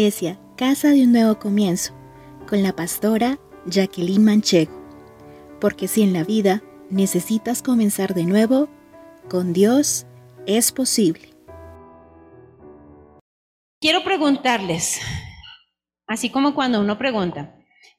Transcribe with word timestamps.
Iglesia, 0.00 0.40
Casa 0.56 0.88
de 0.88 1.04
un 1.04 1.12
Nuevo 1.12 1.38
Comienzo, 1.38 1.92
con 2.48 2.62
la 2.62 2.74
pastora 2.74 3.38
Jacqueline 3.66 4.24
Manchego. 4.24 4.72
Porque 5.60 5.88
si 5.88 6.00
en 6.00 6.14
la 6.14 6.24
vida 6.24 6.62
necesitas 6.88 7.60
comenzar 7.60 8.14
de 8.14 8.24
nuevo, 8.24 8.70
con 9.28 9.52
Dios 9.52 10.06
es 10.46 10.72
posible. 10.72 11.28
Quiero 13.78 14.02
preguntarles, 14.02 15.02
así 16.06 16.30
como 16.30 16.54
cuando 16.54 16.80
uno 16.80 16.96
pregunta, 16.96 17.54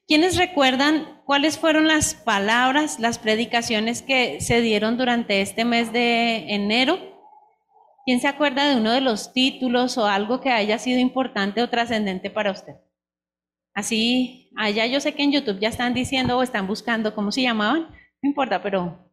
¿quiénes 0.08 0.36
recuerdan 0.36 1.22
cuáles 1.24 1.56
fueron 1.56 1.86
las 1.86 2.16
palabras, 2.16 2.98
las 2.98 3.20
predicaciones 3.20 4.02
que 4.02 4.40
se 4.40 4.60
dieron 4.60 4.98
durante 4.98 5.40
este 5.40 5.64
mes 5.64 5.92
de 5.92 6.52
enero? 6.52 7.11
¿Quién 8.04 8.20
se 8.20 8.28
acuerda 8.28 8.68
de 8.68 8.76
uno 8.76 8.90
de 8.92 9.00
los 9.00 9.32
títulos 9.32 9.96
o 9.96 10.06
algo 10.06 10.40
que 10.40 10.50
haya 10.50 10.78
sido 10.78 10.98
importante 10.98 11.62
o 11.62 11.70
trascendente 11.70 12.30
para 12.30 12.50
usted? 12.50 12.74
Así, 13.74 14.50
allá 14.56 14.86
yo 14.86 15.00
sé 15.00 15.14
que 15.14 15.22
en 15.22 15.32
YouTube 15.32 15.60
ya 15.60 15.68
están 15.68 15.94
diciendo 15.94 16.36
o 16.36 16.42
están 16.42 16.66
buscando 16.66 17.14
cómo 17.14 17.32
se 17.32 17.42
llamaban, 17.42 17.82
no 18.22 18.28
importa, 18.28 18.62
pero 18.62 19.10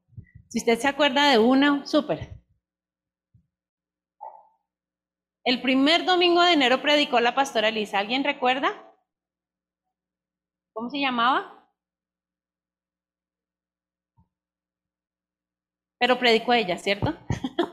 si 0.50 0.60
usted 0.60 0.80
se 0.80 0.88
acuerda 0.88 1.30
de 1.30 1.38
una, 1.38 1.86
súper. 1.86 2.40
El 5.44 5.62
primer 5.62 6.06
domingo 6.06 6.42
de 6.42 6.54
enero 6.54 6.82
predicó 6.82 7.20
la 7.20 7.36
pastora 7.36 7.70
Elisa. 7.70 8.00
¿Alguien 8.00 8.24
recuerda? 8.24 8.70
¿Cómo 10.74 10.90
se 10.90 11.00
llamaba? 11.00 11.68
Pero 16.00 16.18
predicó 16.20 16.54
ella, 16.54 16.78
¿cierto? 16.78 17.16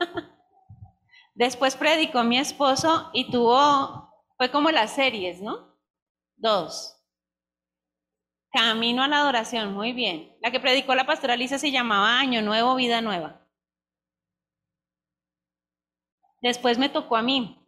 Después 1.37 1.75
predicó 1.75 2.23
mi 2.23 2.39
esposo 2.39 3.11
y 3.13 3.29
tuvo, 3.29 4.11
fue 4.37 4.49
como 4.49 4.71
las 4.71 4.95
series, 4.95 5.39
¿no? 5.39 5.77
Dos. 6.35 6.99
Camino 8.51 9.03
a 9.03 9.07
la 9.07 9.19
adoración, 9.19 9.71
muy 9.71 9.93
bien. 9.93 10.35
La 10.41 10.49
que 10.49 10.59
predicó 10.59 10.95
la 10.95 11.05
pastora 11.05 11.35
Lisa 11.35 11.59
se 11.59 11.69
llamaba 11.69 12.17
Año 12.17 12.41
Nuevo, 12.41 12.73
Vida 12.73 13.01
Nueva. 13.01 13.47
Después 16.41 16.79
me 16.79 16.89
tocó 16.89 17.15
a 17.15 17.21
mí. 17.21 17.63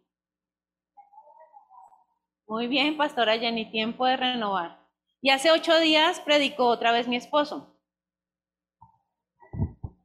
Muy 2.48 2.66
bien, 2.66 2.96
pastora 2.96 3.38
Jenny, 3.38 3.70
tiempo 3.70 4.04
de 4.04 4.16
renovar. 4.16 4.84
Y 5.22 5.30
hace 5.30 5.52
ocho 5.52 5.78
días 5.78 6.18
predicó 6.18 6.66
otra 6.66 6.90
vez 6.90 7.06
mi 7.06 7.14
esposo. 7.14 7.80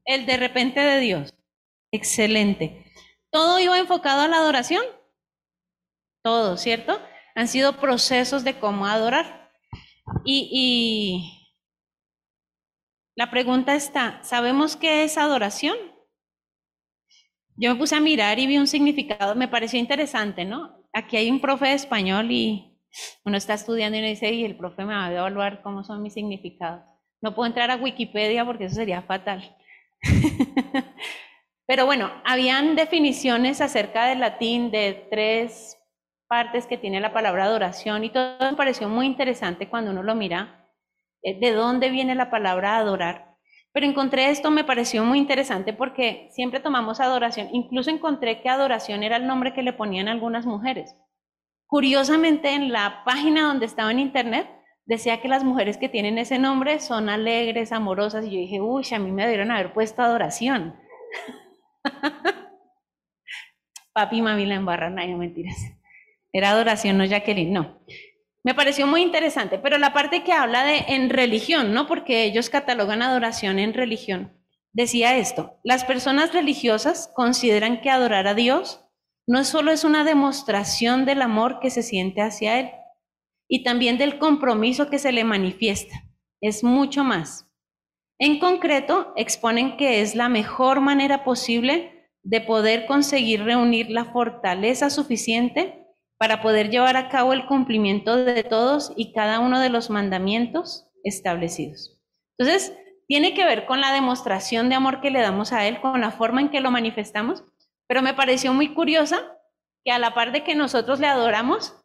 El 0.04 0.28
de 0.28 0.38
repente 0.38 0.82
de 0.82 1.00
Dios. 1.00 1.34
Excelente. 1.90 2.85
Todo 3.36 3.60
iba 3.60 3.78
enfocado 3.78 4.22
a 4.22 4.30
la 4.30 4.38
adoración. 4.38 4.82
Todo, 6.24 6.56
¿cierto? 6.56 7.02
Han 7.36 7.50
sido 7.50 7.82
procesos 7.82 8.46
de 8.46 8.58
cómo 8.62 8.86
adorar. 8.86 9.52
Y, 10.24 11.52
la 13.14 13.30
pregunta 13.30 13.76
está, 13.76 14.24
¿sabemos 14.24 14.78
qué 14.78 15.04
es 15.04 15.18
adoración? 15.18 15.76
Yo 17.58 17.74
me 17.74 17.76
puse 17.78 17.98
a 17.98 18.00
mirar 18.00 18.40
y 18.40 18.48
vi 18.48 18.58
un 18.58 18.68
significado, 18.68 19.36
me 19.36 19.50
pareció 19.50 19.82
interesante, 19.82 20.46
¿no? 20.46 20.88
Aquí 20.94 21.18
hay 21.18 21.30
un 21.30 21.42
profe 21.42 21.66
de 21.66 21.74
español 21.74 22.32
y 22.32 22.80
uno 23.26 23.36
está 23.36 23.56
estudiando 23.56 23.98
y 23.98 24.00
uno 24.00 24.08
dice, 24.08 24.32
y 24.32 24.46
el 24.46 24.56
profe 24.56 24.86
me 24.86 24.94
va 24.94 25.08
a 25.08 25.12
evaluar 25.12 25.62
cómo 25.62 25.84
son 25.84 26.02
mis 26.02 26.14
significados. 26.14 26.86
No 27.20 27.36
puedo 27.36 27.48
entrar 27.48 27.70
a 27.70 27.76
Wikipedia 27.76 28.46
porque 28.46 28.64
eso 28.64 28.76
sería 28.76 29.02
fatal. 29.02 29.58
Pero 31.68 31.86
bueno, 31.86 32.12
habían 32.24 32.76
definiciones 32.76 33.60
acerca 33.60 34.06
del 34.06 34.20
latín 34.20 34.70
de 34.70 35.08
tres 35.10 35.78
partes 36.28 36.68
que 36.68 36.78
tiene 36.78 37.00
la 37.00 37.14
palabra 37.14 37.46
adoración 37.46 38.04
y 38.04 38.10
todo 38.10 38.38
me 38.40 38.56
pareció 38.56 38.88
muy 38.88 39.06
interesante 39.06 39.70
cuando 39.70 39.92
uno 39.92 40.04
lo 40.04 40.16
mira, 40.16 40.70
eh, 41.24 41.40
de 41.40 41.52
dónde 41.54 41.90
viene 41.90 42.14
la 42.16 42.30
palabra 42.30 42.78
adorar. 42.78 43.36
Pero 43.74 43.88
encontré 43.88 44.30
esto, 44.30 44.52
me 44.52 44.64
pareció 44.64 45.04
muy 45.04 45.20
interesante 45.20 45.74
porque 45.74 46.30
siempre 46.32 46.60
tomamos 46.60 47.00
adoración, 47.00 47.50
incluso 47.52 47.90
encontré 47.90 48.42
que 48.42 48.50
adoración 48.50 49.04
era 49.04 49.18
el 49.18 49.28
nombre 49.28 49.54
que 49.54 49.64
le 49.64 49.74
ponían 49.74 50.08
algunas 50.08 50.46
mujeres. 50.46 50.96
Curiosamente, 51.68 52.54
en 52.54 52.72
la 52.72 53.04
página 53.04 53.48
donde 53.48 53.66
estaba 53.66 53.92
en 53.92 54.00
internet, 54.00 54.48
decía 54.86 55.20
que 55.20 55.28
las 55.28 55.44
mujeres 55.44 55.78
que 55.78 55.90
tienen 55.90 56.20
ese 56.20 56.38
nombre 56.38 56.80
son 56.80 57.10
alegres, 57.10 57.72
amorosas, 57.72 58.24
y 58.26 58.32
yo 58.32 58.38
dije, 58.38 58.62
uy, 58.62 58.86
a 58.94 59.00
mí 59.00 59.12
me 59.12 59.24
debieron 59.24 59.52
haber 59.52 59.74
puesto 59.74 60.04
adoración. 60.04 60.76
Papi 63.94 64.18
y 64.18 64.22
mami 64.22 64.46
la 64.46 64.56
embarran, 64.56 64.96
no 64.96 65.18
mentiras. 65.18 65.58
Era 66.34 66.52
adoración, 66.52 66.98
no 66.98 67.06
Jacqueline, 67.06 67.54
no. 67.54 67.80
Me 68.44 68.54
pareció 68.54 68.86
muy 68.88 69.02
interesante, 69.02 69.58
pero 69.58 69.78
la 69.78 69.94
parte 69.94 70.24
que 70.24 70.34
habla 70.34 70.64
de 70.64 70.78
en 70.90 71.10
religión, 71.10 71.74
¿no? 71.74 71.88
Porque 71.88 72.26
ellos 72.26 72.50
catalogan 72.50 73.02
adoración 73.02 73.58
en 73.58 73.74
religión. 73.74 74.38
Decía 74.74 75.18
esto, 75.18 75.60
las 75.64 75.86
personas 75.86 76.34
religiosas 76.34 77.10
consideran 77.16 77.82
que 77.82 77.90
adorar 77.90 78.28
a 78.28 78.34
Dios 78.34 78.86
no 79.26 79.44
solo 79.46 79.72
es 79.72 79.84
una 79.84 80.04
demostración 80.04 81.06
del 81.06 81.22
amor 81.22 81.60
que 81.60 81.72
se 81.72 81.82
siente 81.82 82.22
hacia 82.22 82.60
Él, 82.60 82.72
y 83.48 83.64
también 83.64 83.98
del 83.98 84.20
compromiso 84.20 84.90
que 84.90 85.00
se 85.00 85.12
le 85.12 85.24
manifiesta. 85.24 86.04
Es 86.42 86.64
mucho 86.64 87.04
más. 87.04 87.45
En 88.18 88.40
concreto, 88.40 89.14
exponen 89.18 89.76
que 89.76 90.02
es 90.02 90.16
la 90.16 90.30
mejor 90.30 90.80
manera 90.80 91.24
posible 91.24 92.10
de 92.24 92.42
poder 92.42 92.86
conseguir 92.86 93.44
reunir 93.44 93.90
la 93.90 94.06
fortaleza 94.06 94.90
suficiente 94.90 95.86
para 96.18 96.42
poder 96.42 96.70
llevar 96.70 96.96
a 96.96 97.10
cabo 97.10 97.34
el 97.34 97.46
cumplimiento 97.46 98.16
de 98.16 98.44
todos 98.44 98.94
y 98.96 99.14
cada 99.14 99.40
uno 99.40 99.60
de 99.60 99.70
los 99.70 99.90
mandamientos 99.90 100.88
establecidos. 101.04 102.02
Entonces, 102.38 102.74
tiene 103.08 103.34
que 103.34 103.46
ver 103.46 103.66
con 103.66 103.82
la 103.82 103.94
demostración 103.94 104.70
de 104.70 104.76
amor 104.76 105.02
que 105.02 105.12
le 105.12 105.22
damos 105.22 105.52
a 105.52 105.68
Él, 105.68 105.82
con 105.82 106.00
la 106.00 106.12
forma 106.12 106.42
en 106.42 106.50
que 106.50 106.62
lo 106.62 106.72
manifestamos, 106.72 107.44
pero 107.88 108.02
me 108.02 108.14
pareció 108.14 108.54
muy 108.54 108.74
curiosa 108.74 109.22
que 109.84 109.92
a 109.92 110.00
la 110.00 110.14
par 110.14 110.32
de 110.32 110.44
que 110.44 110.56
nosotros 110.56 111.00
le 111.00 111.08
adoramos 111.08 111.76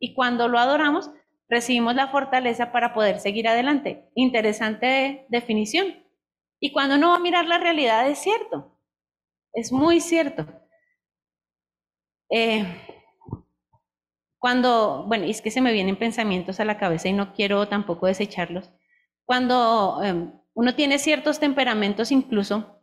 y 0.00 0.14
cuando 0.14 0.48
lo 0.48 0.58
adoramos, 0.58 1.10
recibimos 1.48 1.94
la 1.94 2.08
fortaleza 2.08 2.72
para 2.72 2.94
poder 2.94 3.20
seguir 3.20 3.48
adelante. 3.48 4.10
Interesante 4.14 5.26
definición. 5.28 5.86
Y 6.60 6.72
cuando 6.72 6.96
uno 6.96 7.10
va 7.10 7.16
a 7.16 7.20
mirar 7.20 7.46
la 7.46 7.58
realidad 7.58 8.08
es 8.08 8.18
cierto, 8.18 8.78
es 9.52 9.72
muy 9.72 10.00
cierto. 10.00 10.46
Eh, 12.30 12.64
cuando, 14.38 15.04
bueno, 15.06 15.24
es 15.24 15.42
que 15.42 15.50
se 15.50 15.60
me 15.60 15.72
vienen 15.72 15.96
pensamientos 15.96 16.60
a 16.60 16.64
la 16.64 16.78
cabeza 16.78 17.08
y 17.08 17.12
no 17.12 17.32
quiero 17.34 17.68
tampoco 17.68 18.06
desecharlos. 18.06 18.70
Cuando 19.24 20.00
em, 20.02 20.32
uno 20.54 20.74
tiene 20.74 20.98
ciertos 20.98 21.40
temperamentos 21.40 22.12
incluso 22.12 22.80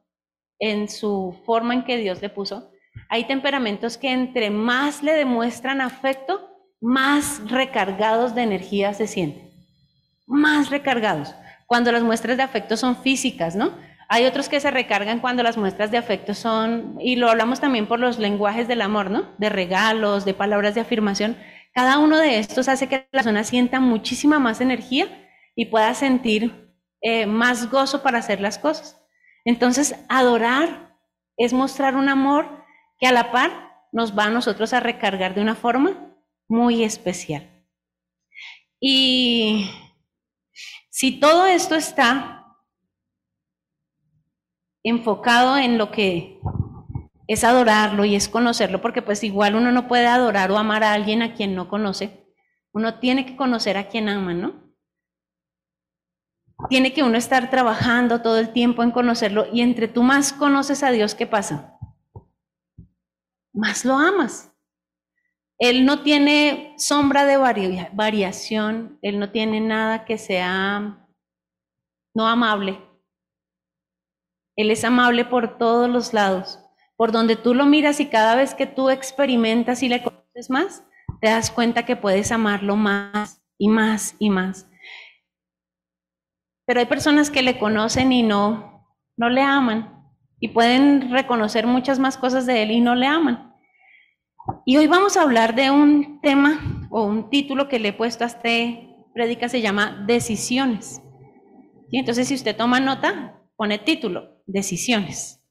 en 0.59 0.89
su 0.89 1.39
forma 1.45 1.73
en 1.73 1.83
que 1.83 1.97
Dios 1.97 2.21
le 2.21 2.29
puso, 2.29 2.71
hay 3.09 3.25
temperamentos 3.25 3.97
que 3.97 4.11
entre 4.11 4.49
más 4.49 5.03
le 5.03 5.13
demuestran 5.13 5.81
afecto, 5.81 6.52
más 6.83 7.41
recargados 7.49 8.35
de 8.35 8.43
energía 8.43 8.93
se 8.93 9.07
sienten. 9.07 9.49
Más 10.27 10.69
recargados. 10.69 11.33
Cuando 11.65 11.93
las 11.93 12.03
muestras 12.03 12.35
de 12.35 12.43
afecto 12.43 12.75
son 12.75 12.97
físicas, 12.97 13.55
¿no? 13.55 13.71
Hay 14.09 14.25
otros 14.25 14.49
que 14.49 14.59
se 14.59 14.69
recargan 14.69 15.21
cuando 15.21 15.43
las 15.43 15.55
muestras 15.55 15.91
de 15.91 15.97
afecto 15.97 16.33
son, 16.33 16.97
y 16.99 17.15
lo 17.15 17.29
hablamos 17.29 17.61
también 17.61 17.87
por 17.87 18.01
los 18.01 18.19
lenguajes 18.19 18.67
del 18.67 18.81
amor, 18.81 19.11
¿no? 19.11 19.29
De 19.37 19.47
regalos, 19.47 20.25
de 20.25 20.33
palabras 20.33 20.75
de 20.75 20.81
afirmación. 20.81 21.37
Cada 21.73 21.99
uno 21.99 22.17
de 22.17 22.37
estos 22.37 22.67
hace 22.67 22.87
que 22.87 23.07
la 23.13 23.23
persona 23.23 23.45
sienta 23.45 23.79
muchísima 23.79 24.37
más 24.37 24.59
energía 24.59 25.07
y 25.55 25.67
pueda 25.67 25.93
sentir 25.93 26.75
eh, 26.99 27.25
más 27.27 27.71
gozo 27.71 28.03
para 28.03 28.17
hacer 28.17 28.41
las 28.41 28.57
cosas. 28.57 29.01
Entonces, 29.45 29.95
adorar 30.09 30.97
es 31.37 31.53
mostrar 31.53 31.95
un 31.95 32.09
amor 32.09 32.65
que 32.99 33.07
a 33.07 33.13
la 33.13 33.31
par 33.31 33.71
nos 33.93 34.17
va 34.17 34.25
a 34.25 34.31
nosotros 34.31 34.73
a 34.73 34.81
recargar 34.81 35.33
de 35.33 35.41
una 35.41 35.55
forma 35.55 36.12
muy 36.53 36.83
especial. 36.83 37.49
Y 38.79 39.71
si 40.89 41.19
todo 41.19 41.47
esto 41.47 41.73
está 41.73 42.45
enfocado 44.83 45.57
en 45.57 45.79
lo 45.79 45.89
que 45.89 46.39
es 47.27 47.43
adorarlo 47.43 48.05
y 48.05 48.15
es 48.15 48.29
conocerlo, 48.29 48.81
porque 48.81 49.01
pues 49.01 49.23
igual 49.23 49.55
uno 49.55 49.71
no 49.71 49.87
puede 49.87 50.05
adorar 50.05 50.51
o 50.51 50.57
amar 50.57 50.83
a 50.83 50.93
alguien 50.93 51.23
a 51.23 51.33
quien 51.33 51.55
no 51.55 51.69
conoce, 51.69 52.23
uno 52.71 52.99
tiene 52.99 53.25
que 53.25 53.35
conocer 53.35 53.75
a 53.77 53.87
quien 53.87 54.07
ama, 54.07 54.35
¿no? 54.35 54.75
Tiene 56.69 56.93
que 56.93 57.01
uno 57.01 57.17
estar 57.17 57.49
trabajando 57.49 58.21
todo 58.21 58.37
el 58.37 58.53
tiempo 58.53 58.83
en 58.83 58.91
conocerlo 58.91 59.47
y 59.51 59.61
entre 59.61 59.87
tú 59.87 60.03
más 60.03 60.31
conoces 60.31 60.83
a 60.83 60.91
Dios, 60.91 61.15
¿qué 61.15 61.25
pasa? 61.25 61.79
Más 63.53 63.85
lo 63.85 63.97
amas. 63.97 64.52
Él 65.59 65.85
no 65.85 66.01
tiene 66.03 66.73
sombra 66.77 67.25
de 67.25 67.37
variación, 67.37 68.99
Él 69.01 69.19
no 69.19 69.31
tiene 69.31 69.61
nada 69.61 70.05
que 70.05 70.17
sea 70.17 71.07
no 72.15 72.27
amable. 72.27 72.79
Él 74.55 74.71
es 74.71 74.83
amable 74.83 75.25
por 75.25 75.57
todos 75.57 75.89
los 75.89 76.13
lados, 76.13 76.59
por 76.95 77.11
donde 77.11 77.35
tú 77.35 77.53
lo 77.53 77.65
miras 77.65 77.99
y 77.99 78.07
cada 78.07 78.35
vez 78.35 78.53
que 78.53 78.67
tú 78.67 78.89
experimentas 78.89 79.81
y 79.83 79.89
le 79.89 80.03
conoces 80.03 80.49
más, 80.49 80.83
te 81.21 81.29
das 81.29 81.49
cuenta 81.49 81.85
que 81.85 81.95
puedes 81.95 82.31
amarlo 82.31 82.75
más 82.75 83.41
y 83.57 83.67
más 83.69 84.15
y 84.19 84.29
más. 84.29 84.67
Pero 86.65 86.79
hay 86.79 86.85
personas 86.85 87.29
que 87.29 87.41
le 87.41 87.57
conocen 87.57 88.11
y 88.11 88.23
no, 88.23 88.87
no 89.17 89.29
le 89.29 89.41
aman 89.41 90.11
y 90.39 90.49
pueden 90.49 91.11
reconocer 91.11 91.67
muchas 91.67 91.99
más 91.99 92.17
cosas 92.17 92.45
de 92.45 92.63
él 92.63 92.71
y 92.71 92.81
no 92.81 92.95
le 92.95 93.07
aman. 93.07 93.52
Y 94.65 94.77
hoy 94.77 94.87
vamos 94.87 95.15
a 95.15 95.21
hablar 95.21 95.55
de 95.55 95.71
un 95.71 96.19
tema 96.21 96.87
o 96.89 97.03
un 97.03 97.29
título 97.29 97.69
que 97.69 97.79
le 97.79 97.89
he 97.89 97.93
puesto 97.93 98.23
a 98.23 98.27
este 98.27 98.89
prédica, 99.13 99.47
se 99.47 99.61
llama 99.61 100.03
Decisiones. 100.05 101.01
Entonces 101.91 102.27
si 102.27 102.35
usted 102.35 102.55
toma 102.55 102.79
nota, 102.79 103.41
pone 103.55 103.77
título, 103.77 104.41
Decisiones. 104.45 105.41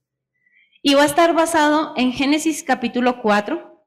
Y 0.82 0.94
va 0.94 1.02
a 1.02 1.06
estar 1.06 1.34
basado 1.34 1.94
en 1.96 2.12
Génesis 2.12 2.62
capítulo 2.62 3.22
4, 3.22 3.86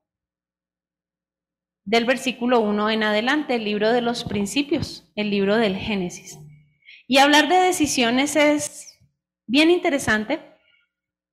del 1.83 2.05
versículo 2.05 2.61
1 2.61 2.89
en 2.89 3.03
adelante, 3.03 3.55
el 3.55 3.65
libro 3.65 3.91
de 3.91 4.01
los 4.01 4.23
principios, 4.23 5.11
el 5.15 5.29
libro 5.29 5.57
del 5.57 5.75
Génesis. 5.75 6.39
Y 7.07 7.19
hablar 7.19 7.47
de 7.47 7.57
decisiones 7.57 8.35
es 8.35 8.97
bien 9.45 9.69
interesante 9.69 10.39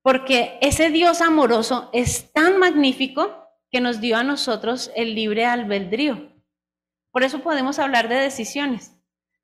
porque 0.02 0.58
ese 0.60 0.90
Dios 0.90 1.22
amoroso 1.22 1.88
es 1.94 2.32
tan 2.32 2.58
magnífico 2.58 3.41
que 3.72 3.80
nos 3.80 4.00
dio 4.00 4.16
a 4.18 4.22
nosotros 4.22 4.92
el 4.94 5.14
libre 5.14 5.46
albedrío. 5.46 6.30
Por 7.10 7.24
eso 7.24 7.40
podemos 7.40 7.78
hablar 7.78 8.08
de 8.08 8.16
decisiones. 8.16 8.94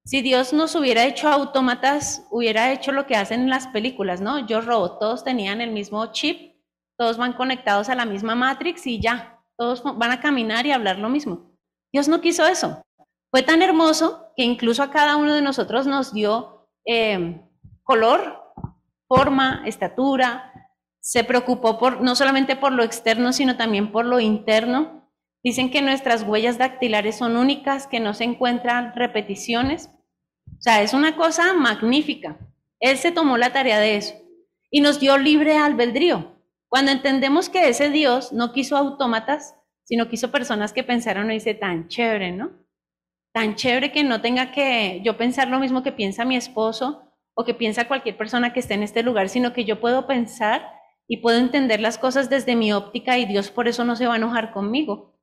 Si 0.04 0.22
Dios 0.22 0.52
nos 0.52 0.74
hubiera 0.74 1.04
hecho 1.04 1.28
autómatas, 1.28 2.26
hubiera 2.30 2.72
hecho 2.72 2.92
lo 2.92 3.06
que 3.06 3.16
hacen 3.16 3.42
en 3.42 3.50
las 3.50 3.66
películas, 3.68 4.20
¿no? 4.20 4.46
Yo 4.46 4.60
robot, 4.60 4.98
todos 5.00 5.24
tenían 5.24 5.60
el 5.60 5.70
mismo 5.70 6.12
chip, 6.12 6.56
todos 6.98 7.16
van 7.16 7.32
conectados 7.32 7.88
a 7.88 7.94
la 7.94 8.04
misma 8.04 8.34
Matrix 8.34 8.86
y 8.86 9.00
ya, 9.00 9.42
todos 9.56 9.82
van 9.82 10.10
a 10.10 10.20
caminar 10.20 10.66
y 10.66 10.72
hablar 10.72 10.98
lo 10.98 11.08
mismo. 11.08 11.52
Dios 11.92 12.08
no 12.08 12.20
quiso 12.20 12.46
eso. 12.46 12.82
Fue 13.30 13.42
tan 13.42 13.62
hermoso 13.62 14.32
que 14.36 14.44
incluso 14.44 14.82
a 14.82 14.90
cada 14.90 15.16
uno 15.16 15.34
de 15.34 15.42
nosotros 15.42 15.86
nos 15.86 16.12
dio 16.12 16.68
em, 16.84 17.42
color, 17.82 18.42
forma, 19.06 19.62
estatura, 19.66 20.52
se 21.00 21.24
preocupó 21.24 21.78
por, 21.78 22.00
no 22.00 22.14
solamente 22.14 22.56
por 22.56 22.72
lo 22.72 22.82
externo, 22.82 23.32
sino 23.32 23.56
también 23.56 23.92
por 23.92 24.04
lo 24.04 24.20
interno. 24.20 25.10
Dicen 25.42 25.70
que 25.70 25.82
nuestras 25.82 26.22
huellas 26.22 26.58
dactilares 26.58 27.16
son 27.16 27.36
únicas, 27.36 27.86
que 27.86 28.00
no 28.00 28.14
se 28.14 28.24
encuentran 28.24 28.94
repeticiones. 28.94 29.90
O 30.46 30.60
sea, 30.60 30.82
es 30.82 30.92
una 30.92 31.16
cosa 31.16 31.54
magnífica. 31.54 32.38
Él 32.80 32.98
se 32.98 33.12
tomó 33.12 33.38
la 33.38 33.52
tarea 33.52 33.78
de 33.78 33.96
eso 33.96 34.14
y 34.70 34.80
nos 34.80 35.00
dio 35.00 35.16
libre 35.18 35.56
albedrío. 35.56 36.36
Cuando 36.68 36.90
entendemos 36.90 37.48
que 37.48 37.68
ese 37.68 37.90
Dios 37.90 38.32
no 38.32 38.52
quiso 38.52 38.76
autómatas, 38.76 39.54
sino 39.84 40.08
quiso 40.08 40.30
personas 40.30 40.72
que 40.72 40.84
pensaron, 40.84 41.28
dice, 41.28 41.54
tan 41.54 41.88
chévere, 41.88 42.32
¿no? 42.32 42.50
Tan 43.32 43.54
chévere 43.54 43.90
que 43.90 44.04
no 44.04 44.20
tenga 44.20 44.52
que 44.52 45.00
yo 45.02 45.16
pensar 45.16 45.48
lo 45.48 45.60
mismo 45.60 45.82
que 45.82 45.92
piensa 45.92 46.26
mi 46.26 46.36
esposo 46.36 47.14
o 47.34 47.44
que 47.44 47.54
piensa 47.54 47.88
cualquier 47.88 48.16
persona 48.16 48.52
que 48.52 48.60
esté 48.60 48.74
en 48.74 48.82
este 48.82 49.02
lugar, 49.02 49.28
sino 49.28 49.52
que 49.52 49.64
yo 49.64 49.80
puedo 49.80 50.06
pensar 50.06 50.77
y 51.08 51.16
puedo 51.18 51.38
entender 51.38 51.80
las 51.80 51.98
cosas 51.98 52.30
desde 52.30 52.54
mi 52.54 52.72
óptica 52.72 53.18
y 53.18 53.24
Dios 53.24 53.50
por 53.50 53.66
eso 53.66 53.84
no 53.84 53.96
se 53.96 54.06
va 54.06 54.14
a 54.14 54.18
enojar 54.18 54.52
conmigo 54.52 55.18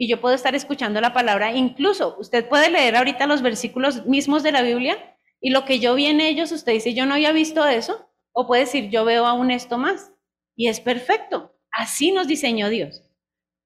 y 0.00 0.08
yo 0.08 0.18
puedo 0.18 0.34
estar 0.34 0.54
escuchando 0.54 0.98
la 1.02 1.12
palabra. 1.12 1.52
Incluso 1.52 2.16
usted 2.18 2.48
puede 2.48 2.70
leer 2.70 2.96
ahorita 2.96 3.26
los 3.26 3.42
versículos 3.42 4.06
mismos 4.06 4.42
de 4.42 4.50
la 4.50 4.62
Biblia 4.62 5.18
y 5.42 5.50
lo 5.50 5.66
que 5.66 5.78
yo 5.78 5.94
vi 5.94 6.06
en 6.06 6.22
ellos, 6.22 6.52
usted 6.52 6.72
dice, 6.72 6.94
yo 6.94 7.04
no 7.04 7.14
había 7.14 7.32
visto 7.32 7.66
eso, 7.66 8.08
o 8.32 8.46
puede 8.46 8.62
decir, 8.62 8.88
yo 8.88 9.04
veo 9.04 9.26
aún 9.26 9.50
esto 9.50 9.76
más. 9.76 10.10
Y 10.56 10.68
es 10.68 10.80
perfecto. 10.80 11.54
Así 11.70 12.12
nos 12.12 12.26
diseñó 12.26 12.70
Dios. 12.70 13.02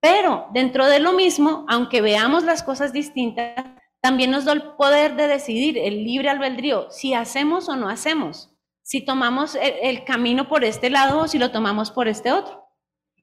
Pero 0.00 0.48
dentro 0.52 0.86
de 0.86 0.98
lo 0.98 1.12
mismo, 1.12 1.64
aunque 1.68 2.00
veamos 2.00 2.42
las 2.42 2.64
cosas 2.64 2.92
distintas, 2.92 3.64
también 4.00 4.32
nos 4.32 4.44
da 4.44 4.54
el 4.54 4.74
poder 4.74 5.14
de 5.14 5.28
decidir, 5.28 5.78
el 5.78 6.02
libre 6.02 6.30
albedrío, 6.30 6.90
si 6.90 7.14
hacemos 7.14 7.68
o 7.68 7.76
no 7.76 7.88
hacemos, 7.88 8.53
si 8.84 9.00
tomamos 9.00 9.56
el, 9.60 10.04
camino 10.04 10.46
por 10.46 10.62
este 10.62 10.90
lado 10.90 11.20
o 11.20 11.28
si 11.28 11.38
lo 11.38 11.50
tomamos 11.50 11.90
por 11.90 12.06
este 12.06 12.30
otro. 12.32 12.68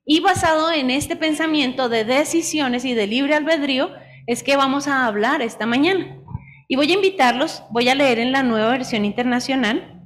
Y 0.03 0.19
basado 0.19 0.71
en 0.71 0.89
este 0.89 1.15
pensamiento 1.15 1.87
de 1.87 2.03
decisiones 2.03 2.83
y 2.83 2.95
de 2.95 3.05
libre 3.05 3.35
albedrío, 3.35 3.91
es 4.25 4.41
que 4.41 4.57
vamos 4.57 4.87
a 4.87 5.05
hablar 5.05 5.43
esta 5.43 5.67
mañana. 5.67 6.19
Y 6.67 6.75
voy 6.75 6.91
a 6.91 6.95
invitarlos, 6.95 7.63
voy 7.69 7.89
a 7.89 7.95
leer 7.95 8.17
en 8.17 8.31
la 8.31 8.41
nueva 8.41 8.71
versión 8.71 9.05
internacional, 9.05 10.01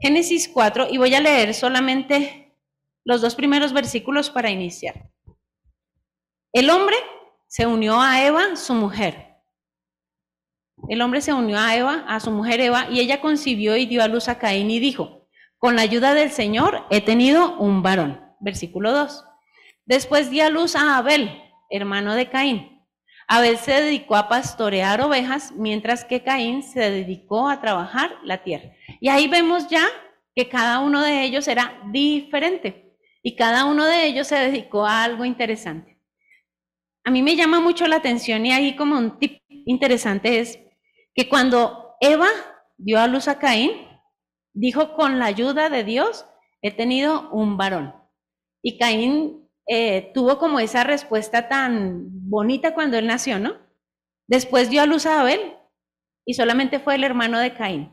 Génesis 0.00 0.48
4, 0.48 0.88
y 0.90 0.96
voy 0.96 1.14
a 1.14 1.20
leer 1.20 1.52
solamente 1.52 2.56
los 3.04 3.20
dos 3.20 3.34
primeros 3.34 3.74
versículos 3.74 4.30
para 4.30 4.50
iniciar. 4.50 5.10
El 6.54 6.70
hombre 6.70 6.96
se 7.48 7.66
unió 7.66 8.00
a 8.00 8.24
Eva, 8.24 8.56
su 8.56 8.72
mujer. 8.72 9.29
El 10.90 11.02
hombre 11.02 11.20
se 11.20 11.32
unió 11.32 11.56
a 11.56 11.76
Eva, 11.76 12.04
a 12.08 12.18
su 12.18 12.32
mujer 12.32 12.60
Eva, 12.60 12.88
y 12.90 12.98
ella 12.98 13.20
concibió 13.20 13.76
y 13.76 13.86
dio 13.86 14.02
a 14.02 14.08
luz 14.08 14.28
a 14.28 14.38
Caín 14.38 14.72
y 14.72 14.80
dijo, 14.80 15.28
con 15.56 15.76
la 15.76 15.82
ayuda 15.82 16.14
del 16.14 16.32
Señor 16.32 16.84
he 16.90 17.00
tenido 17.00 17.56
un 17.58 17.80
varón 17.80 18.20
versículo 18.40 18.90
2. 18.90 19.24
Después 19.84 20.30
dio 20.30 20.44
a 20.44 20.50
luz 20.50 20.74
a 20.74 20.96
Abel, 20.96 21.30
hermano 21.70 22.16
de 22.16 22.28
Caín. 22.28 22.82
Abel 23.28 23.58
se 23.58 23.82
dedicó 23.82 24.16
a 24.16 24.28
pastorear 24.28 25.00
ovejas, 25.00 25.52
mientras 25.52 26.04
que 26.04 26.24
Caín 26.24 26.64
se 26.64 26.90
dedicó 26.90 27.48
a 27.48 27.60
trabajar 27.60 28.16
la 28.24 28.42
tierra. 28.42 28.72
Y 29.00 29.10
ahí 29.10 29.28
vemos 29.28 29.68
ya 29.68 29.86
que 30.34 30.48
cada 30.48 30.80
uno 30.80 31.02
de 31.02 31.22
ellos 31.22 31.46
era 31.46 31.80
diferente 31.92 32.96
y 33.22 33.36
cada 33.36 33.64
uno 33.64 33.84
de 33.84 34.06
ellos 34.06 34.26
se 34.26 34.34
dedicó 34.34 34.84
a 34.84 35.04
algo 35.04 35.24
interesante. 35.24 36.00
A 37.04 37.12
mí 37.12 37.22
me 37.22 37.36
llama 37.36 37.60
mucho 37.60 37.86
la 37.86 37.94
atención 37.94 38.44
y 38.44 38.50
ahí 38.50 38.74
como 38.74 38.98
un 38.98 39.20
tip 39.20 39.40
interesante 39.48 40.40
es 40.40 40.58
que 41.14 41.28
cuando 41.28 41.96
Eva 42.00 42.28
dio 42.76 43.00
a 43.00 43.06
luz 43.06 43.28
a 43.28 43.38
Caín, 43.38 43.72
dijo 44.54 44.94
con 44.94 45.18
la 45.18 45.26
ayuda 45.26 45.68
de 45.68 45.84
Dios, 45.84 46.26
he 46.62 46.70
tenido 46.70 47.30
un 47.30 47.56
varón. 47.56 47.94
Y 48.62 48.78
Caín 48.78 49.48
eh, 49.66 50.10
tuvo 50.14 50.38
como 50.38 50.60
esa 50.60 50.84
respuesta 50.84 51.48
tan 51.48 52.06
bonita 52.28 52.74
cuando 52.74 52.98
él 52.98 53.06
nació, 53.06 53.38
¿no? 53.38 53.56
Después 54.26 54.70
dio 54.70 54.82
a 54.82 54.86
luz 54.86 55.06
a 55.06 55.20
Abel 55.20 55.56
y 56.26 56.34
solamente 56.34 56.78
fue 56.78 56.94
el 56.94 57.04
hermano 57.04 57.38
de 57.38 57.54
Caín. 57.54 57.92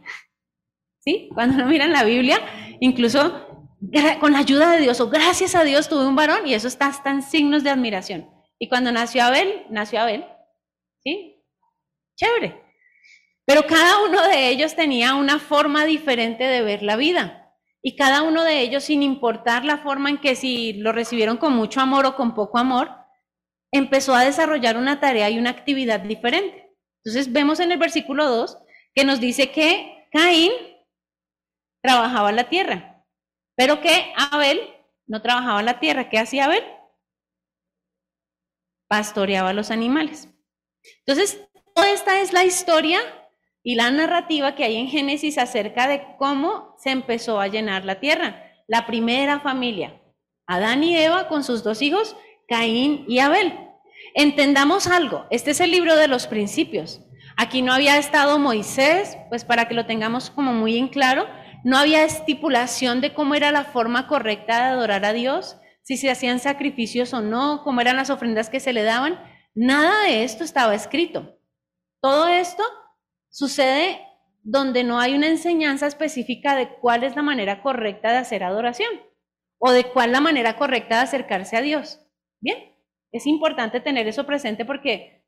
¿Sí? 1.00 1.30
Cuando 1.34 1.56
uno 1.56 1.68
mira 1.68 1.86
en 1.86 1.94
la 1.94 2.04
Biblia, 2.04 2.40
incluso 2.80 3.48
con 4.20 4.34
la 4.34 4.40
ayuda 4.40 4.72
de 4.72 4.82
Dios 4.82 5.00
o 5.00 5.10
gracias 5.10 5.56
a 5.56 5.64
Dios 5.64 5.88
tuve 5.88 6.06
un 6.06 6.16
varón 6.16 6.48
y 6.48 6.54
eso 6.54 6.68
está 6.68 6.88
hasta 6.88 7.12
en 7.12 7.22
signos 7.22 7.64
de 7.64 7.70
admiración. 7.70 8.30
Y 8.60 8.70
cuando 8.70 8.92
nació 8.92 9.24
Abel, 9.24 9.66
nació 9.70 10.02
Abel. 10.02 10.26
¿Sí? 11.04 11.44
Chévere. 12.16 12.67
Pero 13.48 13.66
cada 13.66 14.04
uno 14.04 14.22
de 14.28 14.50
ellos 14.50 14.76
tenía 14.76 15.16
una 15.16 15.40
forma 15.40 15.86
diferente 15.86 16.44
de 16.44 16.62
ver 16.62 16.84
la 16.84 16.98
vida. 16.98 17.56
Y 17.82 17.96
cada 17.96 18.24
uno 18.24 18.44
de 18.44 18.60
ellos, 18.60 18.84
sin 18.84 19.02
importar 19.02 19.64
la 19.64 19.78
forma 19.78 20.10
en 20.10 20.18
que 20.18 20.36
si 20.36 20.74
lo 20.74 20.92
recibieron 20.92 21.38
con 21.38 21.54
mucho 21.54 21.80
amor 21.80 22.06
o 22.06 22.18
con 22.18 22.36
poco 22.36 22.58
amor, 22.58 22.92
empezó 23.72 24.14
a 24.14 24.26
desarrollar 24.26 24.76
una 24.76 25.00
tarea 25.00 25.30
y 25.30 25.40
una 25.40 25.52
actividad 25.52 26.02
diferente. 26.02 26.76
Entonces 27.06 27.32
vemos 27.32 27.62
en 27.62 27.72
el 27.72 27.78
versículo 27.78 28.28
2 28.28 28.58
que 28.94 29.06
nos 29.06 29.22
dice 29.22 29.50
que 29.50 30.10
Caín 30.12 30.52
trabajaba 31.82 32.34
la 32.34 32.50
tierra, 32.50 33.06
pero 33.56 33.80
que 33.80 34.14
Abel 34.18 34.60
no 35.06 35.22
trabajaba 35.22 35.64
la 35.64 35.80
tierra. 35.80 36.10
¿Qué 36.10 36.20
hacía 36.20 36.46
Abel? 36.46 36.66
Pastoreaba 38.90 39.54
los 39.54 39.72
animales. 39.72 40.28
Entonces, 41.06 41.48
toda 41.74 41.90
esta 41.92 42.20
es 42.20 42.34
la 42.34 42.44
historia 42.44 43.00
y 43.68 43.76
la 43.76 43.92
narrativa 43.92 44.56
que 44.56 44.64
hay 44.64 44.78
en 44.78 44.88
Génesis 44.88 45.38
acerca 45.38 45.90
de 45.90 46.02
cómo 46.18 46.74
se 46.78 46.90
empezó 46.90 47.42
a 47.42 47.50
llenar 47.50 47.84
la 47.84 48.00
tierra. 48.00 48.50
La 48.66 48.86
primera 48.86 49.42
familia, 49.42 50.02
Adán 50.46 50.86
y 50.86 50.96
Eva 50.96 51.28
con 51.28 51.44
sus 51.44 51.66
dos 51.66 51.82
hijos, 51.82 52.16
Caín 52.48 53.04
y 53.10 53.20
Abel. 53.20 53.54
Entendamos 54.14 54.88
algo, 54.88 55.26
este 55.32 55.52
es 55.52 55.60
el 55.60 55.72
libro 55.72 55.98
de 55.98 56.08
los 56.08 56.28
principios. 56.28 57.02
Aquí 57.36 57.62
no 57.62 57.74
había 57.74 57.98
estado 57.98 58.40
Moisés, 58.40 59.18
pues 59.28 59.44
para 59.44 59.68
que 59.68 59.74
lo 59.74 59.86
tengamos 59.86 60.30
como 60.30 60.54
muy 60.54 60.78
en 60.78 60.88
claro, 60.88 61.28
no 61.66 61.78
había 61.78 62.06
estipulación 62.06 63.02
de 63.02 63.14
cómo 63.14 63.36
era 63.36 63.52
la 63.52 63.66
forma 63.66 64.08
correcta 64.08 64.60
de 64.60 64.64
adorar 64.68 65.04
a 65.04 65.12
Dios, 65.12 65.58
si 65.84 65.98
se 65.98 66.10
hacían 66.10 66.40
sacrificios 66.40 67.14
o 67.14 67.20
no, 67.20 67.64
cómo 67.66 67.82
eran 67.82 67.98
las 67.98 68.12
ofrendas 68.12 68.50
que 68.50 68.62
se 68.62 68.72
le 68.72 68.84
daban. 68.84 69.20
Nada 69.56 70.04
de 70.06 70.24
esto 70.24 70.46
estaba 70.46 70.74
escrito. 70.74 71.38
Todo 72.00 72.30
esto 72.30 72.64
Sucede 73.38 74.02
donde 74.42 74.84
no 74.84 75.00
hay 75.00 75.14
una 75.14 75.28
enseñanza 75.28 75.86
específica 75.86 76.56
de 76.56 76.70
cuál 76.70 77.04
es 77.04 77.16
la 77.16 77.22
manera 77.22 77.62
correcta 77.62 78.10
de 78.10 78.18
hacer 78.18 78.44
adoración 78.44 78.90
o 79.60 79.70
de 79.70 79.92
cuál 79.92 80.12
la 80.12 80.22
manera 80.22 80.58
correcta 80.58 80.96
de 80.96 81.02
acercarse 81.04 81.56
a 81.56 81.62
Dios. 81.62 82.00
Bien, 82.40 82.76
es 83.12 83.28
importante 83.28 83.80
tener 83.80 84.08
eso 84.08 84.26
presente 84.26 84.66
porque 84.66 85.24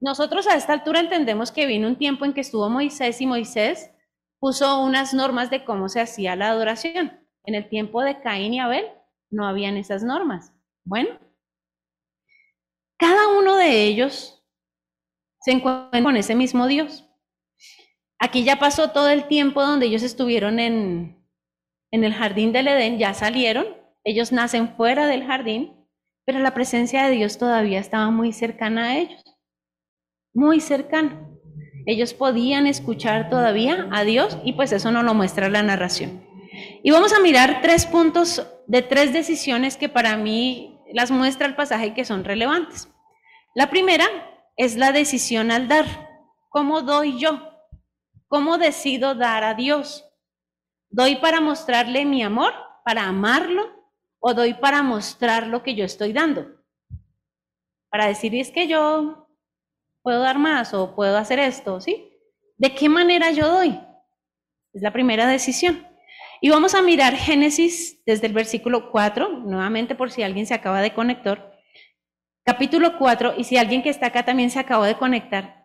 nosotros 0.00 0.48
a 0.48 0.56
esta 0.56 0.72
altura 0.72 0.98
entendemos 0.98 1.52
que 1.52 1.66
vino 1.66 1.86
un 1.86 1.94
tiempo 1.94 2.24
en 2.24 2.32
que 2.32 2.40
estuvo 2.40 2.68
Moisés 2.68 3.20
y 3.20 3.28
Moisés 3.28 3.92
puso 4.40 4.82
unas 4.82 5.14
normas 5.14 5.48
de 5.48 5.64
cómo 5.64 5.88
se 5.88 6.00
hacía 6.00 6.34
la 6.34 6.48
adoración. 6.48 7.24
En 7.44 7.54
el 7.54 7.68
tiempo 7.68 8.02
de 8.02 8.20
Caín 8.22 8.54
y 8.54 8.58
Abel 8.58 8.86
no 9.30 9.46
habían 9.46 9.76
esas 9.76 10.02
normas. 10.02 10.52
Bueno, 10.82 11.10
Cada 12.96 13.28
uno 13.38 13.54
de 13.54 13.84
ellos 13.84 14.44
se 15.42 15.52
encuentra 15.52 16.02
con 16.02 16.16
ese 16.16 16.34
mismo 16.34 16.66
Dios. 16.66 17.08
Aquí 18.24 18.44
ya 18.44 18.60
pasó 18.60 18.92
todo 18.92 19.08
el 19.08 19.26
tiempo 19.26 19.62
donde 19.62 19.86
ellos 19.86 20.04
estuvieron 20.04 20.60
en, 20.60 21.26
en 21.90 22.04
el 22.04 22.14
jardín 22.14 22.52
del 22.52 22.68
Edén, 22.68 22.96
ya 22.96 23.14
salieron, 23.14 23.66
ellos 24.04 24.30
nacen 24.30 24.76
fuera 24.76 25.08
del 25.08 25.26
jardín, 25.26 25.74
pero 26.24 26.38
la 26.38 26.54
presencia 26.54 27.02
de 27.02 27.16
Dios 27.16 27.36
todavía 27.36 27.80
estaba 27.80 28.12
muy 28.12 28.32
cercana 28.32 28.84
a 28.84 28.98
ellos, 28.98 29.24
muy 30.32 30.60
cercana. 30.60 31.28
Ellos 31.84 32.14
podían 32.14 32.68
escuchar 32.68 33.28
todavía 33.28 33.88
a 33.90 34.04
Dios 34.04 34.38
y 34.44 34.52
pues 34.52 34.70
eso 34.70 34.92
no 34.92 35.02
lo 35.02 35.14
muestra 35.14 35.48
la 35.48 35.64
narración. 35.64 36.24
Y 36.84 36.92
vamos 36.92 37.12
a 37.12 37.18
mirar 37.18 37.58
tres 37.60 37.86
puntos 37.86 38.46
de 38.68 38.82
tres 38.82 39.12
decisiones 39.12 39.76
que 39.76 39.88
para 39.88 40.16
mí 40.16 40.78
las 40.92 41.10
muestra 41.10 41.48
el 41.48 41.56
pasaje 41.56 41.92
que 41.92 42.04
son 42.04 42.22
relevantes. 42.22 42.88
La 43.56 43.68
primera 43.68 44.06
es 44.56 44.76
la 44.76 44.92
decisión 44.92 45.50
al 45.50 45.66
dar. 45.66 45.86
¿Cómo 46.50 46.82
doy 46.82 47.18
yo? 47.18 47.51
¿Cómo 48.32 48.56
decido 48.56 49.14
dar 49.14 49.44
a 49.44 49.52
Dios? 49.52 50.08
¿Doy 50.88 51.16
para 51.16 51.42
mostrarle 51.42 52.06
mi 52.06 52.22
amor, 52.22 52.54
para 52.82 53.02
amarlo, 53.02 53.92
o 54.20 54.32
doy 54.32 54.54
para 54.54 54.82
mostrar 54.82 55.48
lo 55.48 55.62
que 55.62 55.74
yo 55.74 55.84
estoy 55.84 56.14
dando? 56.14 56.46
Para 57.90 58.06
decir, 58.06 58.34
es 58.34 58.50
que 58.50 58.66
yo 58.66 59.28
puedo 60.00 60.20
dar 60.20 60.38
más 60.38 60.72
o 60.72 60.96
puedo 60.96 61.18
hacer 61.18 61.40
esto, 61.40 61.78
¿sí? 61.82 62.10
¿De 62.56 62.74
qué 62.74 62.88
manera 62.88 63.32
yo 63.32 63.50
doy? 63.50 63.78
Es 64.72 64.80
la 64.80 64.94
primera 64.94 65.26
decisión. 65.26 65.86
Y 66.40 66.48
vamos 66.48 66.74
a 66.74 66.80
mirar 66.80 67.14
Génesis 67.14 68.02
desde 68.06 68.28
el 68.28 68.32
versículo 68.32 68.90
4, 68.90 69.40
nuevamente 69.40 69.94
por 69.94 70.10
si 70.10 70.22
alguien 70.22 70.46
se 70.46 70.54
acaba 70.54 70.80
de 70.80 70.94
conectar. 70.94 71.52
Capítulo 72.46 72.96
4, 72.96 73.34
y 73.36 73.44
si 73.44 73.58
alguien 73.58 73.82
que 73.82 73.90
está 73.90 74.06
acá 74.06 74.24
también 74.24 74.48
se 74.48 74.58
acabó 74.58 74.84
de 74.84 74.96
conectar, 74.96 75.62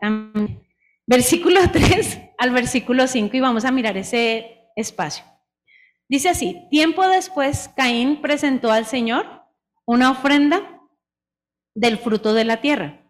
versículo 1.07 1.61
3 1.71 2.26
al 2.37 2.51
versículo 2.51 3.07
5, 3.07 3.35
y 3.35 3.39
vamos 3.39 3.65
a 3.65 3.71
mirar 3.71 3.97
ese 3.97 4.69
espacio. 4.75 5.25
Dice 6.09 6.29
así, 6.29 6.67
tiempo 6.69 7.05
después 7.07 7.69
Caín 7.75 8.21
presentó 8.21 8.71
al 8.71 8.85
Señor 8.85 9.43
una 9.85 10.11
ofrenda 10.11 10.81
del 11.75 11.97
fruto 11.97 12.33
de 12.33 12.45
la 12.45 12.61
tierra. 12.61 13.03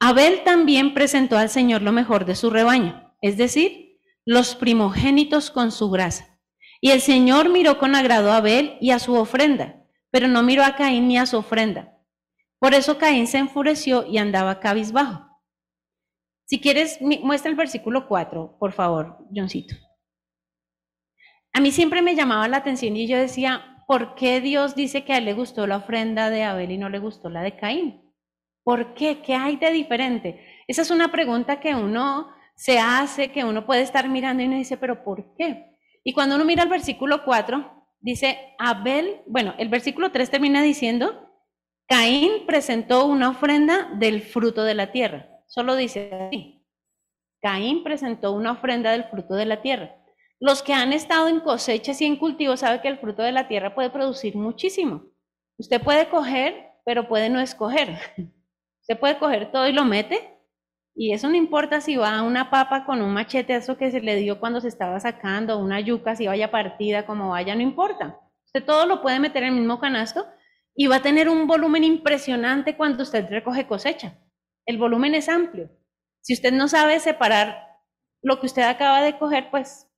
Abel 0.00 0.42
también 0.44 0.94
presentó 0.94 1.36
al 1.36 1.48
Señor 1.48 1.82
lo 1.82 1.92
mejor 1.92 2.24
de 2.24 2.34
su 2.34 2.50
rebaño, 2.50 3.14
es 3.20 3.36
decir, 3.36 4.00
los 4.24 4.54
primogénitos 4.54 5.50
con 5.50 5.70
su 5.70 5.90
grasa. 5.90 6.40
Y 6.80 6.90
el 6.90 7.00
Señor 7.00 7.48
miró 7.50 7.78
con 7.78 7.94
agrado 7.94 8.32
a 8.32 8.38
Abel 8.38 8.76
y 8.80 8.90
a 8.90 8.98
su 8.98 9.14
ofrenda, 9.14 9.84
pero 10.10 10.26
no 10.28 10.42
miró 10.42 10.64
a 10.64 10.74
Caín 10.74 11.08
ni 11.08 11.18
a 11.18 11.26
su 11.26 11.36
ofrenda. 11.36 11.98
Por 12.58 12.74
eso 12.74 12.98
Caín 12.98 13.26
se 13.26 13.38
enfureció 13.38 14.06
y 14.06 14.18
andaba 14.18 14.60
cabizbajo. 14.60 15.31
Si 16.44 16.60
quieres, 16.60 17.00
muestra 17.00 17.50
el 17.50 17.56
versículo 17.56 18.08
4, 18.08 18.56
por 18.58 18.72
favor, 18.72 19.18
Johncito. 19.34 19.74
A 21.54 21.60
mí 21.60 21.70
siempre 21.70 22.02
me 22.02 22.14
llamaba 22.14 22.48
la 22.48 22.58
atención 22.58 22.96
y 22.96 23.06
yo 23.06 23.18
decía, 23.18 23.84
¿por 23.86 24.14
qué 24.14 24.40
Dios 24.40 24.74
dice 24.74 25.04
que 25.04 25.12
a 25.12 25.18
él 25.18 25.26
le 25.26 25.34
gustó 25.34 25.66
la 25.66 25.76
ofrenda 25.78 26.30
de 26.30 26.44
Abel 26.44 26.70
y 26.70 26.78
no 26.78 26.88
le 26.88 26.98
gustó 26.98 27.28
la 27.28 27.42
de 27.42 27.56
Caín? 27.56 28.02
¿Por 28.64 28.94
qué? 28.94 29.22
¿Qué 29.22 29.34
hay 29.34 29.56
de 29.56 29.70
diferente? 29.70 30.44
Esa 30.66 30.82
es 30.82 30.90
una 30.90 31.10
pregunta 31.10 31.60
que 31.60 31.74
uno 31.74 32.28
se 32.54 32.78
hace, 32.78 33.32
que 33.32 33.44
uno 33.44 33.66
puede 33.66 33.82
estar 33.82 34.08
mirando 34.08 34.42
y 34.42 34.46
uno 34.46 34.56
dice, 34.56 34.76
pero 34.76 35.02
¿por 35.04 35.34
qué? 35.34 35.76
Y 36.04 36.12
cuando 36.12 36.36
uno 36.36 36.44
mira 36.44 36.62
el 36.62 36.68
versículo 36.68 37.24
4, 37.24 37.88
dice, 38.00 38.54
Abel, 38.58 39.22
bueno, 39.26 39.54
el 39.58 39.68
versículo 39.68 40.10
3 40.10 40.30
termina 40.30 40.62
diciendo, 40.62 41.28
Caín 41.86 42.46
presentó 42.46 43.06
una 43.06 43.30
ofrenda 43.30 43.90
del 43.94 44.22
fruto 44.22 44.64
de 44.64 44.74
la 44.74 44.92
tierra. 44.92 45.31
Solo 45.52 45.76
dice 45.76 46.10
así. 46.14 46.64
Caín 47.42 47.84
presentó 47.84 48.32
una 48.32 48.52
ofrenda 48.52 48.92
del 48.92 49.04
fruto 49.04 49.34
de 49.34 49.44
la 49.44 49.60
tierra. 49.60 49.94
Los 50.40 50.62
que 50.62 50.72
han 50.72 50.94
estado 50.94 51.28
en 51.28 51.40
cosechas 51.40 52.00
y 52.00 52.06
en 52.06 52.16
cultivos 52.16 52.60
saben 52.60 52.80
que 52.80 52.88
el 52.88 52.98
fruto 52.98 53.22
de 53.22 53.32
la 53.32 53.48
tierra 53.48 53.74
puede 53.74 53.90
producir 53.90 54.34
muchísimo. 54.34 55.04
Usted 55.58 55.82
puede 55.82 56.08
coger, 56.08 56.70
pero 56.86 57.06
puede 57.06 57.28
no 57.28 57.38
escoger. 57.38 57.98
Se 58.80 58.96
puede 58.96 59.18
coger 59.18 59.52
todo 59.52 59.68
y 59.68 59.74
lo 59.74 59.84
mete. 59.84 60.38
Y 60.94 61.12
eso 61.12 61.28
no 61.28 61.36
importa 61.36 61.82
si 61.82 61.96
va 61.96 62.16
a 62.16 62.22
una 62.22 62.48
papa 62.48 62.86
con 62.86 63.02
un 63.02 63.12
machete, 63.12 63.54
eso 63.54 63.76
que 63.76 63.90
se 63.90 64.00
le 64.00 64.16
dio 64.16 64.40
cuando 64.40 64.60
se 64.62 64.68
estaba 64.68 65.00
sacando, 65.00 65.58
una 65.58 65.80
yuca, 65.80 66.16
si 66.16 66.26
vaya 66.26 66.50
partida, 66.50 67.04
como 67.04 67.28
vaya, 67.28 67.54
no 67.54 67.60
importa. 67.60 68.18
Usted 68.46 68.64
todo 68.64 68.86
lo 68.86 69.02
puede 69.02 69.20
meter 69.20 69.42
en 69.42 69.50
el 69.50 69.60
mismo 69.60 69.78
canasto 69.78 70.26
y 70.74 70.86
va 70.86 70.96
a 70.96 71.02
tener 71.02 71.28
un 71.28 71.46
volumen 71.46 71.84
impresionante 71.84 72.74
cuando 72.74 73.02
usted 73.02 73.28
recoge 73.28 73.66
cosecha. 73.66 74.18
El 74.66 74.78
volumen 74.78 75.14
es 75.14 75.28
amplio. 75.28 75.70
Si 76.20 76.34
usted 76.34 76.52
no 76.52 76.68
sabe 76.68 77.00
separar 77.00 77.68
lo 78.22 78.38
que 78.38 78.46
usted 78.46 78.62
acaba 78.62 79.02
de 79.02 79.18
coger, 79.18 79.50
pues 79.50 79.88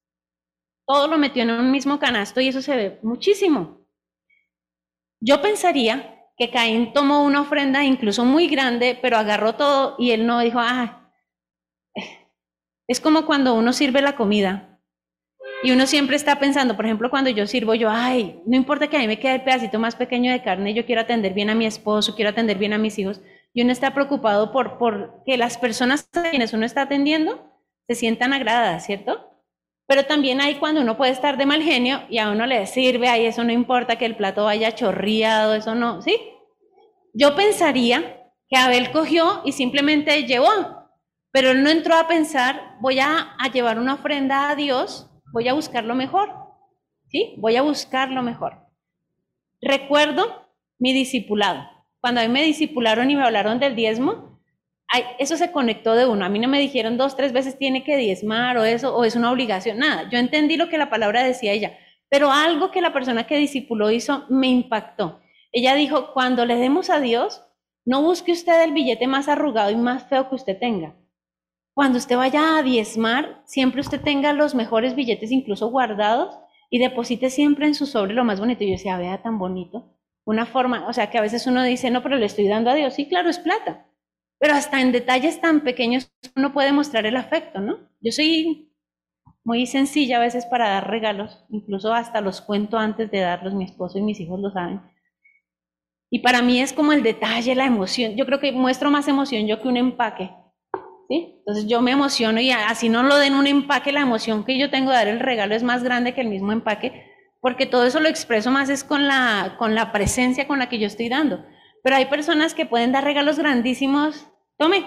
todo 0.87 1.09
lo 1.09 1.19
metió 1.19 1.43
en 1.43 1.51
un 1.51 1.71
mismo 1.71 1.99
canasto 1.99 2.41
y 2.41 2.49
eso 2.49 2.63
se 2.63 2.77
ve 2.77 2.99
muchísimo. 3.03 3.87
Yo 5.21 5.41
pensaría 5.41 6.15
que 6.37 6.51
Caín 6.51 6.93
tomó 6.93 7.25
una 7.25 7.43
ofrenda 7.43 7.85
incluso 7.85 8.25
muy 8.25 8.49
grande, 8.49 8.99
pero 9.01 9.17
agarró 9.17 9.55
todo 9.55 9.97
y 9.99 10.11
él 10.11 10.27
no 10.27 10.41
dijo, 10.41 10.59
ah, 10.61 11.13
es 12.87 13.01
como 13.01 13.25
cuando 13.25 13.55
uno 13.55 13.73
sirve 13.73 14.03
la 14.03 14.17
comida 14.17 14.81
y 15.63 15.71
uno 15.71 15.87
siempre 15.87 16.17
está 16.17 16.39
pensando, 16.39 16.77
por 16.77 16.85
ejemplo, 16.85 17.09
cuando 17.09 17.31
yo 17.31 17.47
sirvo, 17.47 17.75
yo, 17.75 17.89
ay, 17.91 18.43
no 18.45 18.57
importa 18.57 18.89
que 18.89 18.97
a 18.97 19.01
mí 19.01 19.07
me 19.07 19.19
quede 19.19 19.37
el 19.37 19.45
pedacito 19.45 19.79
más 19.79 19.97
pequeño 19.97 20.31
de 20.33 20.43
carne, 20.43 20.75
yo 20.75 20.85
quiero 20.85 21.01
atender 21.01 21.33
bien 21.33 21.49
a 21.49 21.55
mi 21.55 21.65
esposo, 21.65 22.15
quiero 22.15 22.31
atender 22.31 22.59
bien 22.59 22.75
a 22.75 22.79
mis 22.79 22.99
hijos, 22.99 23.23
y 23.55 23.63
uno 23.63 23.73
está 23.73 23.95
preocupado 23.95 24.51
por, 24.51 25.23
que 25.25 25.39
las 25.39 25.57
personas 25.57 26.09
a 26.13 26.31
quienes 26.31 26.53
uno 26.53 26.67
está 26.67 26.83
atendiendo 26.83 27.53
se 27.87 27.95
sientan 27.95 28.33
agradadas, 28.33 28.85
¿cierto? 28.85 29.31
Pero 29.87 30.05
también 30.07 30.41
hay 30.41 30.57
cuando 30.57 30.81
uno 30.81 30.97
puede 30.97 31.13
estar 31.13 31.37
de 31.37 31.47
mal 31.47 31.63
genio 31.63 32.03
y 32.11 32.19
a 32.19 32.31
uno 32.31 32.47
le 32.47 32.67
sirve, 32.67 33.09
ahí 33.09 33.27
eso 33.27 33.45
no 33.45 33.53
importa 33.53 33.97
que 33.97 34.07
el 34.07 34.17
plato 34.17 34.45
vaya 34.45 34.75
chorreado, 34.75 35.55
eso 35.55 35.75
no, 35.77 36.03
¿sí? 36.03 36.19
Yo 37.13 37.37
pensaría 37.37 38.29
que 38.49 38.57
Abel 38.57 38.91
cogió 38.91 39.43
y 39.45 39.53
simplemente 39.53 40.25
llevó, 40.25 40.49
pero 41.31 41.51
él 41.51 41.63
no 41.63 41.71
entró 41.71 41.95
a 41.97 42.09
pensar, 42.09 42.77
voy 42.81 42.99
a, 42.99 43.37
a 43.39 43.53
llevar 43.53 43.79
una 43.79 43.95
ofrenda 43.95 44.51
a 44.51 44.57
Dios, 44.57 45.09
voy 45.33 45.47
a 45.47 45.53
buscar 45.53 45.85
lo 45.85 45.95
mejor, 45.95 46.33
¿sí? 47.07 47.35
Voy 47.39 47.55
a 47.55 47.63
buscar 47.63 48.11
lo 48.11 48.23
mejor. 48.23 48.67
Recuerdo 49.61 50.49
mi 50.79 50.93
discipulado. 50.93 51.74
Cuando 52.05 52.21
a 52.21 52.25
mí 52.25 52.29
me 52.29 52.43
discipularon 52.43 53.11
y 53.11 53.17
me 53.17 53.23
hablaron 53.23 53.59
del 53.59 53.75
diezmo, 53.75 54.39
eso 55.19 55.39
se 55.39 55.53
conectó 55.53 55.95
de 55.95 56.05
uno. 56.05 56.27
A 56.27 56.29
mí 56.29 56.39
no 56.39 56.49
me 56.49 56.61
dijeron 56.61 56.99
dos, 56.99 57.17
tres 57.17 57.33
veces 57.33 57.57
tiene 57.57 57.83
que 57.83 57.97
diezmar 57.97 58.59
o 58.59 58.65
eso, 58.65 58.95
o 58.95 59.07
es 59.07 59.17
una 59.17 59.33
obligación, 59.33 59.79
nada. 59.79 60.11
Yo 60.11 60.19
entendí 60.19 60.59
lo 60.59 60.69
que 60.69 60.77
la 60.77 60.91
palabra 60.91 61.25
decía 61.25 61.53
ella, 61.53 61.79
pero 62.11 62.31
algo 62.31 62.71
que 62.71 62.83
la 62.83 62.93
persona 62.93 63.27
que 63.27 63.39
discipuló 63.39 63.91
hizo 63.91 64.27
me 64.29 64.49
impactó. 64.49 65.23
Ella 65.51 65.75
dijo, 65.75 66.13
cuando 66.13 66.45
le 66.45 66.57
demos 66.57 66.91
a 66.91 67.01
Dios, 67.01 67.43
no 67.87 68.03
busque 68.03 68.33
usted 68.33 68.63
el 68.63 68.73
billete 68.73 69.07
más 69.07 69.27
arrugado 69.29 69.71
y 69.71 69.77
más 69.77 70.07
feo 70.07 70.29
que 70.29 70.35
usted 70.35 70.59
tenga. 70.59 70.95
Cuando 71.73 71.97
usted 71.97 72.19
vaya 72.19 72.59
a 72.59 72.63
diezmar, 72.63 73.41
siempre 73.47 73.81
usted 73.81 74.03
tenga 74.03 74.35
los 74.35 74.55
mejores 74.55 74.95
billetes 74.95 75.33
incluso 75.33 75.71
guardados 75.71 76.39
y 76.69 76.81
deposite 76.81 77.31
siempre 77.31 77.67
en 77.67 77.75
su 77.75 77.87
sobre 77.87 78.13
lo 78.13 78.25
más 78.25 78.41
bonito. 78.41 78.63
Yo 78.63 78.73
decía, 78.73 78.99
vea 78.99 79.23
tan 79.23 79.39
bonito. 79.39 79.95
Una 80.25 80.47
forma, 80.47 80.87
o 80.89 80.93
sea, 80.93 81.11
que 81.11 81.19
a 81.19 81.23
veces 81.23 81.47
uno 81.47 81.63
dice, 81.63 81.91
no, 81.91 82.03
pero 82.03 82.17
le 82.17 82.27
estoy 82.27 82.49
dando 82.49 82.71
a 82.71 82.75
Dios. 82.75 82.95
Sí, 82.95 83.09
claro, 83.09 83.29
es 83.29 83.39
plata 83.39 83.87
pero 84.45 84.57
hasta 84.57 84.83
en 84.83 84.93
detalles 84.93 85.41
tan 85.41 85.61
pequeños 85.61 86.13
uno 86.37 86.53
puede 86.53 86.71
mostrar 86.71 87.07
el 87.07 87.17
afecto, 87.17 87.61
¿no? 87.61 87.79
Yo 88.03 88.13
soy 88.13 88.71
muy 89.43 89.67
sencilla 89.67 90.19
a 90.19 90.21
veces 90.21 90.45
para 90.45 90.69
dar 90.69 90.91
regalos, 90.91 91.47
incluso 91.49 91.95
hasta 91.95 92.21
los 92.21 92.43
cuento 92.43 92.77
antes 92.77 93.11
de 93.11 93.21
darlos, 93.21 93.55
mi 93.55 93.65
esposo 93.65 93.99
y 93.99 94.03
mis 94.03 94.21
hijos 94.21 94.39
lo 94.41 94.51
saben. 94.51 94.83
Y 96.11 96.19
para 96.19 96.43
mí 96.43 96.61
es 96.61 96.75
como 96.75 96.93
el 96.93 97.03
detalle, 97.03 97.55
la 97.55 97.65
emoción. 97.65 98.17
Yo 98.17 98.27
creo 98.27 98.39
que 98.39 98.53
muestro 98.53 98.91
más 98.91 99.09
emoción 99.09 99.47
yo 99.47 99.63
que 99.63 99.69
un 99.69 99.79
empaque. 99.79 100.31
¿sí? 101.09 101.37
Entonces 101.39 101.67
yo 101.67 101.81
me 101.81 101.93
emociono 101.93 102.39
y 102.39 102.51
así 102.51 102.91
no 102.91 103.03
lo 103.03 103.17
den 103.17 103.37
un 103.37 103.47
empaque, 103.47 103.93
la 103.93 104.03
emoción 104.03 104.45
que 104.45 104.59
yo 104.59 104.69
tengo 104.69 104.91
de 104.91 104.97
dar 104.97 105.09
el 105.09 105.21
regalo 105.21 105.55
es 105.55 105.63
más 105.63 105.83
grande 105.83 106.13
que 106.13 106.21
el 106.21 106.29
mismo 106.29 106.53
empaque, 106.53 107.14
porque 107.45 107.67
todo 107.67 107.85
eso 107.85 108.01
lo 108.01 108.09
expreso 108.09 108.51
más 108.51 108.71
es 108.71 108.85
con 108.85 109.07
la, 109.07 109.57
con 109.59 109.75
la 109.75 109.93
presencia 109.93 110.49
con 110.49 110.59
la 110.59 110.71
que 110.71 110.79
yo 110.79 110.87
estoy 110.87 111.11
dando. 111.11 111.45
Pero 111.83 111.97
hay 111.97 112.07
personas 112.07 112.55
que 112.55 112.65
pueden 112.65 112.91
dar 112.91 113.05
regalos 113.05 113.39
grandísimos, 113.39 114.27
tome. 114.57 114.87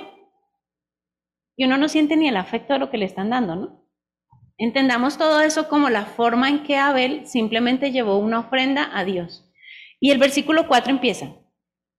Y 1.55 1.65
uno 1.65 1.77
no 1.77 1.87
siente 1.87 2.17
ni 2.17 2.27
el 2.27 2.35
afecto 2.35 2.73
de 2.73 2.79
lo 2.79 2.89
que 2.89 2.97
le 2.97 3.05
están 3.05 3.29
dando, 3.29 3.55
¿no? 3.55 3.87
Entendamos 4.57 5.19
todo 5.19 5.41
eso 5.41 5.69
como 5.69 5.91
la 5.91 6.05
forma 6.05 6.49
en 6.49 6.63
que 6.63 6.77
Abel 6.77 7.27
simplemente 7.27 7.91
llevó 7.91 8.17
una 8.17 8.39
ofrenda 8.39 8.89
a 8.91 9.03
Dios. 9.03 9.47
Y 9.99 10.09
el 10.09 10.17
versículo 10.17 10.67
4 10.67 10.89
empieza, 10.89 11.35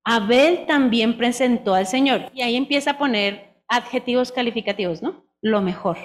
Abel 0.02 0.66
también 0.66 1.16
presentó 1.18 1.74
al 1.74 1.86
Señor. 1.86 2.32
Y 2.34 2.42
ahí 2.42 2.56
empieza 2.56 2.90
a 2.90 2.98
poner 2.98 3.62
adjetivos 3.68 4.32
calificativos, 4.32 5.02
¿no? 5.02 5.24
Lo 5.40 5.62
mejor 5.62 5.98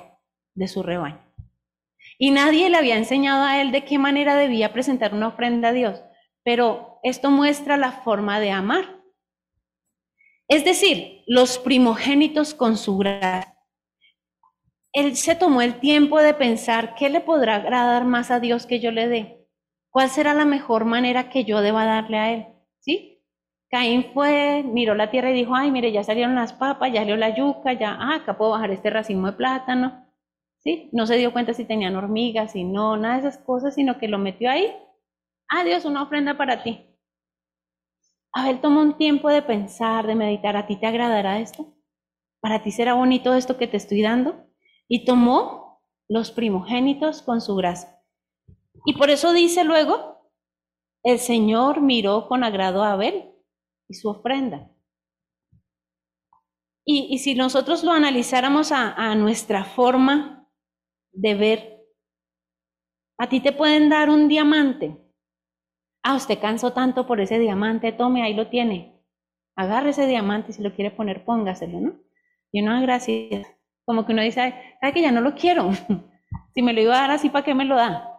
de 0.53 0.67
su 0.67 0.83
rebaño. 0.83 1.22
Y 2.17 2.31
nadie 2.31 2.69
le 2.69 2.77
había 2.77 2.97
enseñado 2.97 3.43
a 3.43 3.61
él 3.61 3.71
de 3.71 3.83
qué 3.85 3.97
manera 3.97 4.35
debía 4.35 4.73
presentar 4.73 5.13
una 5.13 5.29
ofrenda 5.29 5.69
a 5.69 5.73
Dios. 5.73 6.01
Pero 6.43 6.99
esto 7.03 7.31
muestra 7.31 7.77
la 7.77 7.91
forma 7.91 8.39
de 8.39 8.51
amar. 8.51 9.01
Es 10.47 10.65
decir, 10.65 11.23
los 11.25 11.57
primogénitos 11.57 12.53
con 12.53 12.77
su 12.77 12.97
gracia. 12.97 13.57
Él 14.91 15.15
se 15.15 15.35
tomó 15.35 15.61
el 15.61 15.79
tiempo 15.79 16.19
de 16.19 16.35
pensar 16.35 16.93
qué 16.95 17.09
le 17.09 17.21
podrá 17.21 17.55
agradar 17.55 18.05
más 18.05 18.29
a 18.29 18.39
Dios 18.39 18.67
que 18.67 18.79
yo 18.79 18.91
le 18.91 19.07
dé. 19.07 19.47
¿Cuál 19.89 20.09
será 20.09 20.33
la 20.33 20.45
mejor 20.45 20.85
manera 20.85 21.29
que 21.29 21.45
yo 21.45 21.61
deba 21.61 21.85
darle 21.85 22.17
a 22.17 22.31
él? 22.33 22.47
¿Sí? 22.79 23.13
Caín 23.69 24.11
fue, 24.13 24.63
miró 24.63 24.93
la 24.93 25.09
tierra 25.09 25.31
y 25.31 25.33
dijo, 25.33 25.55
ay, 25.55 25.71
mire, 25.71 25.91
ya 25.91 26.03
salieron 26.03 26.35
las 26.35 26.53
papas, 26.53 26.93
ya 26.93 26.99
salió 27.01 27.17
la 27.17 27.35
yuca, 27.35 27.73
ya, 27.73 27.97
ah, 27.99 28.17
acá 28.17 28.37
puedo 28.37 28.51
bajar 28.51 28.69
este 28.69 28.91
racimo 28.91 29.25
de 29.25 29.33
plátano. 29.33 30.02
¿Sí? 30.63 30.89
No 30.93 31.05
se 31.05 31.17
dio 31.17 31.33
cuenta 31.33 31.53
si 31.53 31.65
tenían 31.65 31.95
hormigas, 31.95 32.53
si 32.53 32.63
no, 32.63 32.95
nada 32.95 33.15
de 33.15 33.27
esas 33.27 33.37
cosas, 33.37 33.75
sino 33.75 33.97
que 33.97 34.07
lo 34.07 34.17
metió 34.17 34.49
ahí. 34.49 34.73
Ah, 35.49 35.63
Dios, 35.65 35.83
una 35.83 36.03
ofrenda 36.03 36.37
para 36.37 36.63
ti. 36.63 36.87
Abel 38.31 38.61
tomó 38.61 38.81
un 38.81 38.97
tiempo 38.97 39.29
de 39.29 39.41
pensar, 39.41 40.07
de 40.07 40.15
meditar, 40.15 40.55
¿a 40.55 40.65
ti 40.65 40.77
te 40.77 40.87
agradará 40.87 41.39
esto? 41.39 41.75
¿Para 42.39 42.63
ti 42.63 42.71
será 42.71 42.93
bonito 42.93 43.33
esto 43.35 43.57
que 43.57 43.67
te 43.67 43.77
estoy 43.77 44.01
dando? 44.01 44.47
Y 44.87 45.05
tomó 45.05 45.81
los 46.07 46.31
primogénitos 46.31 47.21
con 47.21 47.41
su 47.41 47.55
gracia. 47.55 48.01
Y 48.85 48.93
por 48.93 49.09
eso 49.09 49.33
dice 49.33 49.63
luego, 49.63 50.31
el 51.03 51.19
Señor 51.19 51.81
miró 51.81 52.27
con 52.27 52.43
agrado 52.43 52.83
a 52.83 52.93
Abel 52.93 53.31
y 53.89 53.93
su 53.95 54.09
ofrenda. 54.09 54.71
Y, 56.85 57.17
si 57.19 57.35
nosotros 57.35 57.83
lo 57.83 57.91
analizáramos 57.91 58.71
a 58.73 59.15
nuestra 59.15 59.63
forma 59.63 60.42
de 61.13 61.35
ver, 61.35 61.87
a 63.17 63.29
ti 63.29 63.39
te 63.39 63.51
pueden 63.53 63.89
dar 63.89 64.09
un 64.09 64.27
diamante 64.27 65.03
Ah, 66.03 66.15
usted 66.15 66.37
cansó 66.39 66.73
tanto 66.73 67.07
por 67.07 67.21
ese 67.21 67.39
diamante, 67.39 67.93
tome, 67.93 68.23
ahí 68.23 68.33
lo 68.33 68.47
tiene. 68.49 69.01
Agarre 69.55 69.91
ese 69.91 70.05
diamante 70.05 70.51
y 70.51 70.53
si 70.53 70.61
lo 70.61 70.73
quiere 70.75 70.91
poner, 70.91 71.23
póngaselo, 71.23 71.79
¿no? 71.79 71.93
Y 72.51 72.61
uno, 72.61 72.73
ah, 72.73 72.81
gracias. 72.81 73.47
Como 73.85 74.05
que 74.05 74.11
uno 74.11 74.21
dice, 74.21 74.53
ay, 74.81 74.91
que 74.91 75.01
ya 75.01 75.13
no 75.13 75.21
lo 75.21 75.33
quiero? 75.33 75.71
si 76.53 76.61
me 76.61 76.73
lo 76.73 76.81
iba 76.81 76.95
a 76.97 77.01
dar 77.01 77.11
así, 77.11 77.29
¿para 77.29 77.45
qué 77.45 77.55
me 77.55 77.63
lo 77.63 77.75
da? 77.77 78.09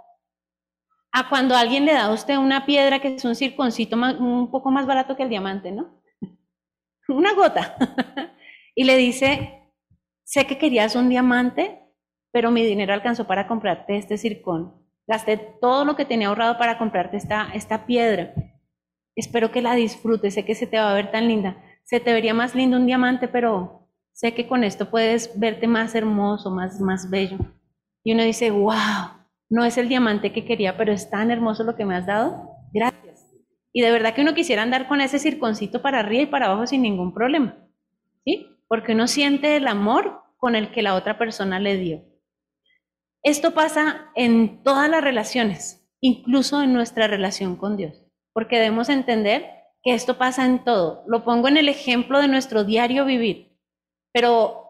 A 1.12 1.28
cuando 1.28 1.54
alguien 1.54 1.84
le 1.84 1.92
da 1.92 2.06
a 2.06 2.12
usted 2.12 2.38
una 2.38 2.64
piedra 2.64 3.00
que 3.00 3.14
es 3.14 3.24
un 3.24 3.34
circoncito 3.36 3.96
un 3.96 4.50
poco 4.50 4.70
más 4.70 4.86
barato 4.86 5.14
que 5.14 5.22
el 5.22 5.28
diamante, 5.28 5.70
¿no? 5.70 6.02
una 7.08 7.34
gota. 7.34 7.76
y 8.74 8.84
le 8.84 8.96
dice, 8.96 9.70
sé 10.24 10.46
que 10.46 10.56
querías 10.56 10.96
un 10.96 11.10
diamante, 11.10 11.83
pero 12.34 12.50
mi 12.50 12.64
dinero 12.64 12.92
alcanzó 12.92 13.28
para 13.28 13.46
comprarte 13.46 13.96
este 13.96 14.18
circón. 14.18 14.74
Gasté 15.06 15.36
todo 15.36 15.84
lo 15.84 15.94
que 15.94 16.04
tenía 16.04 16.26
ahorrado 16.26 16.58
para 16.58 16.78
comprarte 16.78 17.16
esta, 17.16 17.50
esta 17.54 17.86
piedra. 17.86 18.34
Espero 19.14 19.52
que 19.52 19.62
la 19.62 19.76
disfrutes, 19.76 20.34
sé 20.34 20.44
que 20.44 20.56
se 20.56 20.66
te 20.66 20.76
va 20.76 20.90
a 20.90 20.94
ver 20.94 21.12
tan 21.12 21.28
linda. 21.28 21.62
Se 21.84 22.00
te 22.00 22.12
vería 22.12 22.34
más 22.34 22.56
lindo 22.56 22.76
un 22.76 22.86
diamante, 22.86 23.28
pero 23.28 23.88
sé 24.10 24.34
que 24.34 24.48
con 24.48 24.64
esto 24.64 24.90
puedes 24.90 25.38
verte 25.38 25.68
más 25.68 25.94
hermoso, 25.94 26.50
más, 26.50 26.80
más 26.80 27.08
bello. 27.08 27.38
Y 28.02 28.14
uno 28.14 28.24
dice, 28.24 28.50
wow, 28.50 29.12
no 29.48 29.64
es 29.64 29.78
el 29.78 29.88
diamante 29.88 30.32
que 30.32 30.44
quería, 30.44 30.76
pero 30.76 30.92
es 30.92 31.08
tan 31.08 31.30
hermoso 31.30 31.62
lo 31.62 31.76
que 31.76 31.84
me 31.84 31.94
has 31.94 32.06
dado. 32.06 32.50
Gracias. 32.72 33.32
Y 33.72 33.80
de 33.80 33.92
verdad 33.92 34.12
que 34.12 34.22
uno 34.22 34.34
quisiera 34.34 34.62
andar 34.62 34.88
con 34.88 35.00
ese 35.00 35.20
circoncito 35.20 35.82
para 35.82 36.00
arriba 36.00 36.22
y 36.24 36.26
para 36.26 36.46
abajo 36.46 36.66
sin 36.66 36.82
ningún 36.82 37.14
problema. 37.14 37.56
¿Sí? 38.24 38.48
Porque 38.66 38.90
uno 38.90 39.06
siente 39.06 39.56
el 39.56 39.68
amor 39.68 40.20
con 40.36 40.56
el 40.56 40.72
que 40.72 40.82
la 40.82 40.96
otra 40.96 41.16
persona 41.16 41.60
le 41.60 41.76
dio. 41.76 42.13
Esto 43.24 43.54
pasa 43.54 44.10
en 44.14 44.62
todas 44.62 44.90
las 44.90 45.02
relaciones, 45.02 45.82
incluso 46.02 46.60
en 46.60 46.74
nuestra 46.74 47.08
relación 47.08 47.56
con 47.56 47.78
Dios, 47.78 48.04
porque 48.34 48.56
debemos 48.56 48.90
entender 48.90 49.50
que 49.82 49.94
esto 49.94 50.18
pasa 50.18 50.44
en 50.44 50.62
todo. 50.62 51.04
Lo 51.06 51.24
pongo 51.24 51.48
en 51.48 51.56
el 51.56 51.70
ejemplo 51.70 52.20
de 52.20 52.28
nuestro 52.28 52.64
diario 52.64 53.06
vivir, 53.06 53.58
pero 54.12 54.68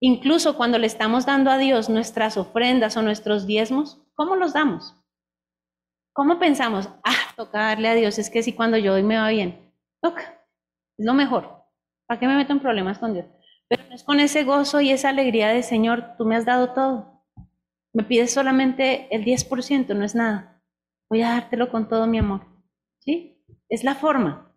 incluso 0.00 0.56
cuando 0.56 0.78
le 0.78 0.88
estamos 0.88 1.26
dando 1.26 1.48
a 1.52 1.58
Dios 1.58 1.88
nuestras 1.88 2.36
ofrendas 2.36 2.96
o 2.96 3.02
nuestros 3.02 3.46
diezmos, 3.46 4.02
¿cómo 4.14 4.34
los 4.34 4.52
damos? 4.52 4.96
¿Cómo 6.12 6.40
pensamos? 6.40 6.88
Ah, 7.04 7.14
toca 7.36 7.66
darle 7.66 7.88
a 7.88 7.94
Dios, 7.94 8.18
es 8.18 8.30
que 8.30 8.42
si 8.42 8.52
cuando 8.52 8.78
yo 8.78 8.94
doy 8.94 9.04
me 9.04 9.16
va 9.16 9.28
bien. 9.28 9.72
Toca, 10.02 10.44
es 10.98 11.06
lo 11.06 11.14
mejor. 11.14 11.62
¿Para 12.08 12.18
qué 12.18 12.26
me 12.26 12.34
meto 12.34 12.52
en 12.52 12.58
problemas 12.58 12.98
con 12.98 13.14
Dios? 13.14 13.26
Pero 13.68 13.84
no 13.88 13.94
es 13.94 14.02
con 14.02 14.18
ese 14.18 14.42
gozo 14.42 14.80
y 14.80 14.90
esa 14.90 15.10
alegría 15.10 15.50
de 15.50 15.62
Señor, 15.62 16.16
tú 16.18 16.24
me 16.24 16.34
has 16.34 16.44
dado 16.44 16.72
todo. 16.72 17.15
Me 17.96 18.04
pides 18.04 18.30
solamente 18.30 19.08
el 19.10 19.24
10%, 19.24 19.96
no 19.96 20.04
es 20.04 20.14
nada. 20.14 20.62
Voy 21.08 21.22
a 21.22 21.30
dártelo 21.30 21.70
con 21.70 21.88
todo 21.88 22.06
mi 22.06 22.18
amor. 22.18 22.46
¿Sí? 22.98 23.42
Es 23.70 23.84
la 23.84 23.94
forma. 23.94 24.54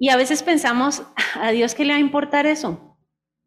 Y 0.00 0.08
a 0.08 0.16
veces 0.16 0.42
pensamos, 0.42 1.04
¿a 1.40 1.52
Dios 1.52 1.76
qué 1.76 1.84
le 1.84 1.92
va 1.92 1.98
a 1.98 2.00
importar 2.00 2.44
eso? 2.44 2.98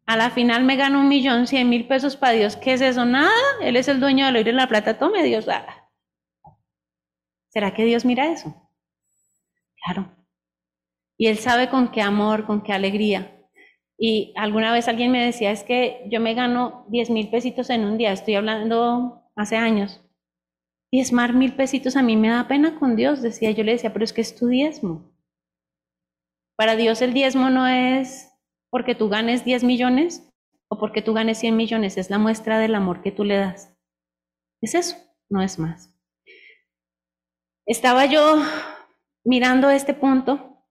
A 0.06 0.16
la 0.16 0.30
final 0.30 0.64
me 0.64 0.76
gano 0.76 1.00
un 1.00 1.08
millón, 1.08 1.46
cien 1.46 1.68
mil 1.68 1.86
pesos 1.86 2.16
para 2.16 2.32
Dios. 2.32 2.56
¿Qué 2.56 2.72
es 2.72 2.80
eso? 2.80 3.04
Nada. 3.04 3.30
Él 3.60 3.76
es 3.76 3.88
el 3.88 4.00
dueño 4.00 4.24
del 4.24 4.36
oír 4.36 4.48
en 4.48 4.56
la 4.56 4.68
plata. 4.68 4.98
Tome 4.98 5.22
Dios. 5.22 5.46
Ah. 5.48 5.90
¿Será 7.50 7.74
que 7.74 7.84
Dios 7.84 8.06
mira 8.06 8.32
eso? 8.32 8.70
Claro. 9.84 10.16
Y 11.18 11.26
Él 11.26 11.36
sabe 11.36 11.68
con 11.68 11.90
qué 11.90 12.00
amor, 12.00 12.46
con 12.46 12.62
qué 12.62 12.72
alegría. 12.72 13.36
Y 14.04 14.32
alguna 14.34 14.72
vez 14.72 14.88
alguien 14.88 15.12
me 15.12 15.24
decía, 15.24 15.52
es 15.52 15.62
que 15.62 16.04
yo 16.10 16.18
me 16.18 16.34
gano 16.34 16.84
10 16.88 17.10
mil 17.10 17.30
pesitos 17.30 17.70
en 17.70 17.84
un 17.84 17.98
día, 17.98 18.10
estoy 18.10 18.34
hablando 18.34 19.30
hace 19.36 19.54
años. 19.54 20.00
Diezmar 20.90 21.34
mil 21.34 21.54
pesitos 21.54 21.94
a 21.94 22.02
mí 22.02 22.16
me 22.16 22.28
da 22.28 22.48
pena 22.48 22.80
con 22.80 22.96
Dios, 22.96 23.22
decía 23.22 23.52
yo 23.52 23.62
le 23.62 23.70
decía, 23.70 23.92
pero 23.92 24.04
es 24.04 24.12
que 24.12 24.22
es 24.22 24.34
tu 24.34 24.48
diezmo. 24.48 25.08
Para 26.56 26.74
Dios 26.74 27.00
el 27.00 27.14
diezmo 27.14 27.48
no 27.48 27.68
es 27.68 28.32
porque 28.70 28.96
tú 28.96 29.08
ganes 29.08 29.44
10 29.44 29.62
millones 29.62 30.28
o 30.68 30.80
porque 30.80 31.00
tú 31.00 31.12
ganes 31.12 31.38
100 31.38 31.56
millones, 31.56 31.96
es 31.96 32.10
la 32.10 32.18
muestra 32.18 32.58
del 32.58 32.74
amor 32.74 33.02
que 33.02 33.12
tú 33.12 33.22
le 33.22 33.36
das. 33.36 33.72
Es 34.60 34.74
eso, 34.74 34.96
no 35.30 35.42
es 35.42 35.60
más. 35.60 35.96
Estaba 37.66 38.06
yo 38.06 38.42
mirando 39.24 39.70
este 39.70 39.94
punto 39.94 40.66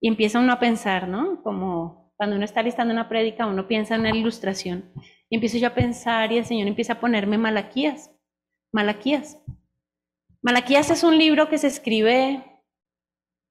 y 0.00 0.06
empieza 0.06 0.38
uno 0.38 0.52
a 0.52 0.60
pensar, 0.60 1.08
¿no? 1.08 1.42
Como 1.42 2.01
cuando 2.22 2.36
uno 2.36 2.44
está 2.44 2.62
listando 2.62 2.94
una 2.94 3.08
prédica, 3.08 3.46
uno 3.46 3.66
piensa 3.66 3.96
en 3.96 4.04
la 4.04 4.14
ilustración. 4.14 4.92
Y 5.28 5.34
empiezo 5.34 5.58
yo 5.58 5.66
a 5.66 5.74
pensar 5.74 6.30
y 6.30 6.38
el 6.38 6.44
Señor 6.44 6.68
empieza 6.68 6.92
a 6.92 7.00
ponerme 7.00 7.36
Malaquías. 7.36 8.12
Malaquías. 8.72 9.38
Malaquías 10.40 10.88
es 10.90 11.02
un 11.02 11.18
libro 11.18 11.48
que 11.48 11.58
se 11.58 11.66
escribe 11.66 12.44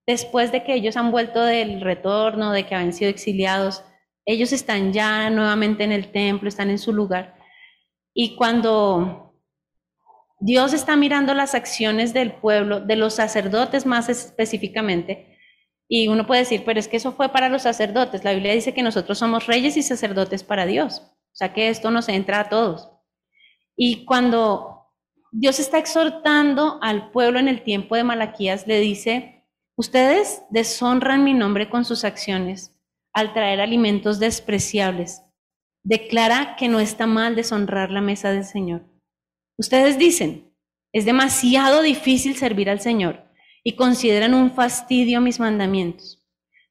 después 0.08 0.54
de 0.54 0.64
que 0.64 0.74
ellos 0.74 0.96
han 0.96 1.12
vuelto 1.12 1.44
del 1.44 1.82
retorno, 1.82 2.54
de 2.54 2.66
que 2.66 2.74
han 2.74 2.94
sido 2.94 3.12
exiliados. 3.12 3.84
Ellos 4.26 4.54
están 4.54 4.94
ya 4.94 5.30
nuevamente 5.30 5.84
en 5.84 5.92
el 5.92 6.10
templo, 6.14 6.48
están 6.48 6.70
en 6.70 6.80
su 6.80 6.94
lugar. 6.94 7.36
Y 8.14 8.38
cuando 8.38 9.36
Dios 10.40 10.72
está 10.72 10.96
mirando 10.96 11.34
las 11.34 11.56
acciones 11.56 12.14
del 12.14 12.32
pueblo, 12.32 12.80
de 12.80 12.96
los 12.96 13.16
sacerdotes 13.16 13.86
más 13.86 14.08
específicamente, 14.08 15.31
y 15.94 16.08
uno 16.08 16.26
puede 16.26 16.40
decir, 16.40 16.64
pero 16.66 16.80
es 16.80 16.88
que 16.88 16.96
eso 16.96 17.12
fue 17.12 17.28
para 17.28 17.50
los 17.50 17.64
sacerdotes. 17.64 18.24
La 18.24 18.32
Biblia 18.32 18.54
dice 18.54 18.74
que 18.74 18.82
nosotros 18.82 19.18
somos 19.18 19.46
reyes 19.46 19.76
y 19.76 19.84
sacerdotes 19.84 20.42
para 20.42 20.66
Dios. 20.66 21.02
O 21.02 21.36
sea 21.36 21.54
que 21.54 21.68
esto 21.68 21.92
nos 21.92 22.08
entra 22.08 22.40
a 22.40 22.48
todos. 22.48 22.90
Y 23.76 24.06
cuando 24.06 24.88
Dios 25.34 25.60
está 25.60 25.80
exhortando 25.80 26.80
al 26.82 27.12
pueblo 27.12 27.40
en 27.40 27.50
el 27.50 27.64
tiempo 27.64 27.98
de 27.98 28.06
Malaquías, 28.06 28.68
le 28.68 28.80
dice, 28.80 29.44
ustedes 29.76 30.44
deshonran 30.50 31.26
mi 31.26 31.34
nombre 31.34 31.70
con 31.70 31.84
sus 31.84 32.06
acciones 32.06 32.74
al 33.12 33.34
traer 33.34 33.60
alimentos 33.60 34.18
despreciables. 34.18 35.24
Declara 35.84 36.56
que 36.56 36.70
no 36.70 36.80
está 36.80 37.06
mal 37.06 37.36
deshonrar 37.36 37.92
la 37.92 38.00
mesa 38.00 38.32
del 38.32 38.46
Señor. 38.46 38.86
Ustedes 39.58 40.00
dicen, 40.00 40.56
es 40.94 41.04
demasiado 41.04 41.82
difícil 41.82 42.38
servir 42.38 42.70
al 42.70 42.80
Señor 42.80 43.30
y 43.64 43.76
consideran 43.76 44.34
un 44.34 44.52
fastidio 44.52 45.22
mis 45.22 45.40
mandamientos. 45.40 46.26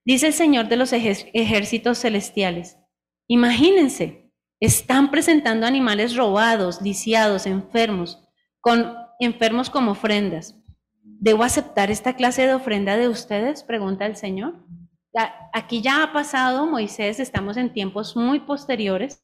Dice 0.05 0.29
el 0.29 0.33
Señor 0.33 0.69
de 0.69 0.77
los 0.77 0.93
ejércitos 0.93 1.99
celestiales, 1.99 2.79
imagínense, 3.27 4.33
están 4.61 5.11
presentando 5.11 5.67
animales 5.67 6.17
robados, 6.17 6.83
lisiados, 6.83 7.47
enfermos, 7.47 8.23
con 8.61 8.95
enfermos 9.21 9.71
como 9.71 9.93
ofrendas. 9.93 10.57
¿Debo 11.03 11.45
aceptar 11.45 11.91
esta 11.91 12.15
clase 12.15 12.47
de 12.47 12.55
ofrenda 12.55 12.97
de 12.97 13.09
ustedes? 13.09 13.63
Pregunta 13.63 14.07
el 14.07 14.17
Señor. 14.17 14.67
Aquí 15.53 15.83
ya 15.83 16.03
ha 16.03 16.13
pasado 16.13 16.67
Moisés, 16.67 17.21
estamos 17.21 17.57
en 17.57 17.73
tiempos 17.73 18.17
muy 18.17 18.41
posteriores, 18.41 19.23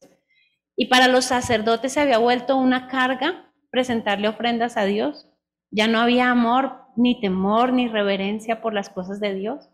y 0.75 0.87
para 0.87 1.07
los 1.07 1.25
sacerdotes 1.25 1.93
se 1.93 2.01
había 2.01 2.19
vuelto 2.19 2.55
una 2.55 2.87
carga 2.87 3.51
presentarle 3.71 4.27
ofrendas 4.27 4.77
a 4.77 4.85
Dios. 4.85 5.27
Ya 5.71 5.87
no 5.87 5.99
había 5.99 6.29
amor 6.29 6.86
ni 6.97 7.19
temor, 7.21 7.71
ni 7.71 7.87
reverencia 7.87 8.61
por 8.61 8.73
las 8.73 8.89
cosas 8.89 9.19
de 9.19 9.33
Dios. 9.33 9.69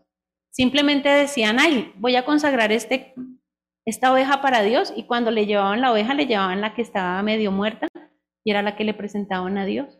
Simplemente 0.52 1.08
decían, 1.08 1.58
ay, 1.58 1.92
voy 1.96 2.16
a 2.16 2.24
consagrar 2.24 2.70
este, 2.70 3.14
esta 3.84 4.12
oveja 4.12 4.40
para 4.40 4.62
Dios 4.62 4.92
y 4.94 5.04
cuando 5.04 5.30
le 5.30 5.46
llevaban 5.46 5.80
la 5.80 5.92
oveja 5.92 6.14
le 6.14 6.26
llevaban 6.26 6.60
la 6.60 6.74
que 6.74 6.82
estaba 6.82 7.22
medio 7.22 7.50
muerta 7.50 7.88
y 8.44 8.50
era 8.50 8.62
la 8.62 8.76
que 8.76 8.84
le 8.84 8.94
presentaban 8.94 9.58
a 9.58 9.64
Dios. 9.64 9.98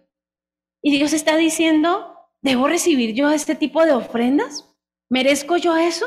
Y 0.83 0.97
Dios 0.97 1.13
está 1.13 1.37
diciendo, 1.37 2.15
¿debo 2.43 2.69
recibir 2.69 3.15
yo 3.15 3.31
este 3.31 3.55
tipo 3.55 3.85
de 3.85 3.93
ofrendas? 3.93 4.77
¿Merezco 5.11 5.57
yo 5.57 5.77
eso? 5.77 6.07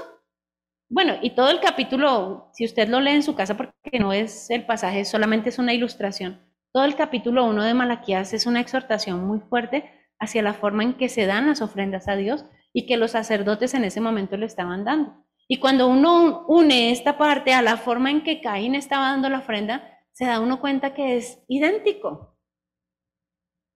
bueno, 0.90 1.16
y 1.22 1.32
todo 1.32 1.50
el 1.50 1.60
capítulo, 1.60 2.50
si 2.54 2.64
usted 2.64 2.88
lo 2.88 3.02
lee 3.02 3.12
en 3.12 3.24
su 3.24 3.36
casa, 3.36 3.58
porque 3.58 4.00
no 4.00 4.14
es 4.14 4.50
el 4.50 4.66
pasaje, 4.66 5.04
solamente 5.04 5.50
es 5.50 5.60
una 5.60 5.74
ilustración, 5.74 6.42
todo 6.74 6.86
el 6.86 6.96
capítulo 6.96 7.46
1 7.46 7.64
de 7.64 7.74
Malaquías 7.74 8.34
es 8.34 8.46
una 8.46 8.62
exhortación 8.62 9.26
muy 9.26 9.40
fuerte 9.40 9.92
hacia 10.20 10.42
la 10.42 10.54
forma 10.54 10.84
en 10.84 10.94
que 10.96 11.10
se 11.10 11.26
dan 11.26 11.48
las 11.48 11.62
ofrendas 11.62 12.08
a 12.08 12.16
Dios 12.16 12.46
y 12.74 12.86
que 12.86 12.98
los 12.98 13.12
sacerdotes 13.12 13.74
en 13.74 13.84
ese 13.84 14.02
momento 14.02 14.38
le 14.38 14.46
estaban 14.46 14.84
dando. 14.84 15.26
Y 15.48 15.60
cuando 15.60 15.88
uno 15.88 16.46
une 16.48 16.92
esta 16.92 17.18
parte 17.18 17.54
a 17.54 17.62
la 17.62 17.78
forma 17.78 18.12
en 18.12 18.24
que 18.24 18.42
Caín 18.42 18.76
estaba 18.76 19.12
dando 19.12 19.30
la 19.30 19.40
ofrenda, 19.40 19.98
se 20.12 20.26
da 20.26 20.40
uno 20.40 20.60
cuenta 20.60 20.94
que 20.94 21.16
es 21.18 21.44
idéntico. 21.48 22.36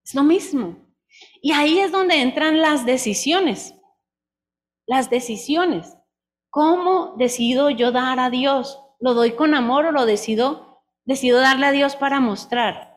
Es 0.03 0.15
lo 0.15 0.23
mismo. 0.23 0.87
Y 1.41 1.51
ahí 1.53 1.79
es 1.79 1.91
donde 1.91 2.21
entran 2.21 2.59
las 2.61 2.85
decisiones. 2.85 3.75
Las 4.85 5.09
decisiones. 5.09 5.97
¿Cómo 6.49 7.15
decido 7.17 7.69
yo 7.69 7.91
dar 7.91 8.19
a 8.19 8.29
Dios? 8.29 8.79
¿Lo 8.99 9.13
doy 9.13 9.31
con 9.31 9.53
amor 9.55 9.85
o 9.85 9.91
lo 9.91 10.05
decido, 10.05 10.83
decido 11.05 11.39
darle 11.39 11.67
a 11.67 11.71
Dios 11.71 11.95
para 11.95 12.19
mostrar? 12.19 12.90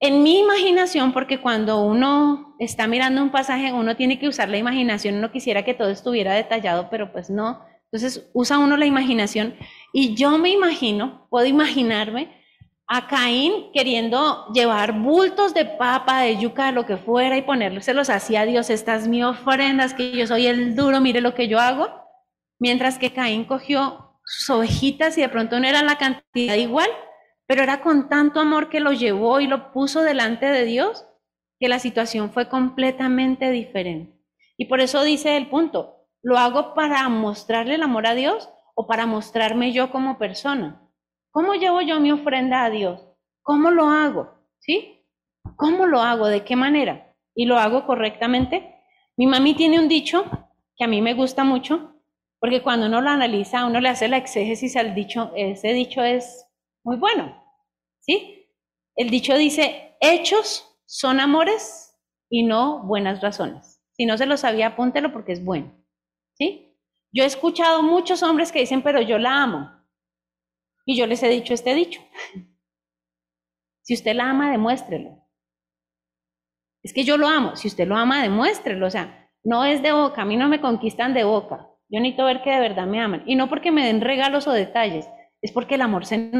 En 0.00 0.22
mi 0.22 0.40
imaginación, 0.40 1.12
porque 1.12 1.40
cuando 1.40 1.82
uno 1.82 2.54
está 2.58 2.86
mirando 2.86 3.22
un 3.22 3.30
pasaje, 3.30 3.72
uno 3.72 3.96
tiene 3.96 4.18
que 4.18 4.28
usar 4.28 4.48
la 4.48 4.58
imaginación, 4.58 5.16
uno 5.16 5.32
quisiera 5.32 5.64
que 5.64 5.74
todo 5.74 5.88
estuviera 5.88 6.34
detallado, 6.34 6.88
pero 6.90 7.12
pues 7.12 7.30
no. 7.30 7.64
Entonces 7.84 8.28
usa 8.34 8.58
uno 8.58 8.76
la 8.76 8.84
imaginación 8.84 9.54
y 9.92 10.14
yo 10.14 10.36
me 10.38 10.50
imagino, 10.50 11.26
puedo 11.30 11.46
imaginarme 11.46 12.36
a 12.88 13.08
Caín 13.08 13.72
queriendo 13.72 14.46
llevar 14.52 14.92
bultos 14.92 15.54
de 15.54 15.64
papa, 15.64 16.20
de 16.20 16.36
yuca, 16.36 16.72
lo 16.72 16.86
que 16.86 16.96
fuera 16.96 17.36
y 17.36 17.42
ponérselos 17.42 18.10
así 18.10 18.36
a 18.36 18.44
Dios, 18.44 18.70
estas 18.70 19.08
ofrendas, 19.24 19.94
que 19.94 20.12
yo 20.12 20.26
soy 20.26 20.46
el 20.46 20.76
duro, 20.76 21.00
mire 21.00 21.20
lo 21.20 21.34
que 21.34 21.48
yo 21.48 21.58
hago. 21.58 21.88
Mientras 22.58 22.98
que 22.98 23.12
Caín 23.12 23.44
cogió 23.44 24.18
sus 24.24 24.50
ovejitas 24.50 25.16
y 25.18 25.20
de 25.20 25.28
pronto 25.28 25.58
no 25.58 25.66
era 25.66 25.82
la 25.82 25.98
cantidad 25.98 26.54
igual, 26.54 26.88
pero 27.46 27.62
era 27.62 27.80
con 27.80 28.08
tanto 28.08 28.40
amor 28.40 28.68
que 28.68 28.80
lo 28.80 28.92
llevó 28.92 29.40
y 29.40 29.46
lo 29.46 29.72
puso 29.72 30.02
delante 30.02 30.46
de 30.46 30.64
Dios 30.64 31.06
que 31.58 31.68
la 31.68 31.78
situación 31.78 32.30
fue 32.30 32.48
completamente 32.48 33.50
diferente. 33.50 34.20
Y 34.56 34.66
por 34.66 34.80
eso 34.80 35.02
dice 35.02 35.36
el 35.36 35.48
punto, 35.48 36.06
¿lo 36.22 36.38
hago 36.38 36.74
para 36.74 37.08
mostrarle 37.08 37.76
el 37.76 37.82
amor 37.82 38.06
a 38.06 38.14
Dios 38.14 38.50
o 38.74 38.86
para 38.86 39.06
mostrarme 39.06 39.72
yo 39.72 39.90
como 39.90 40.18
persona? 40.18 40.82
¿Cómo 41.30 41.54
llevo 41.54 41.80
yo 41.82 42.00
mi 42.00 42.12
ofrenda 42.12 42.64
a 42.64 42.70
Dios? 42.70 43.00
¿Cómo 43.42 43.70
lo 43.70 43.88
hago? 43.88 44.34
¿Sí? 44.58 45.06
¿Cómo 45.56 45.86
lo 45.86 46.00
hago? 46.00 46.26
¿De 46.26 46.44
qué 46.44 46.56
manera? 46.56 47.14
¿Y 47.34 47.44
lo 47.44 47.58
hago 47.58 47.86
correctamente? 47.86 48.74
Mi 49.16 49.26
mami 49.26 49.54
tiene 49.54 49.78
un 49.78 49.88
dicho 49.88 50.24
que 50.76 50.84
a 50.84 50.88
mí 50.88 51.00
me 51.00 51.14
gusta 51.14 51.44
mucho, 51.44 52.02
porque 52.38 52.62
cuando 52.62 52.86
uno 52.86 53.00
lo 53.00 53.10
analiza, 53.10 53.66
uno 53.66 53.80
le 53.80 53.88
hace 53.88 54.08
la 54.08 54.18
exégesis 54.18 54.76
al 54.76 54.94
dicho, 54.94 55.32
ese 55.36 55.72
dicho 55.72 56.02
es 56.02 56.45
muy 56.86 56.96
bueno. 56.96 57.44
¿Sí? 58.00 58.48
El 58.94 59.10
dicho 59.10 59.36
dice, 59.36 59.96
hechos 60.00 60.80
son 60.86 61.18
amores 61.20 61.98
y 62.30 62.44
no 62.44 62.84
buenas 62.84 63.20
razones. 63.20 63.82
Si 63.92 64.06
no 64.06 64.16
se 64.16 64.26
lo 64.26 64.36
sabía, 64.36 64.68
apúntelo 64.68 65.12
porque 65.12 65.32
es 65.32 65.44
bueno. 65.44 65.74
¿Sí? 66.34 66.78
Yo 67.12 67.24
he 67.24 67.26
escuchado 67.26 67.82
muchos 67.82 68.22
hombres 68.22 68.52
que 68.52 68.60
dicen, 68.60 68.82
pero 68.82 69.00
yo 69.02 69.18
la 69.18 69.42
amo. 69.42 69.70
Y 70.84 70.96
yo 70.96 71.06
les 71.06 71.22
he 71.22 71.28
dicho 71.28 71.52
este 71.52 71.74
dicho. 71.74 72.00
Si 73.82 73.94
usted 73.94 74.16
la 74.16 74.30
ama, 74.30 74.50
demuéstrelo. 74.50 75.24
Es 76.82 76.92
que 76.92 77.04
yo 77.04 77.16
lo 77.16 77.28
amo. 77.28 77.54
Si 77.54 77.68
usted 77.68 77.86
lo 77.86 77.94
ama, 77.94 78.20
demuéstrelo. 78.20 78.84
O 78.84 78.90
sea, 78.90 79.30
no 79.44 79.64
es 79.64 79.80
de 79.80 79.92
boca. 79.92 80.22
A 80.22 80.24
mí 80.24 80.36
no 80.36 80.48
me 80.48 80.60
conquistan 80.60 81.14
de 81.14 81.22
boca. 81.22 81.70
Yo 81.88 82.00
necesito 82.00 82.24
ver 82.24 82.42
que 82.42 82.50
de 82.50 82.58
verdad 82.58 82.88
me 82.88 83.00
aman. 83.00 83.22
Y 83.26 83.36
no 83.36 83.48
porque 83.48 83.70
me 83.70 83.86
den 83.86 84.00
regalos 84.00 84.48
o 84.48 84.52
detalles. 84.52 85.08
Es 85.40 85.52
porque 85.52 85.76
el 85.76 85.82
amor 85.82 86.04
se. 86.04 86.32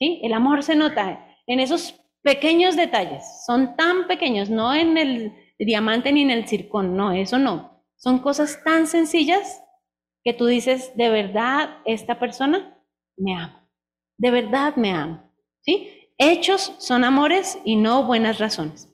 El 0.00 0.32
amor 0.32 0.62
se 0.62 0.76
nota 0.76 1.26
en 1.46 1.60
esos 1.60 2.00
pequeños 2.22 2.76
detalles. 2.76 3.24
Son 3.46 3.76
tan 3.76 4.06
pequeños, 4.06 4.50
no 4.50 4.74
en 4.74 4.96
el 4.96 5.32
diamante 5.58 6.12
ni 6.12 6.22
en 6.22 6.30
el 6.30 6.46
circón, 6.46 6.96
no, 6.96 7.12
eso 7.12 7.38
no. 7.38 7.84
Son 7.96 8.20
cosas 8.20 8.62
tan 8.64 8.86
sencillas 8.86 9.62
que 10.22 10.32
tú 10.32 10.46
dices, 10.46 10.96
de 10.96 11.08
verdad, 11.08 11.78
esta 11.84 12.18
persona 12.18 12.78
me 13.16 13.34
ama. 13.34 13.68
De 14.18 14.30
verdad 14.30 14.76
me 14.76 14.92
ama. 14.92 15.32
¿Sí? 15.62 16.10
Hechos 16.18 16.74
son 16.78 17.04
amores 17.04 17.58
y 17.64 17.76
no 17.76 18.04
buenas 18.04 18.38
razones. 18.38 18.88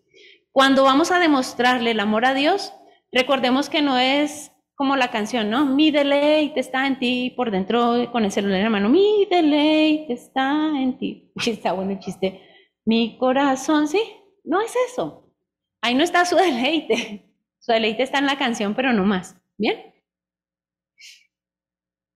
Cuando 0.53 0.85
vamos 0.85 1.11
a 1.11 1.19
demostrarle 1.19 1.90
el 1.90 2.01
amor 2.01 2.25
a 2.25 2.35
Dios, 2.35 2.73
recordemos 3.11 3.69
que 3.69 3.83
no 3.83 3.99
es 3.99 4.53
como 4.75 4.97
la 4.97 5.11
canción, 5.11 5.51
¿no? 5.51 5.65
Mi 5.67 5.91
deleite 5.91 6.61
está 6.61 6.87
en 6.87 6.99
ti, 6.99 7.33
por 7.37 7.51
dentro 7.51 8.11
con 8.11 8.25
el 8.25 8.33
celular 8.33 8.59
en 8.59 8.65
la 8.65 8.71
mano, 8.71 8.89
mi 8.89 9.27
deleite 9.31 10.13
está 10.13 10.73
en 10.77 10.99
ti. 10.99 11.33
Está 11.47 11.73
bueno 11.73 11.93
el 11.93 11.99
chiste. 12.01 12.41
Mi 12.85 13.17
corazón, 13.19 13.89
¿sí? 13.89 14.01
No 14.45 14.61
es 14.61 14.75
eso. 14.91 15.33
Ahí 15.81 15.95
no 15.95 16.03
está 16.03 16.25
su 16.25 16.37
deleite. 16.37 17.31
Su 17.59 17.73
deleite 17.73 18.03
está 18.03 18.19
en 18.19 18.27
la 18.27 18.37
canción, 18.39 18.75
pero 18.75 18.93
no 18.93 19.05
más. 19.05 19.37
¿Bien? 19.57 19.95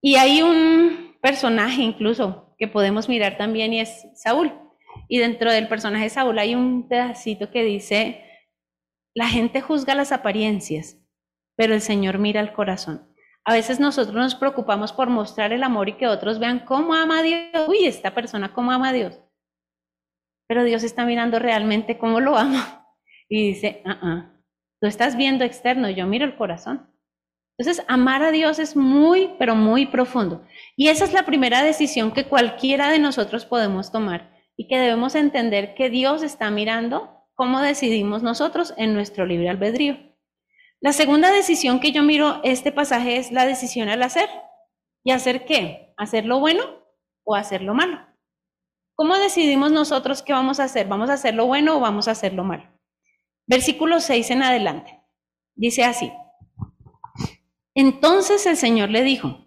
Y 0.01 0.16
hay 0.16 0.42
un 0.42 1.16
personaje 1.21 1.83
incluso 1.83 2.55
que 2.59 2.68
podemos 2.68 3.09
mirar 3.09 3.37
también 3.37 3.73
y 3.73 3.81
es 3.81 4.07
Saúl. 4.14 4.53
Y 5.09 5.18
dentro 5.18 5.51
del 5.53 5.68
personaje 5.68 6.05
de 6.05 6.11
Saúl 6.11 6.38
hay 6.38 6.55
un 6.55 6.88
pedacito 6.88 7.51
que 7.51 7.64
dice, 7.64 8.23
la 9.14 9.29
gente 9.29 9.61
juzga 9.61 9.94
las 9.94 10.12
apariencias, 10.12 10.97
pero 11.59 11.75
el 11.75 11.81
Señor 11.81 12.18
mira 12.18 12.40
el 12.40 12.53
corazón. 12.53 13.12
A 13.44 13.53
veces 13.53 13.81
nosotros 13.81 14.14
nos 14.14 14.37
preocupamos 14.37 14.92
por 14.92 15.11
mostrar 15.11 15.53
el 15.53 15.64
amor 15.64 15.88
y 15.88 15.94
que 15.94 16.07
otros 16.07 16.38
vean 16.38 16.61
cómo 16.61 16.94
ama 16.94 17.18
a 17.18 17.23
Dios. 17.23 17.66
Uy, 17.66 17.85
esta 17.85 18.14
persona 18.14 18.53
cómo 18.53 18.71
ama 18.71 18.90
a 18.90 18.92
Dios. 18.92 19.21
Pero 20.47 20.62
Dios 20.62 20.85
está 20.85 21.05
mirando 21.05 21.40
realmente 21.40 21.99
cómo 21.99 22.21
lo 22.21 22.38
ama. 22.38 22.87
Y 23.29 23.49
dice, 23.49 23.83
ah, 23.85 23.99
ah, 24.01 24.33
tú 24.81 24.87
estás 24.87 25.16
viendo 25.16 25.44
externo, 25.44 25.90
yo 25.90 26.07
miro 26.07 26.25
el 26.25 26.37
corazón. 26.37 26.88
Entonces, 27.59 27.85
amar 27.88 28.23
a 28.23 28.31
Dios 28.31 28.59
es 28.61 28.77
muy, 28.77 29.35
pero 29.38 29.57
muy 29.57 29.87
profundo. 29.87 30.47
Y 30.77 30.88
esa 30.88 31.05
es 31.05 31.12
la 31.12 31.27
primera 31.27 31.62
decisión 31.62 32.12
que 32.12 32.25
cualquiera 32.25 32.88
de 32.88 33.01
nosotros 33.01 33.44
podemos 33.44 33.90
tomar 33.90 34.33
y 34.57 34.68
que 34.68 34.79
debemos 34.79 35.16
entender 35.16 35.75
que 35.75 35.90
Dios 35.90 36.23
está 36.23 36.51
mirando 36.51 37.27
cómo 37.35 37.61
decidimos 37.61 38.23
nosotros 38.23 38.73
en 38.77 38.94
nuestro 38.94 39.27
libre 39.27 39.49
albedrío. 39.51 40.08
La 40.81 40.93
segunda 40.93 41.33
decisión 41.33 41.81
que 41.81 41.91
yo 41.91 42.03
miro 42.03 42.41
este 42.45 42.71
pasaje 42.71 43.17
es 43.17 43.33
la 43.33 43.47
decisión 43.47 43.88
al 43.88 44.03
hacer. 44.03 44.29
¿Y 45.05 45.11
hacer 45.11 45.45
qué? 45.45 45.93
¿Hacer 45.97 46.25
lo 46.25 46.38
bueno 46.38 46.62
o 47.25 47.35
hacer 47.35 47.62
lo 47.62 47.75
malo? 47.75 47.99
¿Cómo 48.95 49.17
decidimos 49.17 49.73
nosotros 49.73 50.23
qué 50.23 50.33
vamos 50.33 50.61
a 50.61 50.64
hacer? 50.64 50.87
¿Vamos 50.87 51.11
a 51.11 51.14
hacer 51.14 51.35
lo 51.35 51.47
bueno 51.47 51.77
o 51.77 51.81
vamos 51.81 52.07
a 52.07 52.12
hacer 52.12 52.33
lo 52.33 52.45
malo? 52.45 52.64
Versículo 53.47 53.99
6 53.99 54.31
en 54.31 54.43
adelante. 54.43 55.01
Dice 55.57 55.85
así. 55.85 56.12
Entonces 57.75 58.47
el 58.47 58.57
Señor 58.57 58.91
le 58.91 59.03
dijo, 59.03 59.47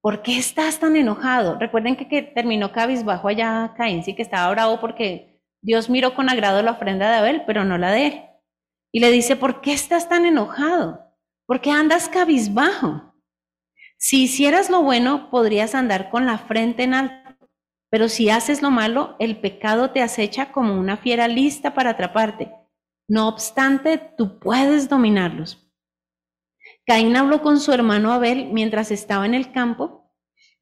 ¿por 0.00 0.22
qué 0.22 0.38
estás 0.38 0.78
tan 0.78 0.96
enojado? 0.96 1.58
Recuerden 1.58 1.96
que, 1.96 2.08
que 2.08 2.22
terminó 2.22 2.72
cabizbajo 2.72 3.28
allá 3.28 3.74
Caín, 3.76 4.04
sí 4.04 4.14
que 4.14 4.22
estaba 4.22 4.50
bravo 4.50 4.80
porque 4.80 5.42
Dios 5.62 5.90
miró 5.90 6.14
con 6.14 6.30
agrado 6.30 6.62
la 6.62 6.72
ofrenda 6.72 7.10
de 7.10 7.16
Abel, 7.16 7.42
pero 7.46 7.64
no 7.64 7.76
la 7.76 7.92
de 7.92 8.06
él. 8.06 8.22
Y 8.96 9.00
le 9.00 9.10
dice, 9.10 9.36
¿por 9.36 9.60
qué 9.60 9.74
estás 9.74 10.08
tan 10.08 10.24
enojado? 10.24 11.12
¿Por 11.44 11.60
qué 11.60 11.70
andas 11.70 12.08
cabizbajo? 12.08 13.14
Si 13.98 14.22
hicieras 14.22 14.70
lo 14.70 14.80
bueno, 14.80 15.28
podrías 15.28 15.74
andar 15.74 16.08
con 16.08 16.24
la 16.24 16.38
frente 16.38 16.84
en 16.84 16.94
alto, 16.94 17.46
pero 17.90 18.08
si 18.08 18.30
haces 18.30 18.62
lo 18.62 18.70
malo, 18.70 19.14
el 19.18 19.38
pecado 19.38 19.90
te 19.90 20.00
acecha 20.00 20.50
como 20.50 20.80
una 20.80 20.96
fiera 20.96 21.28
lista 21.28 21.74
para 21.74 21.90
atraparte. 21.90 22.50
No 23.06 23.28
obstante, 23.28 23.98
tú 23.98 24.38
puedes 24.38 24.88
dominarlos. 24.88 25.70
Caín 26.86 27.16
habló 27.16 27.42
con 27.42 27.60
su 27.60 27.74
hermano 27.74 28.14
Abel 28.14 28.46
mientras 28.50 28.90
estaba 28.90 29.26
en 29.26 29.34
el 29.34 29.52
campo. 29.52 30.10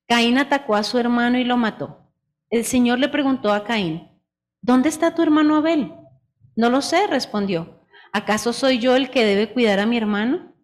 Caín 0.09 0.39
atacó 0.39 0.75
a 0.75 0.83
su 0.83 0.99
hermano 0.99 1.39
y 1.39 1.45
lo 1.45 1.57
mató. 1.57 2.11
El 2.51 2.65
Señor 2.65 2.99
le 2.99 3.09
preguntó 3.09 3.53
a 3.53 3.63
Caín, 3.63 4.11
¿dónde 4.61 4.89
está 4.89 5.15
tu 5.15 5.23
hermano 5.23 5.55
Abel? 5.55 5.95
No 6.57 6.69
lo 6.69 6.83
sé, 6.83 7.07
respondió. 7.07 7.84
¿Acaso 8.15 8.53
soy 8.53 8.79
yo 8.79 8.95
el 8.95 9.11
que 9.11 9.25
debe 9.25 9.53
cuidar 9.53 9.81
a 9.81 9.87
mi 9.87 9.97
hermano? 9.97 10.55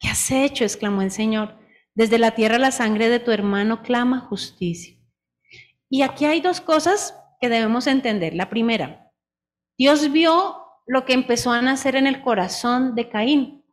¿Qué 0.00 0.08
has 0.08 0.28
hecho? 0.32 0.64
exclamó 0.64 1.02
el 1.02 1.12
Señor. 1.12 1.56
Desde 1.94 2.18
la 2.18 2.32
tierra 2.32 2.58
la 2.58 2.72
sangre 2.72 3.08
de 3.08 3.20
tu 3.20 3.30
hermano 3.30 3.80
clama 3.82 4.18
justicia. 4.18 4.98
Y 5.88 6.02
aquí 6.02 6.24
hay 6.24 6.40
dos 6.40 6.60
cosas 6.60 7.16
que 7.40 7.48
debemos 7.48 7.86
entender. 7.86 8.34
La 8.34 8.50
primera, 8.50 9.12
Dios 9.78 10.10
vio 10.10 10.56
lo 10.84 11.04
que 11.04 11.12
empezó 11.12 11.52
a 11.52 11.62
nacer 11.62 11.94
en 11.94 12.08
el 12.08 12.22
corazón 12.22 12.96
de 12.96 13.08
Caín. 13.08 13.64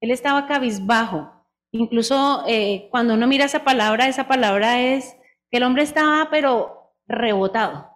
Él 0.00 0.10
estaba 0.10 0.46
cabizbajo. 0.46 1.30
Incluso 1.72 2.44
eh, 2.46 2.88
cuando 2.90 3.12
uno 3.12 3.26
mira 3.26 3.44
esa 3.44 3.62
palabra, 3.62 4.08
esa 4.08 4.26
palabra 4.26 4.80
es 4.80 5.18
que 5.50 5.58
el 5.58 5.64
hombre 5.64 5.82
estaba 5.82 6.30
pero 6.30 6.94
rebotado, 7.06 7.90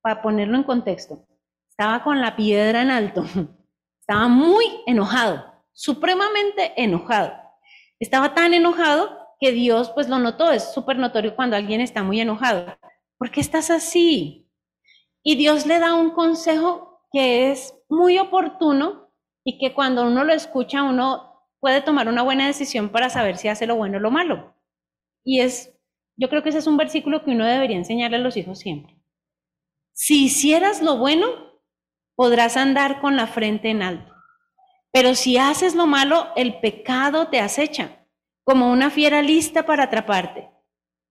para 0.00 0.22
ponerlo 0.22 0.56
en 0.56 0.62
contexto. 0.62 1.26
Estaba 1.68 2.02
con 2.02 2.22
la 2.22 2.36
piedra 2.36 2.80
en 2.80 2.90
alto. 2.90 3.26
Estaba 4.06 4.28
muy 4.28 4.66
enojado, 4.84 5.46
supremamente 5.72 6.74
enojado. 6.76 7.32
Estaba 7.98 8.34
tan 8.34 8.52
enojado 8.52 9.16
que 9.40 9.50
Dios 9.50 9.92
pues 9.94 10.10
lo 10.10 10.18
notó, 10.18 10.50
es 10.50 10.74
súper 10.74 10.98
notorio 10.98 11.34
cuando 11.34 11.56
alguien 11.56 11.80
está 11.80 12.02
muy 12.02 12.20
enojado. 12.20 12.66
¿Por 13.16 13.30
qué 13.30 13.40
estás 13.40 13.70
así? 13.70 14.46
Y 15.22 15.36
Dios 15.36 15.64
le 15.64 15.78
da 15.78 15.94
un 15.94 16.10
consejo 16.10 17.00
que 17.12 17.50
es 17.50 17.74
muy 17.88 18.18
oportuno 18.18 19.10
y 19.42 19.56
que 19.56 19.72
cuando 19.72 20.06
uno 20.06 20.22
lo 20.22 20.34
escucha 20.34 20.82
uno 20.82 21.40
puede 21.58 21.80
tomar 21.80 22.06
una 22.06 22.20
buena 22.20 22.46
decisión 22.46 22.90
para 22.90 23.08
saber 23.08 23.38
si 23.38 23.48
hace 23.48 23.66
lo 23.66 23.76
bueno 23.76 23.96
o 23.96 24.00
lo 24.00 24.10
malo. 24.10 24.54
Y 25.24 25.40
es, 25.40 25.74
yo 26.16 26.28
creo 26.28 26.42
que 26.42 26.50
ese 26.50 26.58
es 26.58 26.66
un 26.66 26.76
versículo 26.76 27.24
que 27.24 27.30
uno 27.30 27.46
debería 27.46 27.78
enseñarle 27.78 28.18
a 28.18 28.20
los 28.20 28.36
hijos 28.36 28.58
siempre. 28.58 29.00
Si 29.94 30.26
hicieras 30.26 30.82
lo 30.82 30.98
bueno, 30.98 31.53
podrás 32.16 32.56
andar 32.56 33.00
con 33.00 33.16
la 33.16 33.26
frente 33.26 33.70
en 33.70 33.82
alto. 33.82 34.12
Pero 34.92 35.14
si 35.14 35.38
haces 35.38 35.74
lo 35.74 35.86
malo, 35.86 36.28
el 36.36 36.60
pecado 36.60 37.28
te 37.28 37.40
acecha, 37.40 38.06
como 38.44 38.70
una 38.70 38.90
fiera 38.90 39.22
lista 39.22 39.66
para 39.66 39.84
atraparte. 39.84 40.50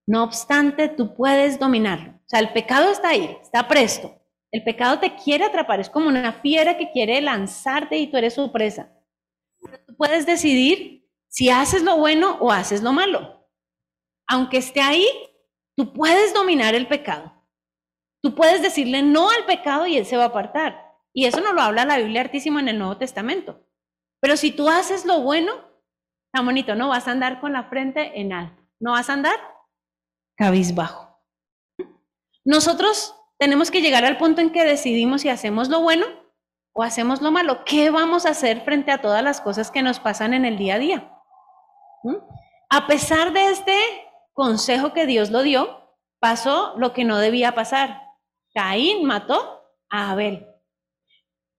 No 0.07 0.23
obstante, 0.23 0.89
tú 0.89 1.15
puedes 1.15 1.59
dominarlo. 1.59 2.11
O 2.11 2.27
sea, 2.27 2.39
el 2.39 2.53
pecado 2.53 2.91
está 2.91 3.09
ahí, 3.09 3.37
está 3.41 3.67
presto. 3.67 4.19
El 4.51 4.63
pecado 4.63 4.99
te 4.99 5.15
quiere 5.15 5.45
atrapar, 5.45 5.79
es 5.79 5.89
como 5.89 6.07
una 6.07 6.31
fiera 6.31 6.77
que 6.77 6.91
quiere 6.91 7.19
lanzarte 7.21 7.97
y 7.97 8.07
tú 8.07 8.17
eres 8.17 8.35
su 8.35 8.51
presa. 8.51 8.93
Tú 9.87 9.95
puedes 9.97 10.25
decidir 10.25 11.09
si 11.27 11.49
haces 11.49 11.81
lo 11.81 11.97
bueno 11.97 12.37
o 12.39 12.51
haces 12.51 12.83
lo 12.83 12.93
malo. 12.93 13.49
Aunque 14.27 14.57
esté 14.57 14.81
ahí, 14.81 15.07
tú 15.75 15.91
puedes 15.91 16.33
dominar 16.33 16.75
el 16.75 16.87
pecado. 16.87 17.33
Tú 18.21 18.35
puedes 18.35 18.61
decirle 18.61 19.01
no 19.01 19.29
al 19.29 19.45
pecado 19.45 19.87
y 19.87 19.97
él 19.97 20.05
se 20.05 20.17
va 20.17 20.23
a 20.23 20.27
apartar. 20.27 20.82
Y 21.13 21.25
eso 21.25 21.41
no 21.41 21.53
lo 21.53 21.61
habla 21.61 21.85
la 21.85 21.97
Biblia 21.97 22.21
Artísima 22.21 22.59
en 22.59 22.69
el 22.69 22.79
Nuevo 22.79 22.97
Testamento. 22.97 23.65
Pero 24.19 24.35
si 24.35 24.51
tú 24.51 24.69
haces 24.69 25.05
lo 25.05 25.21
bueno, 25.21 25.53
está 26.25 26.43
bonito, 26.43 26.75
no 26.75 26.89
vas 26.89 27.07
a 27.07 27.11
andar 27.11 27.39
con 27.39 27.53
la 27.53 27.65
frente 27.65 28.19
en 28.19 28.33
alto, 28.33 28.61
no 28.79 28.91
vas 28.91 29.09
a 29.09 29.13
andar 29.13 29.35
cabizbajo. 30.35 31.19
Nosotros 32.45 33.15
tenemos 33.37 33.71
que 33.71 33.81
llegar 33.81 34.05
al 34.05 34.17
punto 34.17 34.41
en 34.41 34.51
que 34.51 34.65
decidimos 34.65 35.21
si 35.21 35.29
hacemos 35.29 35.69
lo 35.69 35.81
bueno 35.81 36.05
o 36.73 36.83
hacemos 36.83 37.21
lo 37.21 37.31
malo. 37.31 37.63
¿Qué 37.65 37.89
vamos 37.89 38.25
a 38.25 38.29
hacer 38.29 38.61
frente 38.61 38.91
a 38.91 39.01
todas 39.01 39.23
las 39.23 39.41
cosas 39.41 39.71
que 39.71 39.81
nos 39.81 39.99
pasan 39.99 40.33
en 40.33 40.45
el 40.45 40.57
día 40.57 40.75
a 40.75 40.79
día? 40.79 41.11
¿Mm? 42.03 42.15
A 42.69 42.87
pesar 42.87 43.31
de 43.31 43.51
este 43.51 43.77
consejo 44.33 44.93
que 44.93 45.05
Dios 45.05 45.29
lo 45.29 45.43
dio, 45.43 45.95
pasó 46.19 46.73
lo 46.77 46.93
que 46.93 47.05
no 47.05 47.19
debía 47.19 47.53
pasar. 47.53 48.01
Caín 48.53 49.05
mató 49.05 49.61
a 49.89 50.11
Abel. 50.11 50.52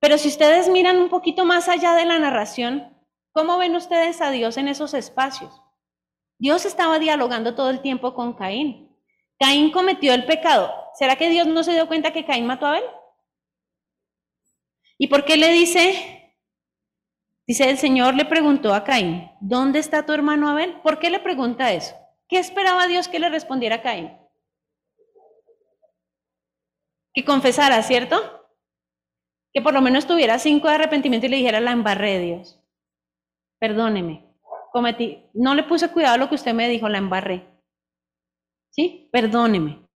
Pero 0.04 0.18
si 0.18 0.28
ustedes 0.28 0.68
miran 0.68 0.98
un 0.98 1.08
poquito 1.08 1.46
más 1.46 1.66
allá 1.66 1.94
de 1.94 2.04
la 2.04 2.18
narración, 2.18 2.94
¿cómo 3.32 3.56
ven 3.56 3.74
ustedes 3.74 4.20
a 4.20 4.30
Dios 4.30 4.58
en 4.58 4.68
esos 4.68 4.92
espacios? 4.92 5.62
Dios 6.38 6.66
estaba 6.66 6.98
dialogando 6.98 7.54
todo 7.54 7.70
el 7.70 7.80
tiempo 7.80 8.12
con 8.12 8.34
Caín. 8.34 8.94
Caín 9.38 9.72
cometió 9.72 10.12
el 10.12 10.26
pecado. 10.26 10.70
¿Será 10.92 11.16
que 11.16 11.30
Dios 11.30 11.46
no 11.46 11.64
se 11.64 11.72
dio 11.72 11.88
cuenta 11.88 12.12
que 12.12 12.26
Caín 12.26 12.44
mató 12.44 12.66
a 12.66 12.72
Abel? 12.72 12.84
¿Y 14.98 15.06
por 15.06 15.24
qué 15.24 15.38
le 15.38 15.50
dice? 15.52 16.36
Dice, 17.46 17.70
el 17.70 17.78
Señor 17.78 18.14
le 18.14 18.26
preguntó 18.26 18.74
a 18.74 18.84
Caín, 18.84 19.30
¿dónde 19.40 19.78
está 19.78 20.04
tu 20.04 20.12
hermano 20.12 20.50
Abel? 20.50 20.82
¿Por 20.82 20.98
qué 20.98 21.08
le 21.08 21.20
pregunta 21.20 21.72
eso? 21.72 21.94
¿Qué 22.28 22.38
esperaba 22.38 22.86
Dios 22.88 23.08
que 23.08 23.20
le 23.20 23.30
respondiera 23.30 23.76
a 23.76 23.82
Caín? 23.82 24.14
Que 27.14 27.24
confesara, 27.24 27.82
¿cierto? 27.82 28.43
Que 29.54 29.62
por 29.62 29.72
lo 29.72 29.80
menos 29.80 30.06
tuviera 30.06 30.38
cinco 30.40 30.68
de 30.68 30.74
arrepentimiento 30.74 31.26
y 31.26 31.30
le 31.30 31.36
dijera, 31.36 31.60
la 31.60 31.70
embarré, 31.70 32.18
Dios. 32.18 32.60
Perdóneme, 33.60 34.26
cometí, 34.72 35.30
no 35.32 35.54
le 35.54 35.62
puse 35.62 35.92
cuidado 35.92 36.16
a 36.16 36.18
lo 36.18 36.28
que 36.28 36.34
usted 36.34 36.52
me 36.52 36.68
dijo, 36.68 36.88
la 36.88 36.98
embarré. 36.98 37.46
¿Sí? 38.70 39.08
Perdóneme. 39.12 39.86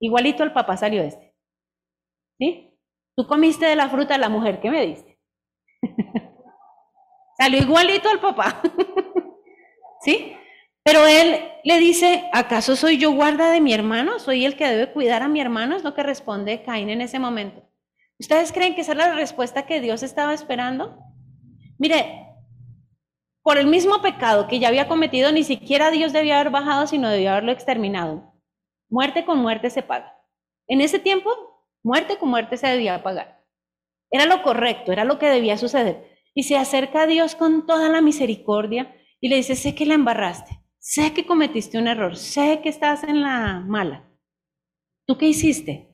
Igualito 0.00 0.42
al 0.42 0.52
papá 0.52 0.76
salió 0.76 1.02
este. 1.04 1.32
¿Sí? 2.38 2.76
Tú 3.16 3.28
comiste 3.28 3.64
de 3.66 3.76
la 3.76 3.88
fruta 3.88 4.18
la 4.18 4.28
mujer 4.28 4.60
que 4.60 4.70
me 4.70 4.84
diste. 4.84 5.20
salió 7.38 7.60
igualito 7.62 8.08
al 8.08 8.18
papá. 8.18 8.60
¿Sí? 10.00 10.36
Pero 10.82 11.06
él 11.06 11.40
le 11.62 11.78
dice, 11.78 12.28
¿acaso 12.32 12.74
soy 12.74 12.98
yo 12.98 13.12
guarda 13.12 13.50
de 13.50 13.60
mi 13.60 13.72
hermano? 13.72 14.18
¿Soy 14.18 14.44
el 14.44 14.56
que 14.56 14.66
debe 14.66 14.92
cuidar 14.92 15.22
a 15.22 15.28
mi 15.28 15.40
hermano? 15.40 15.76
Es 15.76 15.84
lo 15.84 15.94
que 15.94 16.02
responde 16.02 16.64
Caín 16.64 16.90
en 16.90 17.00
ese 17.00 17.20
momento. 17.20 17.62
¿Ustedes 18.18 18.52
creen 18.52 18.74
que 18.74 18.82
esa 18.82 18.92
es 18.92 18.98
la 18.98 19.14
respuesta 19.14 19.66
que 19.66 19.80
Dios 19.80 20.02
estaba 20.02 20.34
esperando? 20.34 20.98
Mire, 21.78 22.24
por 23.42 23.58
el 23.58 23.66
mismo 23.66 24.00
pecado 24.00 24.46
que 24.46 24.58
ya 24.58 24.68
había 24.68 24.88
cometido, 24.88 25.32
ni 25.32 25.44
siquiera 25.44 25.90
Dios 25.90 26.12
debía 26.12 26.40
haber 26.40 26.50
bajado, 26.50 26.86
sino 26.86 27.10
debía 27.10 27.32
haberlo 27.32 27.52
exterminado. 27.52 28.32
Muerte 28.88 29.24
con 29.24 29.38
muerte 29.38 29.68
se 29.70 29.82
paga. 29.82 30.16
En 30.66 30.80
ese 30.80 30.98
tiempo, 30.98 31.30
muerte 31.82 32.16
con 32.16 32.30
muerte 32.30 32.56
se 32.56 32.68
debía 32.68 33.02
pagar. 33.02 33.44
Era 34.10 34.26
lo 34.26 34.42
correcto, 34.42 34.92
era 34.92 35.04
lo 35.04 35.18
que 35.18 35.26
debía 35.26 35.58
suceder. 35.58 36.16
Y 36.34 36.44
se 36.44 36.56
acerca 36.56 37.02
a 37.02 37.06
Dios 37.06 37.34
con 37.34 37.66
toda 37.66 37.88
la 37.88 38.00
misericordia 38.00 38.94
y 39.20 39.28
le 39.28 39.36
dice, 39.36 39.56
sé 39.56 39.74
que 39.74 39.86
la 39.86 39.94
embarraste, 39.94 40.60
sé 40.78 41.12
que 41.12 41.26
cometiste 41.26 41.78
un 41.78 41.88
error, 41.88 42.16
sé 42.16 42.60
que 42.62 42.68
estás 42.68 43.04
en 43.04 43.22
la 43.22 43.60
mala. 43.60 44.08
¿Tú 45.06 45.18
qué 45.18 45.26
hiciste? 45.26 45.93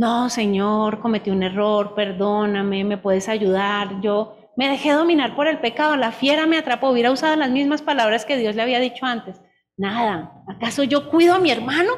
No, 0.00 0.30
Señor, 0.30 0.98
cometí 1.00 1.28
un 1.28 1.42
error, 1.42 1.94
perdóname, 1.94 2.84
me 2.84 2.96
puedes 2.96 3.28
ayudar. 3.28 4.00
Yo 4.00 4.34
me 4.56 4.66
dejé 4.70 4.92
dominar 4.92 5.36
por 5.36 5.46
el 5.46 5.60
pecado, 5.60 5.94
la 5.96 6.10
fiera 6.10 6.46
me 6.46 6.56
atrapó, 6.56 6.88
hubiera 6.88 7.12
usado 7.12 7.36
las 7.36 7.50
mismas 7.50 7.82
palabras 7.82 8.24
que 8.24 8.38
Dios 8.38 8.56
le 8.56 8.62
había 8.62 8.80
dicho 8.80 9.04
antes. 9.04 9.42
Nada, 9.76 10.42
¿acaso 10.48 10.84
yo 10.84 11.10
cuido 11.10 11.34
a 11.34 11.38
mi 11.38 11.50
hermano? 11.50 11.92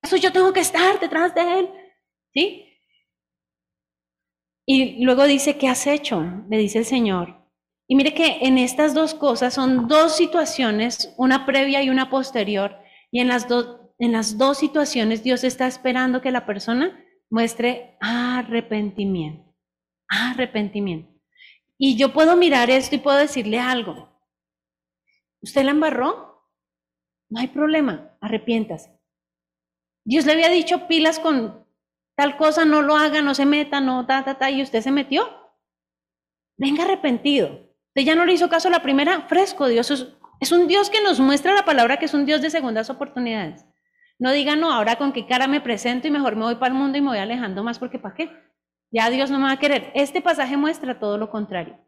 ¿Acaso 0.00 0.16
yo 0.16 0.30
tengo 0.30 0.52
que 0.52 0.60
estar 0.60 1.00
detrás 1.00 1.34
de 1.34 1.58
él? 1.58 1.70
¿Sí? 2.32 2.78
Y 4.64 5.04
luego 5.04 5.24
dice, 5.24 5.58
¿qué 5.58 5.66
has 5.66 5.88
hecho? 5.88 6.24
Le 6.48 6.58
dice 6.58 6.78
el 6.78 6.84
Señor. 6.84 7.44
Y 7.88 7.96
mire 7.96 8.14
que 8.14 8.38
en 8.42 8.58
estas 8.58 8.94
dos 8.94 9.12
cosas 9.12 9.54
son 9.54 9.88
dos 9.88 10.14
situaciones, 10.14 11.12
una 11.16 11.46
previa 11.46 11.82
y 11.82 11.90
una 11.90 12.10
posterior. 12.10 12.78
Y 13.10 13.18
en 13.18 13.26
las, 13.26 13.48
en 13.98 14.12
las 14.12 14.38
dos 14.38 14.56
situaciones 14.56 15.24
Dios 15.24 15.42
está 15.42 15.66
esperando 15.66 16.20
que 16.20 16.30
la 16.30 16.46
persona 16.46 17.03
muestre 17.30 17.96
arrepentimiento. 18.00 19.54
Arrepentimiento. 20.08 21.12
Y 21.78 21.96
yo 21.96 22.12
puedo 22.12 22.36
mirar 22.36 22.70
esto 22.70 22.94
y 22.94 22.98
puedo 22.98 23.16
decirle 23.16 23.58
algo. 23.58 24.08
¿Usted 25.42 25.64
la 25.64 25.72
embarró? 25.72 26.48
No 27.28 27.40
hay 27.40 27.48
problema, 27.48 28.16
arrepiéntase. 28.20 28.98
Dios 30.04 30.24
le 30.26 30.32
había 30.32 30.48
dicho 30.48 30.86
pilas 30.86 31.18
con 31.18 31.66
tal 32.16 32.36
cosa, 32.36 32.64
no 32.64 32.82
lo 32.82 32.96
haga, 32.96 33.22
no 33.22 33.34
se 33.34 33.46
meta, 33.46 33.80
no, 33.80 34.06
ta, 34.06 34.24
ta, 34.24 34.38
ta, 34.38 34.50
y 34.50 34.62
usted 34.62 34.82
se 34.82 34.90
metió. 34.90 35.28
Venga 36.56 36.84
arrepentido. 36.84 37.48
Usted 37.88 38.02
ya 38.02 38.14
no 38.14 38.24
le 38.24 38.34
hizo 38.34 38.48
caso 38.48 38.70
la 38.70 38.82
primera, 38.82 39.22
fresco. 39.28 39.66
Dios 39.66 39.90
es 40.40 40.52
un 40.52 40.68
Dios 40.68 40.90
que 40.90 41.02
nos 41.02 41.20
muestra 41.20 41.54
la 41.54 41.64
palabra 41.64 41.98
que 41.98 42.04
es 42.04 42.14
un 42.14 42.26
Dios 42.26 42.42
de 42.42 42.50
segundas 42.50 42.90
oportunidades. 42.90 43.64
No 44.24 44.32
digan, 44.32 44.58
no, 44.58 44.72
ahora 44.72 44.96
con 44.96 45.12
qué 45.12 45.26
cara 45.26 45.46
me 45.46 45.60
presento 45.60 46.08
y 46.08 46.10
mejor 46.10 46.34
me 46.34 46.44
voy 46.44 46.54
para 46.54 46.72
el 46.72 46.80
mundo 46.80 46.96
y 46.96 47.02
me 47.02 47.08
voy 47.08 47.18
alejando 47.18 47.62
más 47.62 47.78
porque 47.78 47.98
¿para 47.98 48.14
qué? 48.14 48.30
Ya 48.90 49.10
Dios 49.10 49.30
no 49.30 49.38
me 49.38 49.44
va 49.44 49.50
a 49.50 49.58
querer. 49.58 49.92
Este 49.94 50.22
pasaje 50.22 50.56
muestra 50.56 50.98
todo 50.98 51.18
lo 51.18 51.28
contrario. 51.28 51.78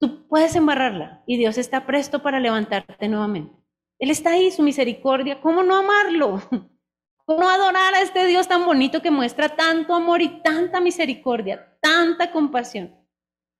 Tú 0.00 0.26
puedes 0.26 0.56
embarrarla 0.56 1.22
y 1.24 1.36
Dios 1.36 1.58
está 1.58 1.86
presto 1.86 2.20
para 2.20 2.40
levantarte 2.40 3.06
nuevamente. 3.06 3.54
Él 4.00 4.10
está 4.10 4.30
ahí, 4.30 4.50
su 4.50 4.64
misericordia. 4.64 5.40
¿Cómo 5.40 5.62
no 5.62 5.76
amarlo? 5.76 6.42
¿Cómo 7.26 7.48
adorar 7.48 7.94
a 7.94 8.02
este 8.02 8.26
Dios 8.26 8.48
tan 8.48 8.66
bonito 8.66 9.00
que 9.00 9.12
muestra 9.12 9.50
tanto 9.50 9.94
amor 9.94 10.20
y 10.20 10.42
tanta 10.42 10.80
misericordia, 10.80 11.78
tanta 11.80 12.32
compasión? 12.32 12.92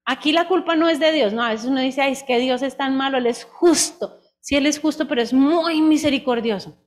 Aquí 0.04 0.32
la 0.32 0.48
culpa 0.48 0.74
no 0.74 0.88
es 0.88 0.98
de 0.98 1.12
Dios, 1.12 1.32
no, 1.32 1.44
a 1.44 1.50
veces 1.50 1.66
uno 1.66 1.80
dice, 1.80 2.02
ay, 2.02 2.14
es 2.14 2.24
que 2.24 2.40
Dios 2.40 2.62
es 2.62 2.76
tan 2.76 2.96
malo, 2.96 3.18
Él 3.18 3.28
es 3.28 3.44
justo. 3.44 4.18
Sí, 4.40 4.56
Él 4.56 4.66
es 4.66 4.80
justo, 4.80 5.06
pero 5.06 5.22
es 5.22 5.32
muy 5.32 5.80
misericordioso. 5.80 6.81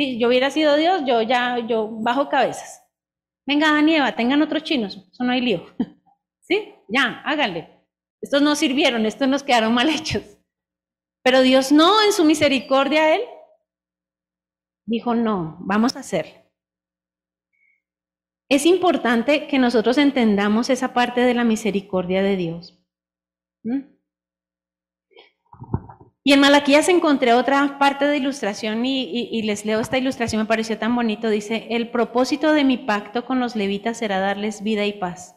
Si 0.00 0.18
yo 0.18 0.28
hubiera 0.28 0.50
sido 0.50 0.78
Dios, 0.78 1.02
yo 1.04 1.20
ya, 1.20 1.58
yo 1.58 1.86
bajo 1.90 2.30
cabezas. 2.30 2.82
Venga, 3.46 3.70
Daniela, 3.70 4.16
tengan 4.16 4.40
otros 4.40 4.62
chinos, 4.62 4.96
eso 4.96 5.24
no 5.24 5.32
hay 5.32 5.42
lío. 5.42 5.66
¿Sí? 6.40 6.74
Ya, 6.88 7.20
háganle. 7.22 7.84
Estos 8.22 8.40
no 8.40 8.56
sirvieron, 8.56 9.04
estos 9.04 9.28
nos 9.28 9.42
quedaron 9.42 9.74
mal 9.74 9.90
hechos. 9.94 10.22
Pero 11.22 11.42
Dios 11.42 11.70
no, 11.70 12.02
en 12.02 12.14
su 12.14 12.24
misericordia, 12.24 13.14
Él 13.14 13.20
dijo, 14.86 15.14
no, 15.14 15.58
vamos 15.60 15.96
a 15.96 16.00
hacerlo. 16.00 16.50
Es 18.48 18.64
importante 18.64 19.48
que 19.48 19.58
nosotros 19.58 19.98
entendamos 19.98 20.70
esa 20.70 20.94
parte 20.94 21.20
de 21.20 21.34
la 21.34 21.44
misericordia 21.44 22.22
de 22.22 22.36
Dios. 22.36 22.82
Y 26.22 26.34
en 26.34 26.40
Malaquías 26.40 26.88
encontré 26.88 27.32
otra 27.32 27.78
parte 27.78 28.06
de 28.06 28.18
ilustración 28.18 28.84
y, 28.84 29.42
les 29.42 29.64
leo 29.64 29.80
esta 29.80 29.96
ilustración, 29.96 30.42
me 30.42 30.46
pareció 30.46 30.78
tan 30.78 30.94
bonito. 30.94 31.30
Dice, 31.30 31.66
el 31.70 31.90
propósito 31.90 32.52
de 32.52 32.64
mi 32.64 32.76
pacto 32.76 33.24
con 33.24 33.40
los 33.40 33.56
levitas 33.56 33.96
será 33.98 34.20
darles 34.20 34.62
vida 34.62 34.84
y 34.84 34.92
paz. 34.92 35.36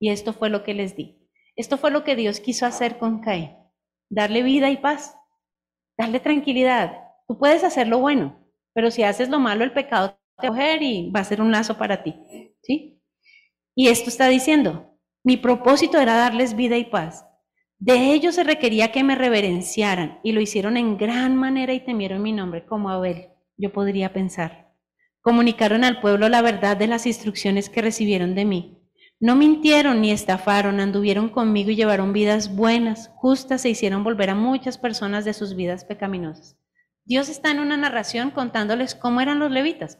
Y 0.00 0.10
esto 0.10 0.32
fue 0.32 0.50
lo 0.50 0.64
que 0.64 0.74
les 0.74 0.96
di. 0.96 1.20
Esto 1.56 1.78
fue 1.78 1.92
lo 1.92 2.02
que 2.02 2.16
Dios 2.16 2.40
quiso 2.40 2.66
hacer 2.66 2.98
con 2.98 3.20
Caín, 3.20 3.56
darle 4.10 4.42
vida 4.42 4.70
y 4.70 4.76
paz. 4.76 5.16
darle 5.96 6.18
tranquilidad. 6.18 6.98
Tú 7.28 7.38
puedes 7.38 7.62
hacer 7.62 7.86
lo 7.86 8.00
bueno, 8.00 8.44
pero 8.72 8.90
si 8.90 9.04
haces 9.04 9.28
lo 9.28 9.38
malo, 9.38 9.62
el 9.62 9.72
pecado 9.72 10.18
te 10.40 10.48
va 10.48 10.54
a 10.54 10.56
coger 10.56 10.82
y 10.82 11.10
va 11.12 11.20
a 11.20 11.24
ser 11.24 11.40
un 11.40 11.52
lazo 11.52 11.78
para 11.78 12.02
ti. 12.02 12.16
¿Sí? 12.62 13.00
Y 13.76 13.88
esto 13.88 14.10
está 14.10 14.26
diciendo, 14.26 14.98
mi 15.22 15.36
propósito 15.36 16.00
era 16.00 16.16
darles 16.16 16.56
vida 16.56 16.76
y 16.76 16.84
paz. 16.84 17.24
De 17.86 18.14
ellos 18.14 18.36
se 18.36 18.44
requería 18.44 18.92
que 18.92 19.04
me 19.04 19.14
reverenciaran 19.14 20.18
y 20.22 20.32
lo 20.32 20.40
hicieron 20.40 20.78
en 20.78 20.96
gran 20.96 21.36
manera 21.36 21.74
y 21.74 21.84
temieron 21.84 22.22
mi 22.22 22.32
nombre 22.32 22.64
como 22.64 22.88
Abel. 22.88 23.28
Yo 23.58 23.74
podría 23.74 24.14
pensar. 24.14 24.72
Comunicaron 25.20 25.84
al 25.84 26.00
pueblo 26.00 26.30
la 26.30 26.40
verdad 26.40 26.78
de 26.78 26.86
las 26.86 27.04
instrucciones 27.04 27.68
que 27.68 27.82
recibieron 27.82 28.34
de 28.34 28.46
mí. 28.46 28.78
No 29.20 29.36
mintieron 29.36 30.00
ni 30.00 30.12
estafaron, 30.12 30.80
anduvieron 30.80 31.28
conmigo 31.28 31.72
y 31.72 31.76
llevaron 31.76 32.14
vidas 32.14 32.56
buenas, 32.56 33.10
justas 33.16 33.62
e 33.66 33.68
hicieron 33.68 34.02
volver 34.02 34.30
a 34.30 34.34
muchas 34.34 34.78
personas 34.78 35.26
de 35.26 35.34
sus 35.34 35.54
vidas 35.54 35.84
pecaminosas. 35.84 36.56
Dios 37.04 37.28
está 37.28 37.50
en 37.50 37.60
una 37.60 37.76
narración 37.76 38.30
contándoles 38.30 38.94
cómo 38.94 39.20
eran 39.20 39.40
los 39.40 39.50
levitas. 39.50 39.98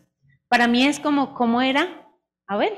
Para 0.48 0.68
mí 0.68 0.86
es 0.86 1.00
como 1.00 1.34
cómo 1.34 1.60
era 1.60 2.08
Abel. 2.46 2.72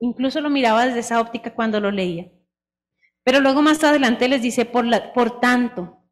Incluso 0.00 0.40
lo 0.40 0.50
miraba 0.50 0.86
desde 0.86 0.98
esa 0.98 1.20
óptica 1.20 1.54
cuando 1.54 1.78
lo 1.78 1.92
leía. 1.92 2.32
Pero 3.28 3.40
luego 3.40 3.60
más 3.60 3.84
adelante 3.84 4.26
les 4.26 4.40
dice, 4.40 4.64
por, 4.64 5.38
tanto, 5.38 6.02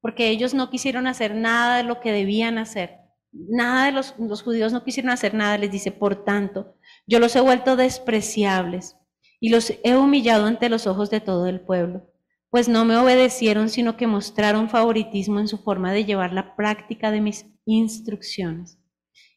porque 0.00 0.30
ellos 0.30 0.54
no 0.54 0.70
quisieron 0.70 1.06
hacer 1.06 1.34
nada 1.34 1.76
de 1.76 1.82
lo 1.82 2.00
que 2.00 2.12
debían 2.12 2.56
hacer. 2.56 2.96
Nada 3.30 3.84
de 3.84 3.92
los, 3.92 4.14
los 4.18 4.42
judíos 4.42 4.72
no 4.72 4.82
quisieron 4.82 5.10
hacer 5.10 5.34
nada, 5.34 5.58
les 5.58 5.70
dice, 5.70 5.92
por 5.92 6.24
tanto, 6.24 6.74
yo 7.06 7.18
los 7.18 7.36
he 7.36 7.42
vuelto 7.42 7.76
despreciables 7.76 8.96
y 9.38 9.50
los 9.50 9.74
he 9.84 9.96
humillado 9.96 10.46
ante 10.46 10.70
los 10.70 10.86
ojos 10.86 11.10
de 11.10 11.20
todo 11.20 11.46
el 11.46 11.60
pueblo, 11.60 12.10
pues 12.48 12.70
no 12.70 12.86
me 12.86 12.96
obedecieron, 12.96 13.68
sino 13.68 13.98
que 13.98 14.06
mostraron 14.06 14.70
favoritismo 14.70 15.40
en 15.40 15.48
su 15.48 15.58
forma 15.58 15.92
de 15.92 16.06
llevar 16.06 16.32
la 16.32 16.56
práctica 16.56 17.10
de 17.10 17.20
mis 17.20 17.44
instrucciones. 17.66 18.78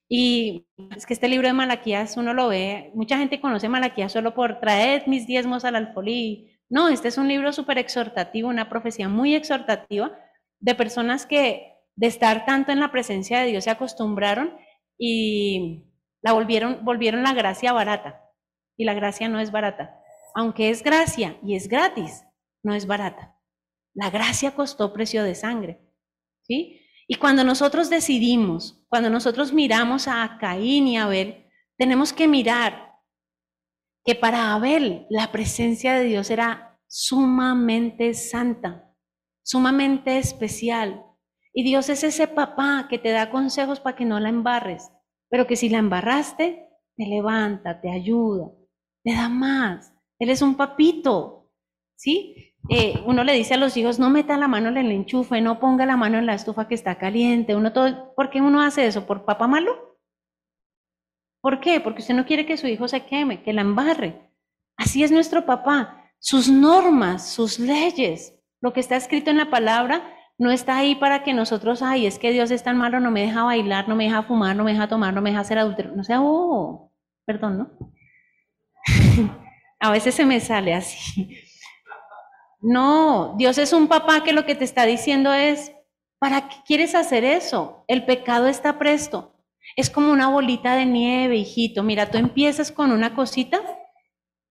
Y 0.08 0.68
es 0.96 1.06
que 1.06 1.14
este 1.14 1.28
libro 1.28 1.48
de 1.48 1.54
Malaquías 1.54 2.16
uno 2.16 2.34
lo 2.34 2.48
ve, 2.48 2.92
mucha 2.96 3.18
gente 3.18 3.42
conoce 3.42 3.68
Malaquías 3.68 4.14
solo 4.14 4.34
por 4.34 4.62
traer 4.62 5.06
mis 5.10 5.28
diezmos 5.28 5.66
al 5.66 5.76
alfolí. 5.76 6.55
No, 6.70 6.90
este 6.90 7.08
es 7.08 7.18
un 7.18 7.28
libro 7.28 7.54
súper 7.54 7.78
exhortativo, 7.78 8.50
una 8.50 8.70
profecía 8.70 9.08
muy 9.08 9.36
exhortativa 9.36 10.18
de 10.60 10.76
personas 10.76 11.26
que 11.26 11.74
de 11.96 12.08
estar 12.08 12.46
tanto 12.46 12.72
en 12.72 12.80
la 12.80 12.92
presencia 12.92 13.40
de 13.40 13.48
Dios 13.48 13.64
se 13.64 13.70
acostumbraron 13.70 14.58
y 14.98 15.86
la 16.22 16.34
volvieron, 16.34 16.84
volvieron 16.84 17.24
la 17.24 17.34
gracia 17.34 17.72
barata. 17.72 18.22
Y 18.78 18.84
la 18.84 18.94
gracia 18.94 19.30
no 19.30 19.40
es 19.40 19.52
barata. 19.52 20.00
Aunque 20.34 20.70
es 20.70 20.84
gracia 20.84 21.38
y 21.44 21.56
es 21.56 21.70
gratis, 21.70 22.26
no 22.64 22.74
es 22.74 22.88
barata. 22.88 23.38
La 23.94 24.10
gracia 24.10 24.52
costó 24.52 24.92
precio 24.92 25.24
de 25.24 25.36
sangre. 25.36 25.80
¿Sí? 26.42 26.82
Y 27.08 27.16
cuando 27.16 27.44
nosotros 27.44 27.90
decidimos, 27.90 28.84
cuando 28.90 29.10
nosotros 29.10 29.54
miramos 29.54 30.08
a 30.08 30.38
Caín 30.40 30.88
y 30.88 30.98
Abel, 30.98 31.46
tenemos 31.78 32.12
que 32.12 32.28
mirar 32.28 32.95
que 34.06 34.16
para 34.16 34.54
Abel 34.54 35.08
la 35.10 35.32
presencia 35.32 35.96
de 35.96 36.06
Dios 36.06 36.30
era 36.30 36.80
sumamente 36.88 38.14
santa, 38.14 38.94
sumamente 39.44 40.20
especial. 40.20 41.04
Y 41.54 41.64
Dios 41.64 41.90
es 41.90 42.04
ese 42.04 42.28
papá 42.28 42.88
que 42.90 43.00
te 43.00 43.10
da 43.10 43.32
consejos 43.32 43.80
para 43.80 43.96
que 43.96 44.06
no 44.06 44.20
la 44.20 44.30
embarres, 44.30 44.92
pero 45.30 45.48
que 45.48 45.56
si 45.56 45.70
la 45.70 45.80
embarraste, 45.80 46.70
te 46.96 47.06
levanta, 47.06 47.82
te 47.82 47.90
ayuda, 47.90 48.52
te 49.04 49.14
da 49.14 49.28
más. 49.28 49.92
Él 50.20 50.30
es 50.30 50.42
un 50.42 50.56
papito, 50.56 51.50
¿sí? 51.96 52.54
Eh, 52.70 53.02
uno 53.06 53.24
le 53.24 53.34
dice 53.34 53.56
a 53.56 53.58
los 53.58 53.76
hijos, 53.78 54.00
no 54.00 54.10
meta 54.10 54.38
la 54.38 54.48
mano 54.48 54.70
en 54.70 54.78
el 54.78 54.92
enchufe, 54.92 55.42
no 55.42 55.60
ponga 55.60 55.86
la 55.86 55.98
mano 55.98 56.18
en 56.18 56.26
la 56.26 56.36
estufa 56.36 56.68
que 56.68 56.76
está 56.76 56.98
caliente. 56.98 57.56
Uno 57.56 57.74
todo, 57.74 58.14
¿Por 58.16 58.30
qué 58.30 58.42
uno 58.42 58.62
hace 58.62 58.86
eso? 58.86 59.06
¿Por 59.06 59.26
papá 59.26 59.48
malo? 59.48 59.95
¿Por 61.46 61.60
qué? 61.60 61.80
Porque 61.80 62.02
usted 62.02 62.16
no 62.16 62.26
quiere 62.26 62.48
que 62.48 62.58
su 62.58 62.66
hijo 62.66 62.88
se 62.88 63.06
queme, 63.06 63.44
que 63.44 63.54
la 63.54 63.62
embarre. 63.62 64.32
Así 64.78 65.04
es 65.04 65.12
nuestro 65.12 65.46
papá. 65.46 66.04
Sus 66.18 66.50
normas, 66.50 67.30
sus 67.30 67.60
leyes, 67.60 68.34
lo 68.62 68.74
que 68.74 68.80
está 68.80 68.96
escrito 68.96 69.30
en 69.30 69.38
la 69.38 69.52
palabra, 69.52 70.12
no 70.40 70.50
está 70.50 70.76
ahí 70.76 70.96
para 70.96 71.22
que 71.22 71.36
nosotros, 71.36 71.84
ay, 71.84 72.08
es 72.08 72.18
que 72.18 72.32
Dios 72.32 72.50
es 72.50 72.64
tan 72.64 72.78
malo, 72.78 73.00
no 73.00 73.12
me 73.12 73.22
deja 73.22 73.44
bailar, 73.44 73.88
no 73.88 73.96
me 73.96 74.06
deja 74.06 74.24
fumar, 74.24 74.56
no 74.56 74.64
me 74.64 74.72
deja 74.74 74.88
tomar, 74.88 75.14
no 75.14 75.22
me 75.22 75.30
deja 75.30 75.42
hacer 75.42 75.60
adulterio. 75.60 75.92
No 75.92 76.04
sea, 76.04 76.20
oh, 76.20 76.92
perdón, 77.28 77.60
¿no? 77.60 77.70
a 79.80 79.92
veces 79.92 80.16
se 80.16 80.26
me 80.26 80.40
sale 80.40 80.74
así. 80.74 81.30
No, 82.60 83.36
Dios 83.38 83.60
es 83.60 83.72
un 83.72 83.88
papá 83.88 84.24
que 84.24 84.34
lo 84.34 84.48
que 84.48 84.56
te 84.56 84.66
está 84.66 84.88
diciendo 84.88 85.32
es, 85.32 85.72
¿para 86.18 86.50
qué 86.50 86.56
quieres 86.66 86.96
hacer 86.96 87.24
eso? 87.24 87.86
El 87.88 88.04
pecado 88.04 88.48
está 88.48 88.80
presto. 88.80 89.35
Es 89.76 89.90
como 89.90 90.12
una 90.12 90.30
bolita 90.30 90.76
de 90.76 90.86
nieve, 90.86 91.36
hijito. 91.36 91.84
Mira, 91.84 92.10
tú 92.10 92.18
empiezas 92.18 92.72
con 92.72 92.92
una 92.92 93.16
cosita 93.16 93.60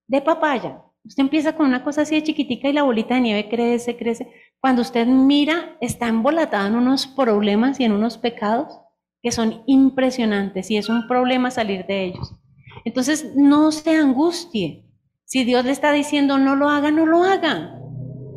de 0.06 0.20
papaya. 0.20 0.82
Usted 1.04 1.22
empieza 1.22 1.54
con 1.54 1.66
una 1.66 1.84
cosa 1.84 2.02
así 2.02 2.14
de 2.14 2.22
chiquitica 2.22 2.68
y 2.68 2.72
la 2.72 2.82
bolita 2.82 3.14
de 3.14 3.20
nieve 3.20 3.48
crece, 3.48 3.96
crece. 3.96 4.32
Cuando 4.58 4.82
usted 4.82 5.06
mira, 5.06 5.76
está 5.80 6.08
embolatado 6.08 6.66
en 6.66 6.76
unos 6.76 7.06
problemas 7.06 7.78
y 7.78 7.84
en 7.84 7.92
unos 7.92 8.16
pecados 8.16 8.80
que 9.22 9.32
son 9.32 9.62
impresionantes 9.66 10.70
y 10.70 10.76
es 10.76 10.88
un 10.88 11.06
problema 11.06 11.50
salir 11.50 11.86
de 11.86 12.04
ellos. 12.04 12.34
Entonces, 12.84 13.34
no 13.36 13.72
se 13.72 13.96
angustie. 13.96 14.84
Si 15.24 15.44
Dios 15.44 15.64
le 15.64 15.72
está 15.72 15.92
diciendo 15.92 16.38
no 16.38 16.56
lo 16.56 16.68
haga, 16.68 16.90
no 16.90 17.06
lo 17.06 17.22
haga. 17.24 17.78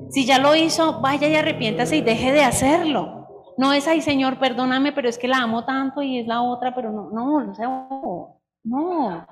Si 0.09 0.25
ya 0.25 0.39
lo 0.39 0.55
hizo, 0.55 1.01
vaya 1.01 1.27
y 1.27 1.35
arrepiéntase 1.35 1.97
y 1.97 2.01
deje 2.01 2.31
de 2.31 2.43
hacerlo. 2.43 3.16
No 3.57 3.73
es, 3.73 3.87
ay 3.87 4.01
Señor, 4.01 4.39
perdóname, 4.39 4.91
pero 4.91 5.09
es 5.09 5.17
que 5.17 5.27
la 5.27 5.39
amo 5.39 5.65
tanto 5.65 6.01
y 6.01 6.19
es 6.19 6.27
la 6.27 6.41
otra, 6.41 6.73
pero 6.73 6.91
no, 6.91 7.09
no, 7.09 7.53
no, 7.57 8.41
no. 8.63 9.27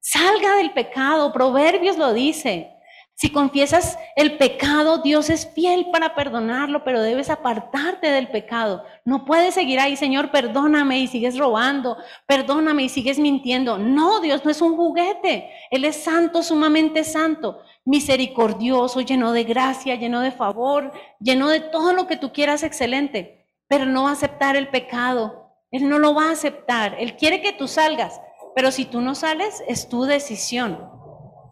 Salga 0.00 0.56
del 0.56 0.72
pecado, 0.72 1.32
Proverbios 1.32 1.98
lo 1.98 2.12
dice. 2.12 2.74
Si 3.14 3.30
confiesas 3.30 3.98
el 4.14 4.38
pecado, 4.38 4.98
Dios 4.98 5.28
es 5.28 5.52
fiel 5.52 5.88
para 5.90 6.14
perdonarlo, 6.14 6.84
pero 6.84 7.02
debes 7.02 7.30
apartarte 7.30 8.12
del 8.12 8.28
pecado. 8.28 8.84
No 9.04 9.24
puedes 9.24 9.54
seguir 9.54 9.80
ahí, 9.80 9.96
Señor, 9.96 10.30
perdóname 10.30 11.00
y 11.00 11.08
sigues 11.08 11.36
robando, 11.36 11.96
perdóname 12.26 12.84
y 12.84 12.88
sigues 12.88 13.18
mintiendo. 13.18 13.76
No, 13.76 14.20
Dios 14.20 14.44
no 14.44 14.52
es 14.52 14.62
un 14.62 14.76
juguete. 14.76 15.50
Él 15.72 15.84
es 15.84 15.96
santo, 15.96 16.44
sumamente 16.44 17.02
santo 17.02 17.58
misericordioso, 17.88 19.00
lleno 19.00 19.32
de 19.32 19.44
gracia, 19.44 19.94
lleno 19.94 20.20
de 20.20 20.30
favor, 20.30 20.92
lleno 21.20 21.48
de 21.48 21.60
todo 21.60 21.94
lo 21.94 22.06
que 22.06 22.18
tú 22.18 22.34
quieras 22.34 22.62
excelente, 22.62 23.37
pero 23.68 23.86
no 23.86 24.04
va 24.04 24.10
a 24.10 24.14
aceptar 24.14 24.56
el 24.56 24.68
pecado. 24.68 25.54
Él 25.70 25.88
no 25.88 25.98
lo 25.98 26.14
va 26.14 26.28
a 26.28 26.32
aceptar. 26.32 26.96
Él 26.98 27.16
quiere 27.16 27.42
que 27.42 27.52
tú 27.52 27.68
salgas, 27.68 28.20
pero 28.54 28.70
si 28.70 28.86
tú 28.86 29.00
no 29.00 29.14
sales, 29.14 29.62
es 29.68 29.88
tu 29.88 30.04
decisión. 30.04 30.90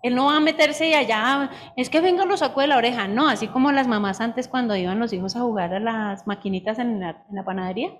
Él 0.02 0.14
no 0.14 0.26
va 0.26 0.36
a 0.36 0.40
meterse 0.40 0.88
y 0.88 0.94
allá, 0.94 1.50
es 1.76 1.90
que 1.90 2.00
venga 2.00 2.24
lo 2.24 2.36
saco 2.36 2.60
de 2.60 2.68
la 2.68 2.76
oreja. 2.76 3.08
No, 3.08 3.28
así 3.28 3.48
como 3.48 3.72
las 3.72 3.88
mamás 3.88 4.20
antes 4.20 4.48
cuando 4.48 4.76
iban 4.76 5.00
los 5.00 5.12
hijos 5.12 5.36
a 5.36 5.40
jugar 5.40 5.74
a 5.74 5.80
las 5.80 6.26
maquinitas 6.26 6.78
en 6.78 7.00
la, 7.00 7.44
panadería. 7.44 7.90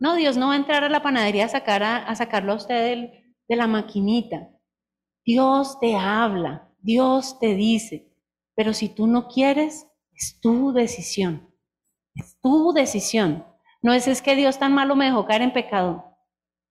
No, 0.00 0.16
Dios 0.16 0.36
no 0.36 0.48
va 0.48 0.52
a 0.52 0.56
entrar 0.56 0.84
a 0.84 0.88
la 0.88 1.02
panadería 1.02 1.46
a, 1.46 1.48
sacar 1.48 1.82
a, 1.82 2.14
sacarlo 2.14 2.52
a 2.52 2.56
usted 2.56 3.10
de 3.48 3.56
la 3.56 3.66
maquinita. 3.66 4.50
Dios 5.24 5.78
te 5.80 5.96
habla. 5.96 6.68
Dios 6.80 7.38
te 7.38 7.54
dice, 7.54 8.12
pero 8.54 8.74
si 8.74 8.90
tú 8.90 9.06
no 9.06 9.26
quieres, 9.26 9.86
es 10.12 10.38
tu 10.40 10.72
decisión. 10.72 11.53
Es 12.14 12.38
tu 12.40 12.72
decisión. 12.72 13.46
No 13.82 13.92
es, 13.92 14.08
es 14.08 14.22
que 14.22 14.36
Dios 14.36 14.58
tan 14.58 14.72
malo 14.72 14.96
me 14.96 15.06
dejó 15.06 15.26
caer 15.26 15.42
en 15.42 15.52
pecado. 15.52 16.16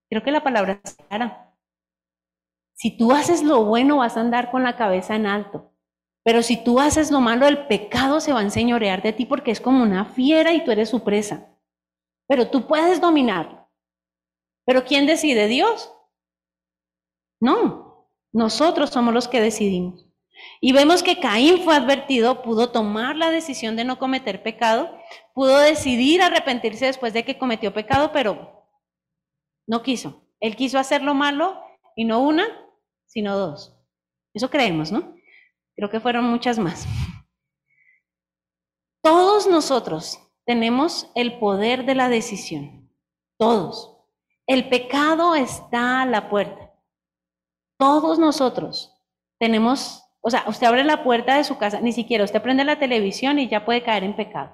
Creo 0.09 0.23
que 0.23 0.31
la 0.31 0.43
palabra 0.43 0.79
es 0.83 0.95
clara. 0.95 1.55
Si 2.73 2.97
tú 2.97 3.11
haces 3.11 3.43
lo 3.43 3.65
bueno, 3.65 3.97
vas 3.97 4.17
a 4.17 4.21
andar 4.21 4.51
con 4.51 4.63
la 4.63 4.75
cabeza 4.75 5.15
en 5.15 5.27
alto. 5.27 5.73
Pero 6.23 6.41
si 6.41 6.63
tú 6.63 6.79
haces 6.79 7.11
lo 7.11 7.19
malo, 7.19 7.47
el 7.47 7.67
pecado 7.67 8.19
se 8.19 8.33
va 8.33 8.39
a 8.39 8.43
enseñorear 8.43 9.01
de 9.01 9.13
ti 9.13 9.25
porque 9.25 9.51
es 9.51 9.59
como 9.59 9.83
una 9.83 10.05
fiera 10.05 10.53
y 10.53 10.63
tú 10.63 10.71
eres 10.71 10.89
su 10.89 11.03
presa. 11.03 11.49
Pero 12.27 12.49
tú 12.49 12.67
puedes 12.67 13.01
dominarlo. 13.01 13.69
¿Pero 14.65 14.85
quién 14.85 15.05
decide? 15.05 15.47
¿Dios? 15.47 15.93
No, 17.41 18.09
nosotros 18.31 18.89
somos 18.89 19.13
los 19.13 19.27
que 19.27 19.41
decidimos. 19.41 20.07
Y 20.65 20.71
vemos 20.71 21.03
que 21.03 21.19
Caín 21.19 21.61
fue 21.61 21.75
advertido, 21.75 22.41
pudo 22.41 22.71
tomar 22.71 23.17
la 23.17 23.29
decisión 23.29 23.75
de 23.75 23.83
no 23.83 23.99
cometer 23.99 24.41
pecado, 24.41 24.97
pudo 25.33 25.57
decidir 25.57 26.21
arrepentirse 26.21 26.85
después 26.85 27.11
de 27.11 27.25
que 27.25 27.37
cometió 27.37 27.73
pecado, 27.73 28.13
pero 28.13 28.65
no 29.67 29.83
quiso. 29.83 30.25
Él 30.39 30.55
quiso 30.55 30.79
hacer 30.79 31.01
lo 31.01 31.15
malo 31.15 31.61
y 31.97 32.05
no 32.05 32.21
una, 32.21 32.45
sino 33.07 33.37
dos. 33.37 33.77
Eso 34.33 34.49
creemos, 34.49 34.89
¿no? 34.89 35.17
Creo 35.75 35.89
que 35.89 35.99
fueron 35.99 36.23
muchas 36.23 36.57
más. 36.57 36.87
Todos 39.01 39.47
nosotros 39.47 40.17
tenemos 40.45 41.11
el 41.13 41.39
poder 41.39 41.85
de 41.85 41.95
la 41.95 42.07
decisión. 42.07 42.89
Todos. 43.37 43.97
El 44.47 44.69
pecado 44.69 45.35
está 45.35 46.03
a 46.03 46.05
la 46.05 46.29
puerta. 46.29 46.73
Todos 47.77 48.17
nosotros 48.17 48.93
tenemos, 49.39 50.02
o 50.25 50.29
sea, 50.29 50.45
usted 50.47 50.67
abre 50.67 50.85
la 50.85 51.03
puerta 51.03 51.35
de 51.35 51.43
su 51.43 51.57
casa, 51.57 51.81
ni 51.81 51.91
siquiera 51.91 52.23
usted 52.23 52.41
prende 52.41 52.63
la 52.63 52.79
televisión 52.79 53.39
y 53.39 53.49
ya 53.49 53.65
puede 53.65 53.83
caer 53.83 54.05
en 54.05 54.15
pecado. 54.15 54.51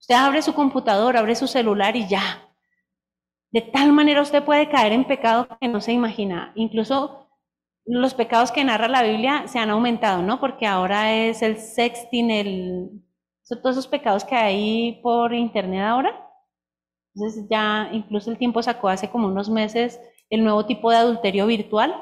Usted 0.00 0.14
abre 0.14 0.40
su 0.40 0.54
computador, 0.54 1.16
abre 1.16 1.34
su 1.34 1.46
celular 1.46 1.94
y 1.94 2.08
ya. 2.08 2.48
De 3.50 3.60
tal 3.60 3.92
manera 3.92 4.22
usted 4.22 4.42
puede 4.42 4.70
caer 4.70 4.92
en 4.92 5.04
pecado 5.06 5.46
que 5.60 5.68
no 5.68 5.82
se 5.82 5.92
imagina. 5.92 6.52
Incluso 6.54 7.28
los 7.84 8.14
pecados 8.14 8.50
que 8.50 8.64
narra 8.64 8.88
la 8.88 9.02
Biblia 9.02 9.46
se 9.46 9.58
han 9.58 9.68
aumentado, 9.70 10.22
¿no? 10.22 10.40
Porque 10.40 10.66
ahora 10.66 11.14
es 11.14 11.42
el 11.42 11.58
sexting, 11.58 12.30
el... 12.30 12.90
todos 13.46 13.76
esos 13.76 13.88
pecados 13.88 14.24
que 14.24 14.36
hay 14.36 15.00
por 15.02 15.34
internet 15.34 15.82
ahora. 15.82 16.28
Entonces 17.14 17.46
ya 17.50 17.90
incluso 17.92 18.30
el 18.30 18.38
tiempo 18.38 18.62
sacó 18.62 18.88
hace 18.88 19.10
como 19.10 19.28
unos 19.28 19.50
meses 19.50 20.00
el 20.30 20.44
nuevo 20.44 20.64
tipo 20.64 20.90
de 20.90 20.96
adulterio 20.96 21.46
virtual. 21.46 21.94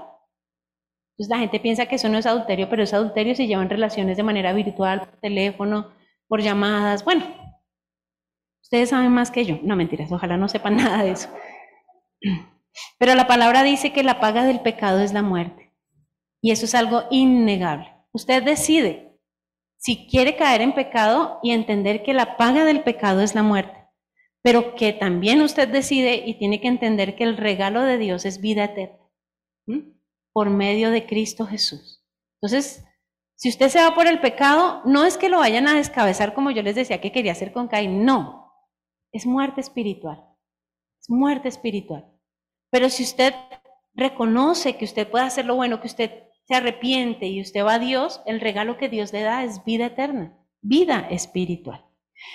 Entonces 1.17 1.31
la 1.31 1.39
gente 1.39 1.61
piensa 1.61 1.87
que 1.87 1.95
eso 1.97 2.11
no 2.11 2.19
es 2.19 2.27
adulterio, 2.27 2.69
pero 2.69 2.83
es 2.83 2.93
adulterio 2.93 3.35
si 3.35 3.47
llevan 3.47 3.71
relaciones 3.71 4.19
de 4.19 4.23
manera 4.23 4.53
virtual, 4.53 5.01
por 5.01 5.17
teléfono, 5.21 5.93
por 6.29 6.43
llamadas. 6.43 7.05
Bueno, 7.05 7.25
ustedes 8.63 8.91
saben 8.91 9.13
más 9.13 9.31
que 9.31 9.47
yo. 9.47 9.59
No 9.63 9.77
mentiras, 9.77 10.13
ojalá 10.13 10.37
no 10.37 10.49
sepan 10.49 10.77
nada 10.79 11.03
de 11.03 11.13
eso. 11.13 11.31
Pero 12.99 13.15
la 13.15 13.27
palabra 13.27 13.63
dice 13.63 13.95
que 13.95 14.03
la 14.03 14.21
paga 14.21 14.45
del 14.45 14.61
pecado 14.61 15.01
es 15.01 15.15
la 15.15 15.23
muerte. 15.23 15.73
Y 16.43 16.51
eso 16.51 16.67
es 16.67 16.75
algo 16.75 17.05
innegable. 17.11 17.91
Usted 18.13 18.43
decide 18.43 19.19
si 19.79 20.07
quiere 20.07 20.37
caer 20.37 20.61
en 20.61 20.75
pecado 20.75 21.41
y 21.43 21.53
entender 21.53 22.03
que 22.03 22.13
la 22.13 22.37
paga 22.37 22.65
del 22.65 22.83
pecado 22.83 23.23
es 23.23 23.35
la 23.35 23.43
muerte 23.43 23.87
pero 24.47 24.77
que 24.77 24.93
también 24.93 25.43
usted 25.43 25.67
decide 25.67 26.23
y 26.25 26.39
tiene 26.39 26.61
que 26.61 26.69
entender 26.69 27.17
que 27.17 27.25
el 27.25 27.37
regalo 27.37 27.83
de 27.83 27.99
Dios 27.99 28.25
es 28.25 28.41
vida 28.41 28.63
eterna 28.63 28.97
por 30.37 30.51
medio 30.51 30.91
de 30.91 31.07
Cristo 31.07 31.47
Jesús. 31.47 32.05
Entonces, 32.35 32.85
si 33.37 33.49
usted 33.49 33.71
se 33.71 33.81
va 33.81 33.95
por 33.95 34.07
el 34.07 34.21
pecado, 34.21 34.83
no 34.85 35.07
es 35.07 35.17
que 35.17 35.31
lo 35.31 35.39
vayan 35.39 35.67
a 35.67 35.77
descabezar 35.77 36.35
como 36.35 36.51
yo 36.51 36.61
les 36.61 36.75
decía 36.75 37.01
que 37.01 37.11
quería 37.11 37.33
hacer 37.33 37.55
con 37.55 37.69
Caín, 37.69 38.05
no, 38.05 38.53
es 39.13 39.25
muerte 39.25 39.63
espiritual, 39.63 40.23
es 41.01 41.09
muerte 41.09 41.49
espiritual. 41.49 42.13
Pero 42.69 42.91
si 42.91 43.05
usted 43.05 43.33
reconoce 43.95 44.77
que 44.77 44.85
usted 44.85 45.09
puede 45.09 45.25
hacer 45.25 45.47
lo 45.47 45.55
bueno, 45.55 45.81
que 45.81 45.87
usted 45.87 46.25
se 46.47 46.55
arrepiente 46.55 47.29
y 47.29 47.41
usted 47.41 47.65
va 47.65 47.77
a 47.77 47.79
Dios, 47.79 48.21
el 48.27 48.43
regalo 48.43 48.77
que 48.77 48.91
Dios 48.91 49.15
le 49.15 49.23
da 49.23 49.43
es 49.43 49.65
vida 49.65 49.87
eterna, 49.87 50.37
vida 50.61 51.09
espiritual. 51.11 51.87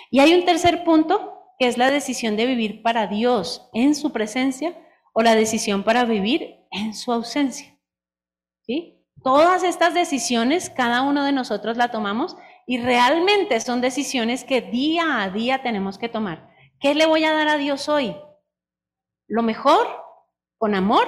Y 0.10 0.22
hay 0.22 0.34
un 0.34 0.46
tercer 0.46 0.84
punto 0.84 1.54
que 1.60 1.68
es 1.68 1.78
la 1.78 1.92
decisión 1.92 2.36
de 2.36 2.48
vivir 2.48 2.82
para 2.82 3.06
Dios 3.06 3.70
en 3.74 3.94
su 3.94 4.12
presencia 4.12 4.76
o 5.14 5.22
la 5.22 5.36
decisión 5.36 5.84
para 5.84 6.04
vivir 6.04 6.66
en 6.72 6.96
su 6.96 7.12
ausencia. 7.12 7.71
¿Sí? 8.62 9.02
Todas 9.24 9.64
estas 9.64 9.94
decisiones, 9.94 10.70
cada 10.70 11.04
uno 11.04 11.24
de 11.24 11.32
nosotros 11.32 11.78
la 11.78 11.92
tomamos 11.92 12.36
y 12.66 12.80
realmente 12.80 13.60
son 13.60 13.82
decisiones 13.82 14.44
que 14.44 14.62
día 14.62 15.22
a 15.22 15.30
día 15.30 15.62
tenemos 15.62 15.98
que 15.98 16.10
tomar. 16.10 16.50
¿Qué 16.80 16.96
le 16.96 17.06
voy 17.06 17.24
a 17.26 17.34
dar 17.34 17.48
a 17.48 17.58
Dios 17.58 17.90
hoy? 17.90 18.16
¿Lo 19.28 19.44
mejor? 19.44 19.88
¿Con 20.58 20.74
amor? 20.74 21.08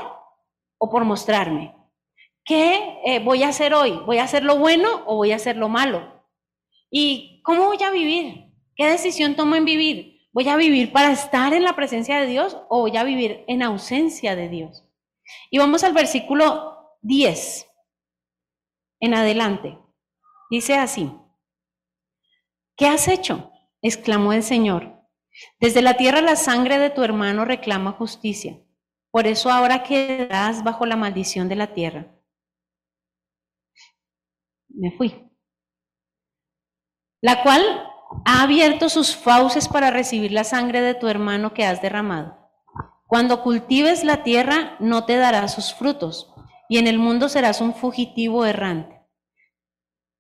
¿O 0.78 0.90
por 0.90 1.06
mostrarme? 1.06 1.76
¿Qué 2.46 3.00
eh, 3.06 3.20
voy 3.20 3.44
a 3.44 3.50
hacer 3.50 3.74
hoy? 3.74 4.00
¿Voy 4.06 4.18
a 4.18 4.24
hacer 4.24 4.44
lo 4.44 4.58
bueno 4.58 5.04
o 5.06 5.16
voy 5.16 5.32
a 5.32 5.38
hacer 5.38 5.58
lo 5.58 5.70
malo? 5.70 6.24
¿Y 6.92 7.42
cómo 7.44 7.66
voy 7.66 7.82
a 7.82 7.90
vivir? 7.90 8.54
¿Qué 8.76 8.86
decisión 8.88 9.36
tomo 9.36 9.56
en 9.56 9.66
vivir? 9.66 10.28
¿Voy 10.32 10.48
a 10.50 10.58
vivir 10.58 10.92
para 10.92 11.12
estar 11.12 11.54
en 11.54 11.64
la 11.64 11.76
presencia 11.76 12.20
de 12.20 12.28
Dios 12.28 12.58
o 12.70 12.82
voy 12.82 12.98
a 12.98 13.04
vivir 13.04 13.44
en 13.48 13.64
ausencia 13.64 14.36
de 14.36 14.50
Dios? 14.50 14.86
Y 15.50 15.58
vamos 15.58 15.84
al 15.84 15.94
versículo 15.94 16.83
10 17.04 17.68
en 19.02 19.14
adelante. 19.14 19.78
Dice 20.50 20.76
así, 20.76 21.12
¿qué 22.78 22.88
has 22.88 23.08
hecho? 23.08 23.52
exclamó 23.82 24.32
el 24.32 24.44
Señor. 24.44 25.02
Desde 25.60 25.82
la 25.82 25.98
tierra 25.98 26.22
la 26.22 26.38
sangre 26.38 26.78
de 26.78 26.90
tu 26.90 27.04
hermano 27.04 27.44
reclama 27.44 27.92
justicia. 27.92 28.62
Por 29.12 29.28
eso 29.28 29.52
ahora 29.52 29.84
quedarás 29.84 30.64
bajo 30.64 30.86
la 30.86 30.96
maldición 30.96 31.50
de 31.50 31.56
la 31.58 31.74
tierra. 31.74 32.08
Me 34.70 34.92
fui. 34.92 35.30
La 37.22 37.44
cual 37.44 37.62
ha 38.26 38.44
abierto 38.44 38.88
sus 38.88 39.16
fauces 39.16 39.68
para 39.68 39.92
recibir 39.92 40.32
la 40.32 40.46
sangre 40.46 40.82
de 40.82 40.96
tu 40.96 41.10
hermano 41.10 41.54
que 41.54 41.66
has 41.66 41.82
derramado. 41.82 42.38
Cuando 43.08 43.44
cultives 43.44 44.06
la 44.06 44.24
tierra, 44.24 44.78
no 44.80 45.06
te 45.06 45.18
dará 45.18 45.48
sus 45.50 45.74
frutos, 45.74 46.33
y 46.70 46.78
en 46.78 46.88
el 46.88 46.98
mundo 46.98 47.30
serás 47.30 47.62
un 47.62 47.74
fugitivo 47.74 48.46
errante. 48.46 49.02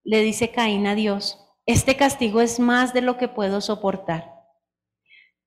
Le 0.03 0.21
dice 0.21 0.51
Caín 0.51 0.87
a 0.87 0.95
Dios, 0.95 1.39
este 1.65 1.95
castigo 1.95 2.41
es 2.41 2.59
más 2.59 2.93
de 2.93 3.01
lo 3.01 3.17
que 3.17 3.27
puedo 3.27 3.61
soportar. 3.61 4.33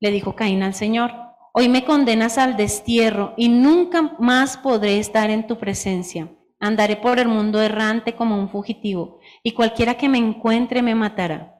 Le 0.00 0.10
dijo 0.10 0.34
Caín 0.34 0.62
al 0.62 0.74
Señor, 0.74 1.12
hoy 1.52 1.68
me 1.68 1.84
condenas 1.84 2.38
al 2.38 2.56
destierro 2.56 3.34
y 3.36 3.48
nunca 3.48 4.16
más 4.18 4.56
podré 4.56 4.98
estar 4.98 5.30
en 5.30 5.46
tu 5.46 5.58
presencia. 5.58 6.30
Andaré 6.58 6.96
por 6.96 7.18
el 7.18 7.28
mundo 7.28 7.60
errante 7.60 8.14
como 8.14 8.38
un 8.38 8.48
fugitivo, 8.48 9.20
y 9.42 9.52
cualquiera 9.52 9.94
que 9.94 10.08
me 10.08 10.18
encuentre 10.18 10.80
me 10.80 10.94
matará. 10.94 11.54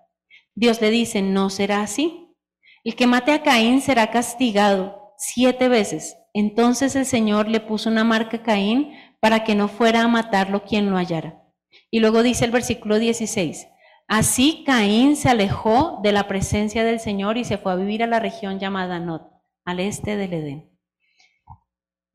Dios 0.55 0.80
le 0.80 0.91
dice, 0.91 1.20
no 1.20 1.51
será 1.51 1.82
así. 1.82 2.34
El 2.82 2.95
que 2.97 3.07
mate 3.07 3.32
a 3.32 3.43
Caín 3.43 3.82
será 3.82 4.11
castigado 4.11 5.12
siete 5.18 5.68
veces. 5.68 6.16
Entonces 6.32 6.97
el 6.97 7.05
Señor 7.05 7.49
le 7.49 7.61
puso 7.61 7.91
una 7.91 8.05
marca 8.05 8.39
a 8.39 8.43
Caín 8.43 8.93
para 9.21 9.45
que 9.45 9.55
no 9.55 9.69
fuera 9.69 10.03
a 10.03 10.09
matarlo 10.09 10.64
quien 10.64 10.91
lo 10.91 10.97
hallara. 10.97 11.43
Y 11.91 12.01
luego 12.01 12.23
dice 12.23 12.45
el 12.45 12.51
versículo 12.51 12.99
16, 12.99 13.69
así 14.09 14.64
Caín 14.64 15.17
se 15.17 15.29
alejó 15.29 16.01
de 16.03 16.12
la 16.12 16.29
presencia 16.29 16.85
del 16.85 17.01
Señor 17.01 17.37
y 17.39 17.45
se 17.45 17.59
fue 17.59 17.73
a 17.73 17.77
vivir 17.77 18.03
a 18.03 18.07
la 18.07 18.21
región 18.21 18.59
llamada 18.59 18.99
Not, 18.99 19.31
al 19.64 19.81
este 19.81 20.17
del 20.17 20.33
Edén. 20.33 20.71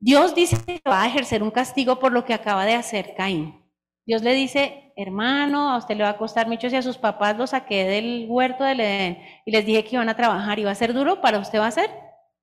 Dios 0.00 0.34
dice 0.34 0.56
que 0.66 0.80
va 0.88 1.02
a 1.02 1.06
ejercer 1.06 1.42
un 1.42 1.52
castigo 1.52 1.98
por 1.98 2.12
lo 2.12 2.24
que 2.24 2.34
acaba 2.34 2.64
de 2.64 2.74
hacer 2.74 3.14
Caín. 3.16 3.62
Dios 4.04 4.22
le 4.22 4.34
dice, 4.34 4.92
hermano, 4.96 5.70
a 5.70 5.76
usted 5.76 5.96
le 5.96 6.02
va 6.02 6.10
a 6.10 6.18
costar 6.18 6.48
mucho 6.48 6.68
si 6.68 6.76
a 6.76 6.82
sus 6.82 6.98
papás 6.98 7.36
los 7.36 7.50
saqué 7.50 7.84
del 7.84 8.26
huerto 8.28 8.64
del 8.64 8.80
Edén 8.80 9.18
y 9.46 9.52
les 9.52 9.64
dije 9.64 9.84
que 9.84 9.94
iban 9.94 10.08
a 10.08 10.16
trabajar 10.16 10.58
y 10.58 10.64
va 10.64 10.72
a 10.72 10.74
ser 10.74 10.92
duro, 10.92 11.20
para 11.20 11.38
usted 11.38 11.60
va 11.60 11.68
a 11.68 11.70
ser 11.70 11.90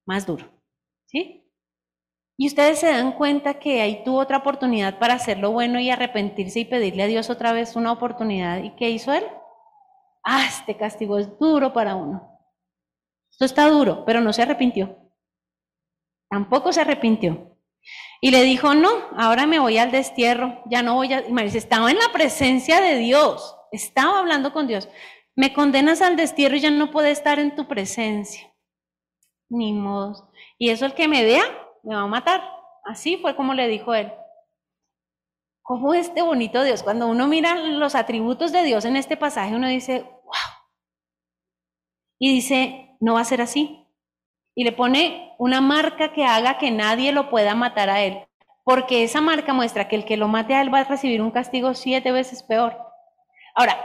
más 0.05 0.25
duro. 0.25 0.45
¿Sí? 1.05 1.38
Y 2.41 2.47
ustedes 2.47 2.79
se 2.79 2.87
dan 2.87 3.11
cuenta 3.11 3.55
que 3.55 3.81
ahí 3.81 4.01
tuvo 4.05 4.19
otra 4.19 4.37
oportunidad 4.37 4.97
para 4.97 5.15
hacer 5.15 5.39
lo 5.39 5.51
bueno 5.51 5.77
y 5.77 5.89
arrepentirse 5.89 6.61
y 6.61 6.65
pedirle 6.65 7.03
a 7.03 7.07
Dios 7.07 7.29
otra 7.29 7.51
vez 7.51 7.75
una 7.75 7.91
oportunidad. 7.91 8.63
¿Y 8.63 8.73
qué 8.77 8.89
hizo 8.89 9.11
él? 9.11 9.25
Ah, 10.23 10.45
este 10.47 10.77
castigo 10.77 11.19
es 11.19 11.37
duro 11.37 11.73
para 11.73 11.95
uno. 11.97 12.39
Esto 13.29 13.43
está 13.43 13.67
duro, 13.67 14.05
pero 14.05 14.21
no 14.21 14.31
se 14.31 14.43
arrepintió. 14.43 15.11
Tampoco 16.29 16.71
se 16.71 16.79
arrepintió. 16.79 17.57
Y 18.21 18.31
le 18.31 18.43
dijo, 18.43 18.73
no, 18.73 18.89
ahora 19.17 19.45
me 19.45 19.59
voy 19.59 19.77
al 19.77 19.91
destierro, 19.91 20.63
ya 20.65 20.81
no 20.81 20.95
voy 20.95 21.11
a... 21.11 21.19
estaba 21.19 21.91
en 21.91 21.97
la 21.97 22.13
presencia 22.13 22.79
de 22.79 22.95
Dios, 22.99 23.53
estaba 23.73 24.17
hablando 24.17 24.53
con 24.53 24.65
Dios. 24.65 24.87
Me 25.35 25.51
condenas 25.51 26.01
al 26.01 26.15
destierro 26.15 26.55
y 26.55 26.61
ya 26.61 26.71
no 26.71 26.89
puedo 26.89 27.07
estar 27.07 27.37
en 27.37 27.53
tu 27.53 27.67
presencia. 27.67 28.49
Ni 29.49 29.73
modo. 29.73 30.31
Y 30.57 30.69
eso 30.69 30.85
el 30.85 30.93
que 30.93 31.09
me 31.09 31.25
vea, 31.25 31.43
me 31.89 31.95
va 31.95 32.03
a 32.03 32.07
matar. 32.07 32.41
Así 32.85 33.17
fue 33.17 33.35
como 33.35 33.53
le 33.53 33.67
dijo 33.67 33.93
él. 33.93 34.13
¿Cómo 35.61 35.93
este 35.93 36.21
bonito 36.21 36.63
Dios? 36.63 36.83
Cuando 36.83 37.07
uno 37.07 37.27
mira 37.27 37.55
los 37.55 37.95
atributos 37.95 38.51
de 38.51 38.63
Dios 38.63 38.85
en 38.85 38.95
este 38.95 39.17
pasaje, 39.17 39.55
uno 39.55 39.67
dice, 39.67 40.03
wow. 40.23 40.33
Y 42.19 42.33
dice, 42.33 42.95
no 42.99 43.15
va 43.15 43.21
a 43.21 43.25
ser 43.25 43.41
así 43.41 43.85
y 44.59 44.65
le 44.65 44.73
pone 44.73 45.33
una 45.37 45.61
marca 45.61 46.11
que 46.11 46.25
haga 46.25 46.57
que 46.57 46.69
nadie 46.69 47.13
lo 47.13 47.29
pueda 47.29 47.55
matar 47.55 47.89
a 47.89 48.01
él, 48.01 48.27
porque 48.65 49.03
esa 49.03 49.21
marca 49.21 49.53
muestra 49.53 49.87
que 49.87 49.95
el 49.95 50.03
que 50.03 50.17
lo 50.17 50.27
mate 50.27 50.53
a 50.53 50.61
él 50.61 50.73
va 50.73 50.79
a 50.79 50.83
recibir 50.83 51.21
un 51.21 51.31
castigo 51.31 51.73
siete 51.73 52.11
veces 52.11 52.43
peor. 52.43 52.77
Ahora, 53.55 53.79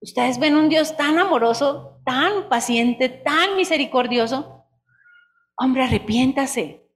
ustedes 0.00 0.38
ven 0.38 0.56
un 0.56 0.68
Dios 0.68 0.96
tan 0.96 1.18
amoroso, 1.18 2.00
tan 2.04 2.48
paciente, 2.48 3.08
tan 3.08 3.56
misericordioso. 3.56 4.57
Hombre, 5.58 5.82
arrepiéntase. 5.82 6.88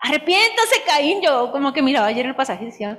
Arrepiéntase, 0.00 0.82
Caín. 0.86 1.20
Yo 1.20 1.50
como 1.50 1.72
que 1.72 1.82
miraba 1.82 2.06
ayer 2.06 2.26
el 2.26 2.36
pasaje 2.36 2.62
y 2.62 2.66
decía, 2.66 2.96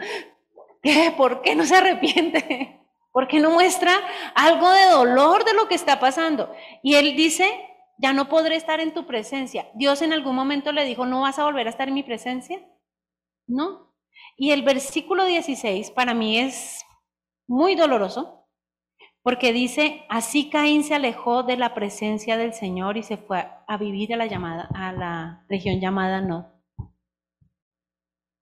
¿qué? 0.83 1.13
¿Por 1.15 1.41
qué 1.41 1.55
no 1.55 1.65
se 1.65 1.77
arrepiente? 1.77 2.81
¿Por 3.13 3.27
qué 3.27 3.39
no 3.39 3.51
muestra 3.51 3.93
algo 4.35 4.69
de 4.69 4.85
dolor 4.87 5.45
de 5.45 5.53
lo 5.53 5.67
que 5.67 5.75
está 5.75 5.99
pasando? 5.99 6.53
Y 6.83 6.95
él 6.95 7.15
dice, 7.15 7.49
ya 7.97 8.13
no 8.13 8.27
podré 8.27 8.57
estar 8.57 8.79
en 8.79 8.93
tu 8.93 9.07
presencia. 9.07 9.69
Dios 9.73 10.01
en 10.01 10.13
algún 10.13 10.35
momento 10.35 10.71
le 10.71 10.83
dijo, 10.83 11.05
¿no 11.05 11.21
vas 11.21 11.39
a 11.39 11.45
volver 11.45 11.65
a 11.67 11.69
estar 11.69 11.87
en 11.87 11.95
mi 11.95 12.03
presencia? 12.03 12.59
No. 13.47 13.93
Y 14.35 14.51
el 14.51 14.61
versículo 14.61 15.25
16 15.25 15.89
para 15.91 16.13
mí 16.13 16.37
es 16.37 16.85
muy 17.47 17.75
doloroso, 17.75 18.36
porque 19.27 19.51
dice, 19.51 20.05
así 20.07 20.49
Caín 20.49 20.85
se 20.85 20.95
alejó 20.95 21.43
de 21.43 21.57
la 21.57 21.73
presencia 21.73 22.37
del 22.37 22.53
Señor 22.53 22.95
y 22.95 23.03
se 23.03 23.17
fue 23.17 23.45
a 23.67 23.75
vivir 23.75 24.13
a 24.13 24.15
la, 24.15 24.25
llamada, 24.25 24.69
a 24.73 24.93
la 24.93 25.43
región 25.49 25.81
llamada 25.81 26.21
No. 26.21 26.53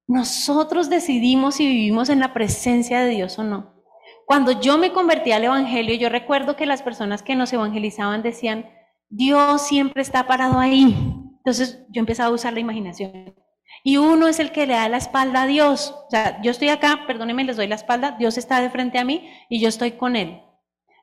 Nosotros 0.06 0.88
decidimos 0.88 1.56
si 1.56 1.66
vivimos 1.66 2.10
en 2.10 2.20
la 2.20 2.36
presencia 2.36 3.00
de 3.00 3.10
Dios 3.10 3.40
o 3.40 3.44
no. 3.44 3.74
Cuando 4.28 4.62
yo 4.62 4.78
me 4.78 4.94
convertí 4.94 5.32
al 5.32 5.46
Evangelio, 5.46 5.96
yo 5.96 6.10
recuerdo 6.10 6.56
que 6.56 6.68
las 6.68 6.84
personas 6.84 7.24
que 7.24 7.36
nos 7.36 7.52
evangelizaban 7.52 8.22
decían, 8.22 8.70
Dios 9.10 9.64
siempre 9.64 10.04
está 10.04 10.28
parado 10.28 10.60
ahí. 10.60 10.96
Entonces 11.38 11.84
yo 11.90 12.00
empezaba 12.00 12.30
a 12.30 12.34
usar 12.34 12.54
la 12.54 12.60
imaginación. 12.60 13.34
Y 13.84 13.98
uno 13.98 14.28
es 14.28 14.40
el 14.40 14.52
que 14.52 14.68
le 14.68 14.76
da 14.76 14.88
la 14.88 14.98
espalda 14.98 15.42
a 15.42 15.48
Dios. 15.48 15.96
O 16.06 16.12
sea, 16.12 16.40
yo 16.44 16.52
estoy 16.52 16.70
acá, 16.70 17.06
perdónenme, 17.08 17.44
les 17.44 17.58
doy 17.58 17.66
la 17.66 17.74
espalda, 17.74 18.12
Dios 18.20 18.38
está 18.38 18.62
de 18.62 18.70
frente 18.70 19.00
a 19.00 19.04
mí 19.04 19.28
y 19.50 19.60
yo 19.60 19.68
estoy 19.68 19.94
con 19.94 20.16
Él. 20.16 20.44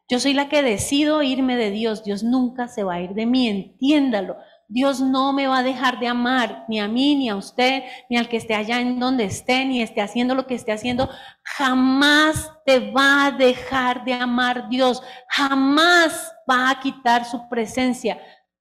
Yo 0.09 0.21
soy 0.21 0.35
la 0.35 0.49
que 0.49 0.63
decido 0.63 1.23
irme 1.23 1.57
de 1.57 1.71
Dios. 1.71 2.05
Dios 2.05 2.23
nunca 2.23 2.69
se 2.69 2.85
va 2.85 2.95
a 2.95 3.01
ir 3.01 3.15
de 3.15 3.27
mí, 3.27 3.49
entiéndalo. 3.49 4.37
Dios 4.69 5.01
no 5.01 5.35
me 5.35 5.49
va 5.49 5.59
a 5.59 5.63
dejar 5.63 6.01
de 6.01 6.09
amar, 6.09 6.65
ni 6.67 6.81
a 6.81 6.89
mí, 6.89 7.15
ni 7.15 7.29
a 7.29 7.37
usted, 7.37 7.83
ni 8.09 8.17
al 8.17 8.29
que 8.29 8.39
esté 8.39 8.55
allá 8.55 8.81
en 8.81 8.99
donde 8.99 9.25
esté, 9.25 9.67
ni 9.67 9.83
esté 9.83 10.01
haciendo 10.01 10.35
lo 10.35 10.47
que 10.47 10.55
esté 10.55 10.73
haciendo. 10.73 11.11
Jamás 11.45 12.51
te 12.65 12.91
va 12.91 13.27
a 13.27 13.31
dejar 13.33 14.03
de 14.05 14.15
amar 14.15 14.71
Dios. 14.71 15.03
Jamás 15.29 16.33
va 16.51 16.71
a 16.71 16.81
quitar 16.81 17.27
su 17.27 17.51
presencia. 17.51 18.19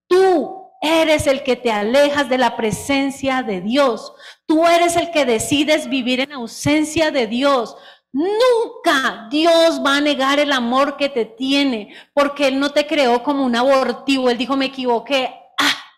Tú 0.08 0.62
eres 0.82 1.28
el 1.28 1.44
que 1.44 1.56
te 1.56 1.72
alejas 1.72 2.28
de 2.28 2.40
la 2.40 2.58
presencia 2.58 3.42
de 3.42 3.62
Dios. 3.62 4.12
Tú 4.46 4.66
eres 4.68 4.98
el 4.98 5.12
que 5.12 5.26
decides 5.26 5.88
vivir 5.88 6.20
en 6.20 6.34
ausencia 6.34 7.12
de 7.12 7.28
Dios. 7.28 7.78
Nunca 8.14 9.28
Dios 9.30 9.82
va 9.86 9.98
a 9.98 10.02
negar 10.02 10.40
el 10.40 10.52
amor 10.52 10.98
que 10.98 11.10
te 11.10 11.26
tiene, 11.26 11.96
porque 12.14 12.48
Él 12.48 12.60
no 12.60 12.72
te 12.72 12.86
creó 12.86 13.24
como 13.24 13.46
un 13.46 13.56
abortivo. 13.56 14.30
Él 14.30 14.38
dijo, 14.38 14.58
me 14.58 14.66
equivoqué, 14.66 15.34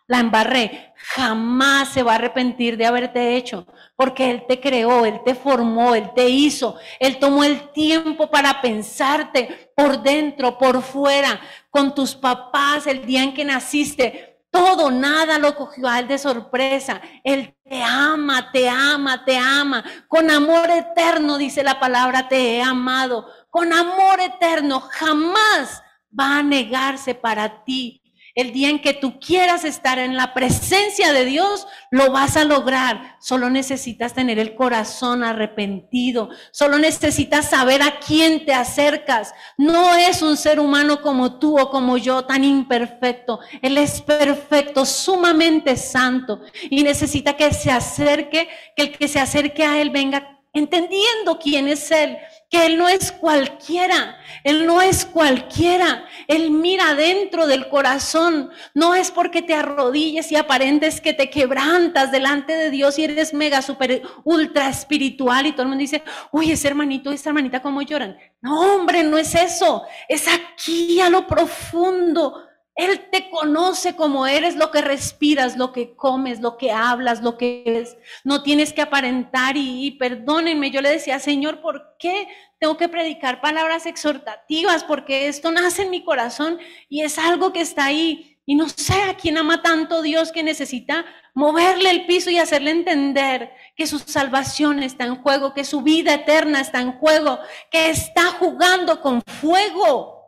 la 0.07 0.19
embarré, 0.19 0.93
jamás 0.95 1.89
se 1.89 2.03
va 2.03 2.13
a 2.13 2.15
arrepentir 2.15 2.77
de 2.77 2.85
haberte 2.85 3.35
hecho, 3.35 3.65
porque 3.95 4.29
Él 4.29 4.43
te 4.47 4.59
creó, 4.59 5.05
Él 5.05 5.21
te 5.23 5.33
formó, 5.33 5.95
Él 5.95 6.11
te 6.13 6.27
hizo, 6.27 6.77
Él 6.99 7.17
tomó 7.19 7.43
el 7.43 7.71
tiempo 7.71 8.29
para 8.29 8.61
pensarte 8.61 9.71
por 9.75 10.03
dentro, 10.03 10.57
por 10.57 10.81
fuera, 10.81 11.39
con 11.69 11.95
tus 11.95 12.15
papás, 12.15 12.85
el 12.85 13.05
día 13.05 13.23
en 13.23 13.33
que 13.33 13.45
naciste. 13.45 14.32
Todo, 14.53 14.91
nada 14.91 15.39
lo 15.39 15.55
cogió 15.55 15.87
a 15.87 15.97
Él 15.97 16.07
de 16.07 16.19
sorpresa. 16.19 17.01
Él 17.23 17.57
te 17.63 17.81
ama, 17.81 18.51
te 18.51 18.69
ama, 18.69 19.25
te 19.25 19.35
ama. 19.35 19.83
Con 20.07 20.29
amor 20.29 20.69
eterno, 20.69 21.39
dice 21.39 21.63
la 21.63 21.79
palabra, 21.79 22.27
te 22.27 22.57
he 22.57 22.61
amado. 22.61 23.25
Con 23.49 23.73
amor 23.73 24.19
eterno, 24.19 24.79
jamás 24.79 25.81
va 26.17 26.37
a 26.37 26.43
negarse 26.43 27.15
para 27.15 27.63
ti 27.63 28.02
el 28.35 28.51
día 28.51 28.69
en 28.69 28.79
que 28.79 28.93
tú 28.93 29.19
quieras 29.19 29.63
estar 29.63 29.99
en 29.99 30.17
la 30.17 30.33
presencia 30.33 31.13
de 31.13 31.25
Dios, 31.25 31.67
lo 31.91 32.11
vas 32.11 32.35
a 32.35 32.43
lograr. 32.43 33.17
Solo 33.19 33.49
necesitas 33.49 34.13
tener 34.13 34.39
el 34.39 34.55
corazón 34.55 35.23
arrepentido. 35.23 36.29
Solo 36.51 36.79
necesitas 36.79 37.49
saber 37.49 37.83
a 37.83 37.99
quién 37.99 38.45
te 38.45 38.53
acercas. 38.53 39.33
No 39.57 39.95
es 39.95 40.21
un 40.23 40.35
ser 40.35 40.59
humano 40.59 41.01
como 41.01 41.37
tú 41.37 41.59
o 41.59 41.69
como 41.69 41.97
yo, 41.97 42.25
tan 42.25 42.43
imperfecto. 42.43 43.39
Él 43.61 43.77
es 43.77 44.01
perfecto, 44.01 44.85
sumamente 44.85 45.75
santo. 45.77 46.41
Y 46.69 46.83
necesita 46.83 47.37
que 47.37 47.53
se 47.53 47.69
acerque, 47.69 48.49
que 48.75 48.83
el 48.83 48.97
que 48.97 49.07
se 49.07 49.19
acerque 49.19 49.63
a 49.63 49.79
Él 49.79 49.91
venga 49.91 50.39
entendiendo 50.53 51.39
quién 51.39 51.67
es 51.67 51.91
Él 51.91 52.17
que 52.53 52.67
Él 52.67 52.77
no 52.77 52.87
es 52.87 53.11
cualquiera, 53.11 54.15
Él 54.43 54.67
no 54.67 54.79
es 54.79 55.05
cualquiera, 55.05 56.05
Él 56.27 56.51
mira 56.51 56.93
dentro 56.93 57.47
del 57.47 57.67
corazón, 57.67 58.51
no 58.75 58.93
es 58.93 59.09
porque 59.09 59.41
te 59.41 59.55
arrodilles 59.55 60.31
y 60.31 60.35
aparentes 60.35 61.01
que 61.01 61.13
te 61.13 61.31
quebrantas 61.31 62.11
delante 62.11 62.53
de 62.53 62.69
Dios 62.69 62.99
y 62.99 63.05
eres 63.05 63.33
mega, 63.33 63.63
super, 63.63 64.03
ultra 64.23 64.69
espiritual 64.69 65.47
y 65.47 65.53
todo 65.53 65.63
el 65.63 65.69
mundo 65.69 65.81
dice, 65.81 66.03
uy, 66.31 66.51
ese 66.51 66.67
hermanito, 66.67 67.11
esa 67.11 67.31
hermanita, 67.31 67.59
¿cómo 67.59 67.81
lloran? 67.81 68.19
No, 68.39 68.75
hombre, 68.75 69.03
no 69.03 69.17
es 69.17 69.33
eso, 69.33 69.81
es 70.07 70.27
aquí 70.27 71.01
a 71.01 71.09
lo 71.09 71.25
profundo 71.25 72.42
él 72.75 73.07
te 73.11 73.29
conoce 73.29 73.95
como 73.95 74.25
eres, 74.25 74.55
lo 74.55 74.71
que 74.71 74.81
respiras, 74.81 75.57
lo 75.57 75.71
que 75.71 75.95
comes, 75.95 76.39
lo 76.39 76.57
que 76.57 76.71
hablas, 76.71 77.21
lo 77.21 77.37
que 77.37 77.63
es. 77.65 77.97
No 78.23 78.41
tienes 78.41 78.73
que 78.73 78.81
aparentar 78.81 79.55
y, 79.57 79.91
perdónenme, 79.91 80.71
yo 80.71 80.81
le 80.81 80.89
decía, 80.89 81.19
Señor, 81.19 81.61
¿por 81.61 81.95
qué 81.99 82.27
tengo 82.59 82.75
que 82.75 82.89
predicar 82.89 83.41
palabras 83.41 83.85
exhortativas? 83.85 84.83
Porque 84.83 85.27
esto 85.27 85.51
nace 85.51 85.83
en 85.83 85.91
mi 85.91 86.03
corazón 86.03 86.57
y 86.89 87.01
es 87.01 87.19
algo 87.19 87.53
que 87.53 87.61
está 87.61 87.85
ahí. 87.85 88.39
Y 88.45 88.55
no 88.55 88.67
sé 88.67 89.01
a 89.03 89.15
quién 89.15 89.37
ama 89.37 89.61
tanto 89.61 90.01
Dios 90.01 90.31
que 90.31 90.43
necesita 90.43 91.05
moverle 91.33 91.91
el 91.91 92.05
piso 92.07 92.29
y 92.29 92.39
hacerle 92.39 92.71
entender 92.71 93.51
que 93.75 93.87
su 93.87 93.99
salvación 93.99 94.81
está 94.81 95.05
en 95.05 95.15
juego, 95.21 95.53
que 95.53 95.63
su 95.63 95.81
vida 95.81 96.15
eterna 96.15 96.59
está 96.59 96.81
en 96.81 96.93
juego, 96.93 97.39
que 97.71 97.89
está 97.89 98.31
jugando 98.31 98.99
con 98.99 99.21
fuego 99.21 100.22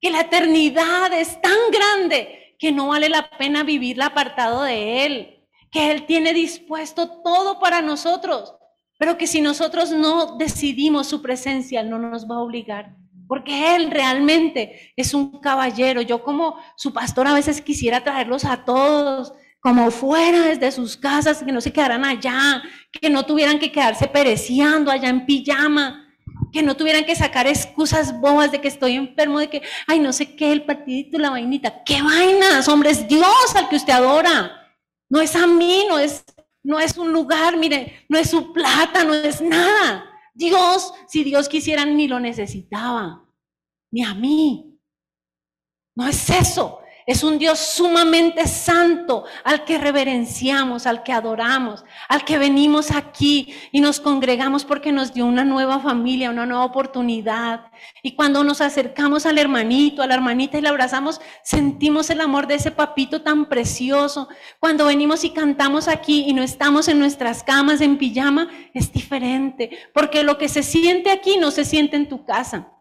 que 0.00 0.10
la 0.10 0.20
eternidad 0.20 1.12
es 1.12 1.40
tan 1.40 1.58
grande 1.72 2.54
que 2.58 2.72
no 2.72 2.88
vale 2.88 3.08
la 3.08 3.30
pena 3.30 3.62
vivirla 3.62 4.06
apartado 4.06 4.62
de 4.62 5.06
Él, 5.06 5.44
que 5.70 5.90
Él 5.90 6.06
tiene 6.06 6.32
dispuesto 6.32 7.22
todo 7.22 7.58
para 7.58 7.82
nosotros, 7.82 8.54
pero 8.98 9.18
que 9.18 9.26
si 9.26 9.40
nosotros 9.40 9.90
no 9.90 10.36
decidimos 10.36 11.06
su 11.06 11.20
presencia, 11.22 11.80
Él 11.80 11.90
no 11.90 11.98
nos 11.98 12.28
va 12.30 12.36
a 12.36 12.40
obligar. 12.40 12.96
Porque 13.28 13.74
Él 13.74 13.90
realmente 13.90 14.92
es 14.96 15.12
un 15.12 15.40
caballero. 15.40 16.00
Yo 16.00 16.22
como 16.22 16.56
su 16.76 16.92
pastor 16.92 17.26
a 17.26 17.34
veces 17.34 17.60
quisiera 17.60 18.04
traerlos 18.04 18.44
a 18.44 18.64
todos 18.64 19.32
como 19.66 19.90
fuera 19.90 20.42
desde 20.42 20.70
sus 20.70 20.96
casas, 20.96 21.42
que 21.42 21.50
no 21.50 21.60
se 21.60 21.72
quedaran 21.72 22.04
allá, 22.04 22.62
que 22.92 23.10
no 23.10 23.26
tuvieran 23.26 23.58
que 23.58 23.72
quedarse 23.72 24.06
pereciendo 24.06 24.92
allá 24.92 25.08
en 25.08 25.26
pijama, 25.26 26.05
que 26.52 26.62
no 26.62 26.76
tuvieran 26.76 27.04
que 27.04 27.16
sacar 27.16 27.46
excusas 27.46 28.18
bobas 28.20 28.52
de 28.52 28.60
que 28.60 28.68
estoy 28.68 28.94
enfermo, 28.94 29.38
de 29.38 29.48
que, 29.48 29.62
ay, 29.86 29.98
no 29.98 30.12
sé 30.12 30.36
qué, 30.36 30.52
el 30.52 30.64
partidito, 30.64 31.18
la 31.18 31.30
vainita. 31.30 31.84
¿Qué 31.84 32.02
vainas, 32.02 32.68
hombre? 32.68 32.90
Es 32.90 33.06
Dios 33.08 33.54
al 33.54 33.68
que 33.68 33.76
usted 33.76 33.92
adora. 33.92 34.74
No 35.08 35.20
es 35.20 35.36
a 35.36 35.46
mí, 35.46 35.84
no 35.88 35.98
es, 35.98 36.24
no 36.62 36.80
es 36.80 36.96
un 36.98 37.12
lugar, 37.12 37.56
mire, 37.56 38.06
no 38.08 38.18
es 38.18 38.30
su 38.30 38.52
plata, 38.52 39.04
no 39.04 39.14
es 39.14 39.40
nada. 39.40 40.04
Dios, 40.34 40.92
si 41.08 41.24
Dios 41.24 41.48
quisiera, 41.48 41.84
ni 41.84 42.08
lo 42.08 42.20
necesitaba, 42.20 43.24
ni 43.90 44.04
a 44.04 44.14
mí. 44.14 44.78
No 45.94 46.06
es 46.06 46.28
eso. 46.28 46.80
Es 47.08 47.22
un 47.22 47.38
Dios 47.38 47.60
sumamente 47.60 48.48
santo 48.48 49.26
al 49.44 49.64
que 49.64 49.78
reverenciamos, 49.78 50.88
al 50.88 51.04
que 51.04 51.12
adoramos, 51.12 51.84
al 52.08 52.24
que 52.24 52.36
venimos 52.36 52.90
aquí 52.90 53.54
y 53.70 53.80
nos 53.80 54.00
congregamos 54.00 54.64
porque 54.64 54.90
nos 54.90 55.14
dio 55.14 55.24
una 55.24 55.44
nueva 55.44 55.78
familia, 55.78 56.30
una 56.30 56.46
nueva 56.46 56.64
oportunidad. 56.64 57.70
Y 58.02 58.16
cuando 58.16 58.42
nos 58.42 58.60
acercamos 58.60 59.24
al 59.24 59.38
hermanito, 59.38 60.02
a 60.02 60.08
la 60.08 60.14
hermanita 60.14 60.58
y 60.58 60.62
la 60.62 60.70
abrazamos, 60.70 61.20
sentimos 61.44 62.10
el 62.10 62.20
amor 62.20 62.48
de 62.48 62.56
ese 62.56 62.72
papito 62.72 63.22
tan 63.22 63.48
precioso. 63.48 64.28
Cuando 64.58 64.86
venimos 64.86 65.22
y 65.22 65.30
cantamos 65.30 65.86
aquí 65.86 66.24
y 66.26 66.32
no 66.32 66.42
estamos 66.42 66.88
en 66.88 66.98
nuestras 66.98 67.44
camas 67.44 67.82
en 67.82 67.98
pijama, 67.98 68.50
es 68.74 68.92
diferente, 68.92 69.78
porque 69.94 70.24
lo 70.24 70.38
que 70.38 70.48
se 70.48 70.64
siente 70.64 71.12
aquí 71.12 71.36
no 71.38 71.52
se 71.52 71.64
siente 71.64 71.94
en 71.94 72.08
tu 72.08 72.24
casa. 72.24 72.72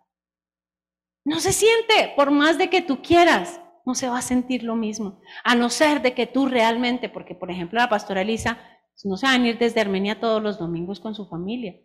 No 1.23 1.39
se 1.39 1.53
siente 1.53 2.13
por 2.15 2.32
más 2.32 2.57
de 2.57 2.71
que 2.71 2.82
tú 2.82 3.03
quieras 3.03 3.59
no 3.86 3.93
se 3.93 4.09
va 4.09 4.17
a 4.17 4.23
sentir 4.23 4.63
lo 4.63 4.75
mismo, 4.75 5.21
a 5.43 5.55
no 5.55 5.69
ser 5.69 6.01
de 6.01 6.13
que 6.13 6.27
tú 6.27 6.47
realmente, 6.47 7.07
porque 7.07 7.36
por 7.36 7.51
ejemplo 7.51 7.79
la 7.79 7.89
pastora 7.89 8.21
Elisa 8.21 8.57
pues, 8.93 9.05
no 9.05 9.15
se 9.15 9.27
va 9.27 9.33
a 9.33 9.38
ir 9.38 9.57
desde 9.57 9.81
Armenia 9.81 10.19
todos 10.19 10.41
los 10.41 10.57
domingos 10.57 10.99
con 10.99 11.13
su 11.13 11.27
familia, 11.27 11.79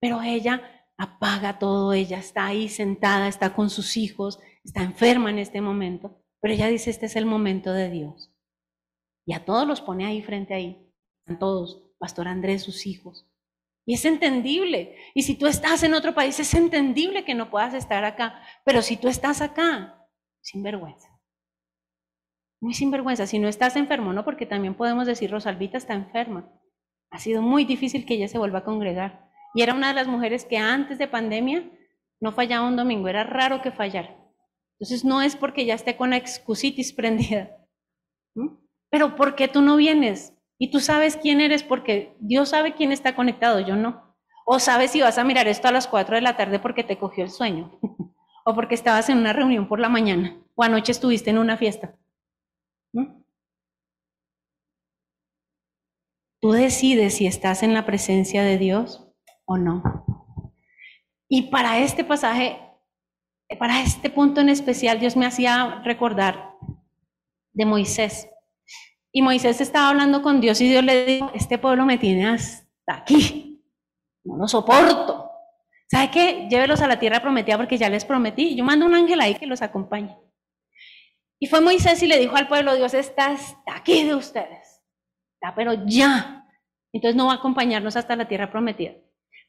pero 0.00 0.22
ella 0.22 0.62
apaga 0.96 1.58
todo, 1.58 1.92
ella 1.92 2.18
está 2.18 2.46
ahí 2.46 2.68
sentada, 2.68 3.28
está 3.28 3.54
con 3.54 3.68
sus 3.68 3.96
hijos, 3.96 4.38
está 4.64 4.82
enferma 4.82 5.30
en 5.30 5.38
este 5.38 5.60
momento, 5.60 6.22
pero 6.40 6.54
ella 6.54 6.68
dice, 6.68 6.90
este 6.90 7.06
es 7.06 7.16
el 7.16 7.26
momento 7.26 7.72
de 7.72 7.90
Dios. 7.90 8.32
Y 9.26 9.32
a 9.34 9.44
todos 9.44 9.66
los 9.66 9.80
pone 9.80 10.06
ahí 10.06 10.22
frente 10.22 10.54
ahí, 10.54 10.92
a 11.26 11.38
todos, 11.38 11.82
Pastor 11.98 12.28
Andrés, 12.28 12.62
sus 12.62 12.86
hijos. 12.86 13.26
Y 13.86 13.94
es 13.94 14.04
entendible. 14.04 14.96
Y 15.14 15.22
si 15.22 15.34
tú 15.34 15.46
estás 15.46 15.82
en 15.82 15.94
otro 15.94 16.14
país, 16.14 16.38
es 16.40 16.54
entendible 16.54 17.24
que 17.24 17.34
no 17.34 17.50
puedas 17.50 17.74
estar 17.74 18.04
acá. 18.04 18.42
Pero 18.64 18.82
si 18.82 18.96
tú 18.96 19.08
estás 19.08 19.40
acá, 19.40 20.06
sin 20.42 20.62
vergüenza 20.62 21.13
muy 22.64 22.72
sinvergüenza. 22.72 23.26
Si 23.26 23.38
no 23.38 23.46
estás 23.46 23.76
enfermo, 23.76 24.14
¿no? 24.14 24.24
Porque 24.24 24.46
también 24.46 24.74
podemos 24.74 25.06
decir, 25.06 25.30
Rosalvita 25.30 25.76
está 25.76 25.92
enferma. 25.92 26.50
Ha 27.10 27.18
sido 27.18 27.42
muy 27.42 27.66
difícil 27.66 28.06
que 28.06 28.14
ella 28.14 28.26
se 28.26 28.38
vuelva 28.38 28.60
a 28.60 28.64
congregar. 28.64 29.28
Y 29.54 29.60
era 29.60 29.74
una 29.74 29.88
de 29.88 29.94
las 29.94 30.08
mujeres 30.08 30.46
que 30.46 30.56
antes 30.56 30.96
de 30.96 31.06
pandemia 31.06 31.70
no 32.20 32.32
fallaba 32.32 32.66
un 32.66 32.76
domingo, 32.76 33.06
era 33.08 33.22
raro 33.22 33.60
que 33.60 33.70
fallara. 33.70 34.16
Entonces 34.78 35.04
no 35.04 35.20
es 35.20 35.36
porque 35.36 35.66
ya 35.66 35.74
esté 35.74 35.96
con 35.96 36.10
la 36.10 36.16
excusitis 36.16 36.92
prendida. 36.96 37.50
Pero 38.90 39.14
¿por 39.14 39.34
qué 39.34 39.46
tú 39.46 39.60
no 39.60 39.76
vienes? 39.76 40.32
Y 40.56 40.70
tú 40.70 40.80
sabes 40.80 41.18
quién 41.18 41.42
eres 41.42 41.62
porque 41.62 42.16
Dios 42.18 42.48
sabe 42.48 42.72
quién 42.72 42.92
está 42.92 43.14
conectado, 43.14 43.60
yo 43.60 43.76
no. 43.76 44.16
O 44.46 44.58
sabes 44.58 44.90
si 44.90 45.02
vas 45.02 45.18
a 45.18 45.24
mirar 45.24 45.48
esto 45.48 45.68
a 45.68 45.72
las 45.72 45.86
4 45.86 46.16
de 46.16 46.22
la 46.22 46.38
tarde 46.38 46.58
porque 46.58 46.82
te 46.82 46.96
cogió 46.96 47.24
el 47.24 47.30
sueño. 47.30 47.78
o 48.46 48.54
porque 48.54 48.74
estabas 48.74 49.10
en 49.10 49.18
una 49.18 49.34
reunión 49.34 49.68
por 49.68 49.80
la 49.80 49.90
mañana. 49.90 50.38
O 50.54 50.62
anoche 50.62 50.92
estuviste 50.92 51.28
en 51.28 51.36
una 51.36 51.58
fiesta. 51.58 51.94
Tú 56.44 56.52
decides 56.52 57.14
si 57.14 57.26
estás 57.26 57.62
en 57.62 57.72
la 57.72 57.86
presencia 57.86 58.42
de 58.42 58.58
Dios 58.58 59.02
o 59.46 59.56
no. 59.56 60.04
Y 61.26 61.44
para 61.44 61.78
este 61.78 62.04
pasaje, 62.04 62.60
para 63.58 63.80
este 63.80 64.10
punto 64.10 64.42
en 64.42 64.50
especial, 64.50 65.00
Dios 65.00 65.16
me 65.16 65.24
hacía 65.24 65.80
recordar 65.86 66.50
de 67.54 67.64
Moisés. 67.64 68.28
Y 69.10 69.22
Moisés 69.22 69.62
estaba 69.62 69.88
hablando 69.88 70.20
con 70.20 70.42
Dios 70.42 70.60
y 70.60 70.68
Dios 70.68 70.84
le 70.84 71.06
dijo, 71.06 71.30
este 71.32 71.56
pueblo 71.56 71.86
me 71.86 71.96
tiene 71.96 72.26
hasta 72.26 72.94
aquí, 72.94 73.64
no 74.22 74.36
lo 74.36 74.46
soporto. 74.46 75.30
¿Sabe 75.90 76.10
qué? 76.10 76.46
Llévelos 76.50 76.82
a 76.82 76.88
la 76.88 76.98
tierra 76.98 77.22
prometida 77.22 77.56
porque 77.56 77.78
ya 77.78 77.88
les 77.88 78.04
prometí. 78.04 78.54
Yo 78.54 78.64
mando 78.64 78.84
un 78.84 78.94
ángel 78.94 79.18
ahí 79.22 79.34
que 79.36 79.46
los 79.46 79.62
acompañe. 79.62 80.14
Y 81.38 81.46
fue 81.46 81.62
Moisés 81.62 82.02
y 82.02 82.06
le 82.06 82.18
dijo 82.18 82.36
al 82.36 82.48
pueblo, 82.48 82.76
Dios 82.76 82.92
está 82.92 83.28
hasta 83.28 83.76
aquí 83.76 84.04
de 84.04 84.14
ustedes. 84.14 84.63
Pero 85.54 85.84
ya. 85.86 86.46
Entonces 86.92 87.16
no 87.16 87.26
va 87.26 87.32
a 87.32 87.36
acompañarnos 87.36 87.96
hasta 87.96 88.16
la 88.16 88.28
tierra 88.28 88.50
prometida. 88.50 88.92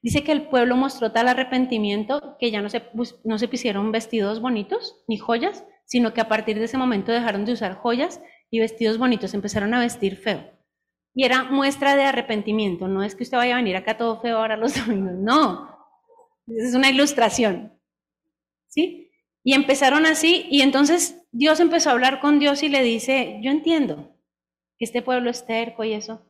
Dice 0.02 0.24
que 0.24 0.32
el 0.32 0.48
pueblo 0.50 0.76
mostró 0.76 1.12
tal 1.12 1.28
arrepentimiento 1.28 2.38
que 2.40 2.52
ya 2.52 2.62
no 2.62 2.70
se, 2.70 2.84
no 3.24 3.38
se 3.38 3.48
pusieron 3.48 3.92
vestidos 3.92 4.42
bonitos 4.42 5.04
ni 5.08 5.18
joyas, 5.18 5.64
sino 5.86 6.14
que 6.14 6.22
a 6.22 6.28
partir 6.28 6.60
de 6.60 6.66
ese 6.66 6.78
momento 6.78 7.12
dejaron 7.12 7.46
de 7.46 7.54
usar 7.54 7.76
joyas 7.76 8.22
y 8.52 8.60
vestidos 8.60 8.98
bonitos, 8.98 9.34
empezaron 9.34 9.74
a 9.74 9.80
vestir 9.80 10.18
feo. 10.18 10.52
Y 11.14 11.24
era 11.24 11.44
muestra 11.44 11.96
de 11.96 12.04
arrepentimiento, 12.04 12.88
no 12.88 13.04
es 13.04 13.16
que 13.16 13.24
usted 13.24 13.38
vaya 13.38 13.56
a 13.56 13.58
venir 13.58 13.76
acá 13.78 13.98
todo 13.98 14.22
feo 14.22 14.38
ahora 14.38 14.58
los 14.58 14.76
domingos, 14.86 15.16
no, 15.16 15.70
es 16.48 16.76
una 16.76 16.90
ilustración. 16.90 17.74
¿Sí? 18.68 19.12
Y 19.44 19.54
empezaron 19.54 20.06
así 20.06 20.48
y 20.50 20.62
entonces 20.62 21.24
Dios 21.32 21.60
empezó 21.60 21.90
a 21.90 21.94
hablar 21.94 22.20
con 22.20 22.40
Dios 22.40 22.64
y 22.64 22.70
le 22.70 22.82
dice, 22.82 23.40
yo 23.42 23.52
entiendo 23.52 24.15
que 24.78 24.86
este 24.86 25.02
pueblo 25.02 25.30
es 25.30 25.46
terco 25.46 25.84
y 25.84 25.94
eso, 25.94 26.26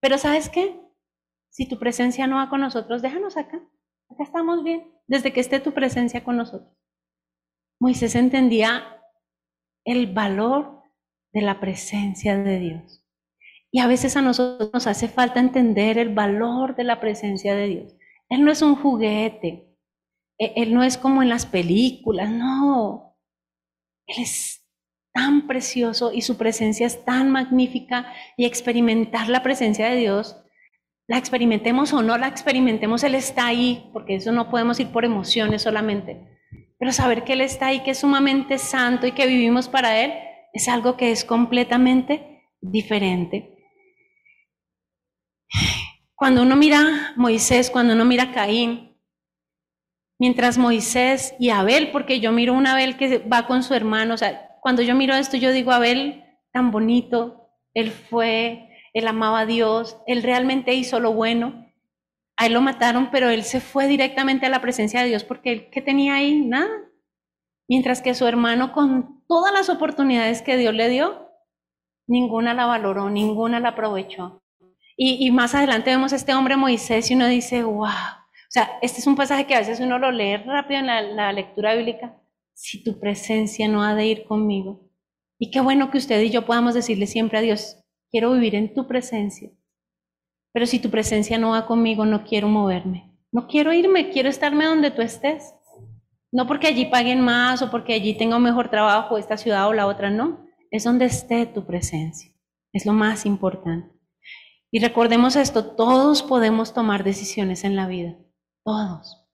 pero 0.00 0.18
¿sabes 0.18 0.48
qué? 0.48 0.80
Si 1.50 1.66
tu 1.68 1.78
presencia 1.78 2.26
no 2.26 2.36
va 2.36 2.50
con 2.50 2.60
nosotros, 2.60 3.02
déjanos 3.02 3.36
acá, 3.36 3.60
acá 4.10 4.22
estamos 4.22 4.62
bien, 4.62 4.92
desde 5.06 5.32
que 5.32 5.40
esté 5.40 5.60
tu 5.60 5.72
presencia 5.72 6.24
con 6.24 6.36
nosotros. 6.36 6.72
Moisés 7.80 8.14
entendía 8.14 9.02
el 9.84 10.12
valor 10.12 10.82
de 11.32 11.42
la 11.42 11.60
presencia 11.60 12.36
de 12.36 12.58
Dios. 12.58 13.04
Y 13.70 13.80
a 13.80 13.86
veces 13.86 14.16
a 14.16 14.22
nosotros 14.22 14.70
nos 14.72 14.86
hace 14.86 15.08
falta 15.08 15.40
entender 15.40 15.98
el 15.98 16.14
valor 16.14 16.74
de 16.74 16.84
la 16.84 17.00
presencia 17.00 17.54
de 17.54 17.66
Dios. 17.66 17.96
Él 18.28 18.44
no 18.44 18.50
es 18.50 18.62
un 18.62 18.76
juguete. 18.76 19.76
E, 20.38 20.52
él 20.56 20.74
no 20.74 20.82
es 20.82 20.96
como 20.96 21.22
en 21.22 21.28
las 21.28 21.46
películas, 21.46 22.30
no. 22.30 23.16
Él 24.06 24.22
es 24.22 24.57
tan 25.18 25.48
precioso 25.48 26.12
y 26.12 26.22
su 26.22 26.38
presencia 26.38 26.86
es 26.86 27.04
tan 27.04 27.28
magnífica 27.30 28.06
y 28.36 28.44
experimentar 28.44 29.28
la 29.28 29.42
presencia 29.42 29.88
de 29.88 29.96
Dios, 29.96 30.36
la 31.08 31.18
experimentemos 31.18 31.92
o 31.92 32.02
no 32.02 32.16
la 32.18 32.28
experimentemos, 32.28 33.02
Él 33.02 33.16
está 33.16 33.48
ahí, 33.48 33.90
porque 33.92 34.14
eso 34.14 34.30
no 34.30 34.48
podemos 34.48 34.78
ir 34.78 34.92
por 34.92 35.04
emociones 35.04 35.62
solamente. 35.62 36.38
Pero 36.78 36.92
saber 36.92 37.24
que 37.24 37.32
Él 37.32 37.40
está 37.40 37.66
ahí, 37.66 37.80
que 37.80 37.90
es 37.90 37.98
sumamente 37.98 38.58
santo 38.58 39.08
y 39.08 39.12
que 39.12 39.26
vivimos 39.26 39.68
para 39.68 40.00
Él, 40.00 40.12
es 40.52 40.68
algo 40.68 40.96
que 40.96 41.10
es 41.10 41.24
completamente 41.24 42.44
diferente. 42.60 43.58
Cuando 46.14 46.42
uno 46.42 46.54
mira 46.54 47.12
Moisés, 47.16 47.70
cuando 47.70 47.94
uno 47.94 48.04
mira 48.04 48.30
Caín, 48.30 48.96
mientras 50.20 50.58
Moisés 50.58 51.34
y 51.40 51.50
Abel, 51.50 51.90
porque 51.90 52.20
yo 52.20 52.30
miro 52.30 52.54
a 52.54 52.72
Abel 52.72 52.96
que 52.96 53.18
va 53.18 53.48
con 53.48 53.64
su 53.64 53.74
hermano, 53.74 54.14
o 54.14 54.16
sea, 54.16 54.47
cuando 54.68 54.82
yo 54.82 54.94
miro 54.94 55.14
esto, 55.14 55.38
yo 55.38 55.50
digo, 55.50 55.72
Abel, 55.72 56.26
tan 56.52 56.70
bonito, 56.70 57.48
él 57.72 57.90
fue, 57.90 58.68
él 58.92 59.08
amaba 59.08 59.40
a 59.40 59.46
Dios, 59.46 59.96
él 60.06 60.22
realmente 60.22 60.74
hizo 60.74 61.00
lo 61.00 61.14
bueno. 61.14 61.72
A 62.36 62.44
él 62.44 62.52
lo 62.52 62.60
mataron, 62.60 63.10
pero 63.10 63.30
él 63.30 63.44
se 63.44 63.62
fue 63.62 63.88
directamente 63.88 64.44
a 64.44 64.50
la 64.50 64.60
presencia 64.60 65.00
de 65.00 65.08
Dios 65.08 65.24
porque 65.24 65.52
él, 65.52 65.70
¿qué 65.70 65.80
tenía 65.80 66.16
ahí? 66.16 66.42
Nada. 66.42 66.68
Mientras 67.66 68.02
que 68.02 68.12
su 68.12 68.26
hermano, 68.26 68.74
con 68.74 69.24
todas 69.26 69.54
las 69.54 69.70
oportunidades 69.70 70.42
que 70.42 70.58
Dios 70.58 70.74
le 70.74 70.90
dio, 70.90 71.30
ninguna 72.06 72.52
la 72.52 72.66
valoró, 72.66 73.08
ninguna 73.08 73.60
la 73.60 73.70
aprovechó. 73.70 74.42
Y, 74.98 75.30
más 75.30 75.54
adelante 75.54 75.88
vemos 75.88 76.12
a 76.12 76.16
este 76.16 76.34
hombre 76.34 76.56
Moisés 76.56 77.10
y 77.10 77.14
uno 77.14 77.26
dice, 77.26 77.62
wow. 77.62 77.86
O 77.86 78.50
sea, 78.50 78.68
este 78.82 79.00
es 79.00 79.06
un 79.06 79.16
pasaje 79.16 79.46
que 79.46 79.54
a 79.54 79.60
veces 79.60 79.80
uno 79.80 79.98
lo 79.98 80.12
lee 80.12 80.36
rápido 80.36 80.80
en 80.80 81.16
la, 81.16 81.32
lectura 81.32 81.74
bíblica. 81.74 82.20
Si 82.60 82.82
tu 82.82 82.98
presencia 82.98 83.68
no 83.68 83.84
ha 83.84 83.94
de 83.94 84.06
ir 84.06 84.24
conmigo. 84.24 84.90
Y 85.38 85.52
qué 85.52 85.60
bueno 85.60 85.92
que 85.92 85.98
usted 85.98 86.20
y 86.22 86.30
yo 86.30 86.44
podamos 86.44 86.74
decirle 86.74 87.06
siempre 87.06 87.38
a 87.38 87.40
Dios, 87.40 87.76
quiero 88.10 88.32
vivir 88.32 88.56
en 88.56 88.74
tu 88.74 88.88
presencia. 88.88 89.52
Pero 90.52 90.66
si 90.66 90.80
tu 90.80 90.90
presencia 90.90 91.38
no 91.38 91.50
va 91.50 91.66
conmigo, 91.66 92.04
no 92.04 92.24
quiero 92.24 92.48
moverme. 92.48 93.16
No 93.30 93.46
quiero 93.46 93.72
irme, 93.72 94.10
quiero 94.10 94.28
estarme 94.28 94.64
donde 94.64 94.90
tú 94.90 95.02
estés. 95.02 95.54
No 96.32 96.48
porque 96.48 96.66
allí 96.66 96.86
paguen 96.86 97.20
más 97.20 97.62
o 97.62 97.70
porque 97.70 97.94
allí 97.94 98.18
tenga 98.18 98.36
un 98.36 98.42
mejor 98.42 98.70
trabajo, 98.70 99.18
esta 99.18 99.36
ciudad 99.36 99.68
o 99.68 99.72
la 99.72 99.86
otra, 99.86 100.10
no. 100.10 100.44
Es 100.72 100.82
donde 100.82 101.04
esté 101.04 101.46
tu 101.46 101.64
presencia. 101.64 102.34
Es 102.72 102.86
lo 102.86 102.92
más 102.92 103.24
importante. 103.24 103.94
Y 104.72 104.80
recordemos 104.80 105.36
esto, 105.36 105.76
todos 105.76 106.24
podemos 106.24 106.74
tomar 106.74 107.04
decisiones 107.04 107.62
en 107.62 107.76
la 107.76 107.86
vida, 107.86 108.18
todos. 108.64 109.28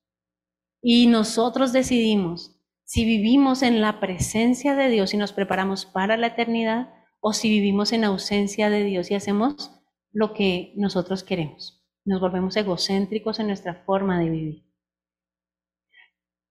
Y 0.79 1.07
nosotros 1.07 1.73
decidimos 1.73 2.54
si 2.85 3.03
vivimos 3.03 3.63
en 3.63 3.81
la 3.81 3.99
presencia 3.99 4.75
de 4.75 4.89
Dios 4.89 5.13
y 5.13 5.17
nos 5.17 5.33
preparamos 5.33 5.85
para 5.85 6.17
la 6.17 6.27
eternidad 6.27 6.93
o 7.19 7.33
si 7.33 7.49
vivimos 7.49 7.91
en 7.91 8.03
ausencia 8.03 8.69
de 8.69 8.83
Dios 8.83 9.09
y 9.09 9.15
hacemos 9.15 9.71
lo 10.11 10.33
que 10.33 10.71
nosotros 10.77 11.23
queremos. 11.23 11.83
Nos 12.05 12.21
volvemos 12.21 12.55
egocéntricos 12.55 13.39
en 13.39 13.47
nuestra 13.47 13.83
forma 13.85 14.19
de 14.19 14.29
vivir. 14.29 14.65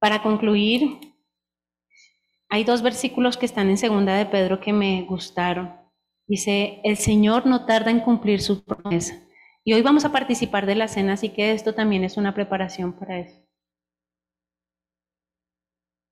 Para 0.00 0.22
concluir, 0.22 0.98
hay 2.48 2.64
dos 2.64 2.82
versículos 2.82 3.36
que 3.36 3.46
están 3.46 3.70
en 3.70 3.78
segunda 3.78 4.16
de 4.16 4.26
Pedro 4.26 4.60
que 4.60 4.72
me 4.72 5.02
gustaron. 5.02 5.76
Dice, 6.26 6.80
el 6.82 6.96
Señor 6.96 7.46
no 7.46 7.64
tarda 7.64 7.92
en 7.92 8.00
cumplir 8.00 8.42
su 8.42 8.64
promesa. 8.64 9.14
Y 9.62 9.72
hoy 9.72 9.82
vamos 9.82 10.04
a 10.04 10.12
participar 10.12 10.66
de 10.66 10.74
la 10.74 10.88
cena, 10.88 11.12
así 11.12 11.28
que 11.28 11.52
esto 11.52 11.74
también 11.74 12.02
es 12.02 12.16
una 12.16 12.34
preparación 12.34 12.92
para 12.98 13.20
eso. 13.20 13.43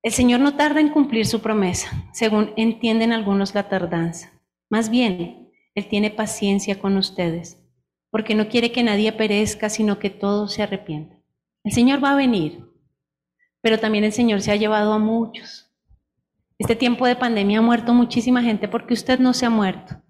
El 0.02 0.10
Señor 0.10 0.40
no 0.40 0.56
tarda 0.56 0.80
en 0.80 0.88
cumplir 0.88 1.26
su 1.26 1.40
promesa, 1.40 2.08
según 2.12 2.52
entienden 2.56 3.12
algunos 3.12 3.54
la 3.54 3.68
tardanza. 3.68 4.32
Más 4.68 4.90
bien, 4.90 5.52
Él 5.76 5.88
tiene 5.88 6.10
paciencia 6.10 6.80
con 6.80 6.96
ustedes, 6.96 7.62
porque 8.10 8.34
no 8.34 8.48
quiere 8.48 8.72
que 8.72 8.82
nadie 8.82 9.12
perezca, 9.12 9.68
sino 9.70 10.00
que 10.00 10.10
todos 10.10 10.54
se 10.54 10.62
arrepientan. 10.64 11.22
El 11.62 11.70
Señor 11.70 12.02
va 12.02 12.10
a 12.10 12.16
venir, 12.16 12.68
pero 13.60 13.78
también 13.78 14.02
el 14.02 14.12
Señor 14.12 14.42
se 14.42 14.50
ha 14.50 14.56
llevado 14.56 14.92
a 14.92 14.98
muchos. 14.98 15.70
Este 16.58 16.74
tiempo 16.74 17.06
de 17.06 17.14
pandemia 17.14 17.60
ha 17.60 17.62
muerto 17.62 17.94
muchísima 17.94 18.42
gente 18.42 18.66
porque 18.66 18.94
usted 18.94 19.20
no 19.20 19.32
se 19.32 19.46
ha 19.46 19.50
muerto. 19.50 20.02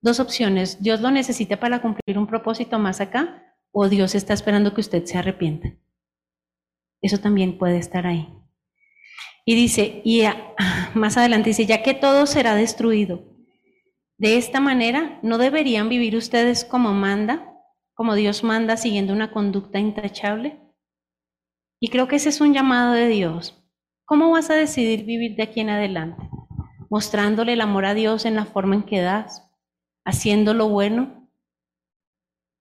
Dos 0.00 0.20
opciones, 0.20 0.82
Dios 0.82 1.02
lo 1.02 1.10
necesita 1.10 1.60
para 1.60 1.82
cumplir 1.82 2.18
un 2.18 2.26
propósito 2.26 2.78
más 2.78 3.02
acá 3.02 3.56
o 3.72 3.88
Dios 3.90 4.14
está 4.14 4.32
esperando 4.32 4.72
que 4.72 4.80
usted 4.80 5.04
se 5.04 5.18
arrepienta. 5.18 5.74
Eso 7.02 7.18
también 7.18 7.58
puede 7.58 7.76
estar 7.76 8.06
ahí. 8.06 8.43
Y 9.44 9.54
dice, 9.54 10.00
y 10.04 10.22
más 10.94 11.16
adelante 11.16 11.50
dice, 11.50 11.66
ya 11.66 11.82
que 11.82 11.94
todo 11.94 12.26
será 12.26 12.54
destruido, 12.54 13.22
de 14.16 14.36
esta 14.36 14.60
manera 14.60 15.18
no 15.22 15.38
deberían 15.38 15.88
vivir 15.88 16.16
ustedes 16.16 16.64
como 16.64 16.92
manda, 16.92 17.52
como 17.94 18.14
Dios 18.14 18.44
manda, 18.44 18.76
siguiendo 18.76 19.12
una 19.12 19.32
conducta 19.32 19.78
intachable. 19.78 20.60
Y 21.80 21.88
creo 21.88 22.08
que 22.08 22.16
ese 22.16 22.28
es 22.28 22.40
un 22.40 22.54
llamado 22.54 22.92
de 22.92 23.08
Dios. 23.08 23.62
¿Cómo 24.06 24.30
vas 24.30 24.50
a 24.50 24.54
decidir 24.54 25.04
vivir 25.04 25.36
de 25.36 25.42
aquí 25.42 25.60
en 25.60 25.70
adelante? 25.70 26.28
Mostrándole 26.90 27.54
el 27.54 27.60
amor 27.60 27.86
a 27.86 27.94
Dios 27.94 28.24
en 28.24 28.36
la 28.36 28.44
forma 28.44 28.76
en 28.76 28.82
que 28.84 29.00
das, 29.00 29.50
haciendo 30.04 30.54
lo 30.54 30.68
bueno, 30.68 31.28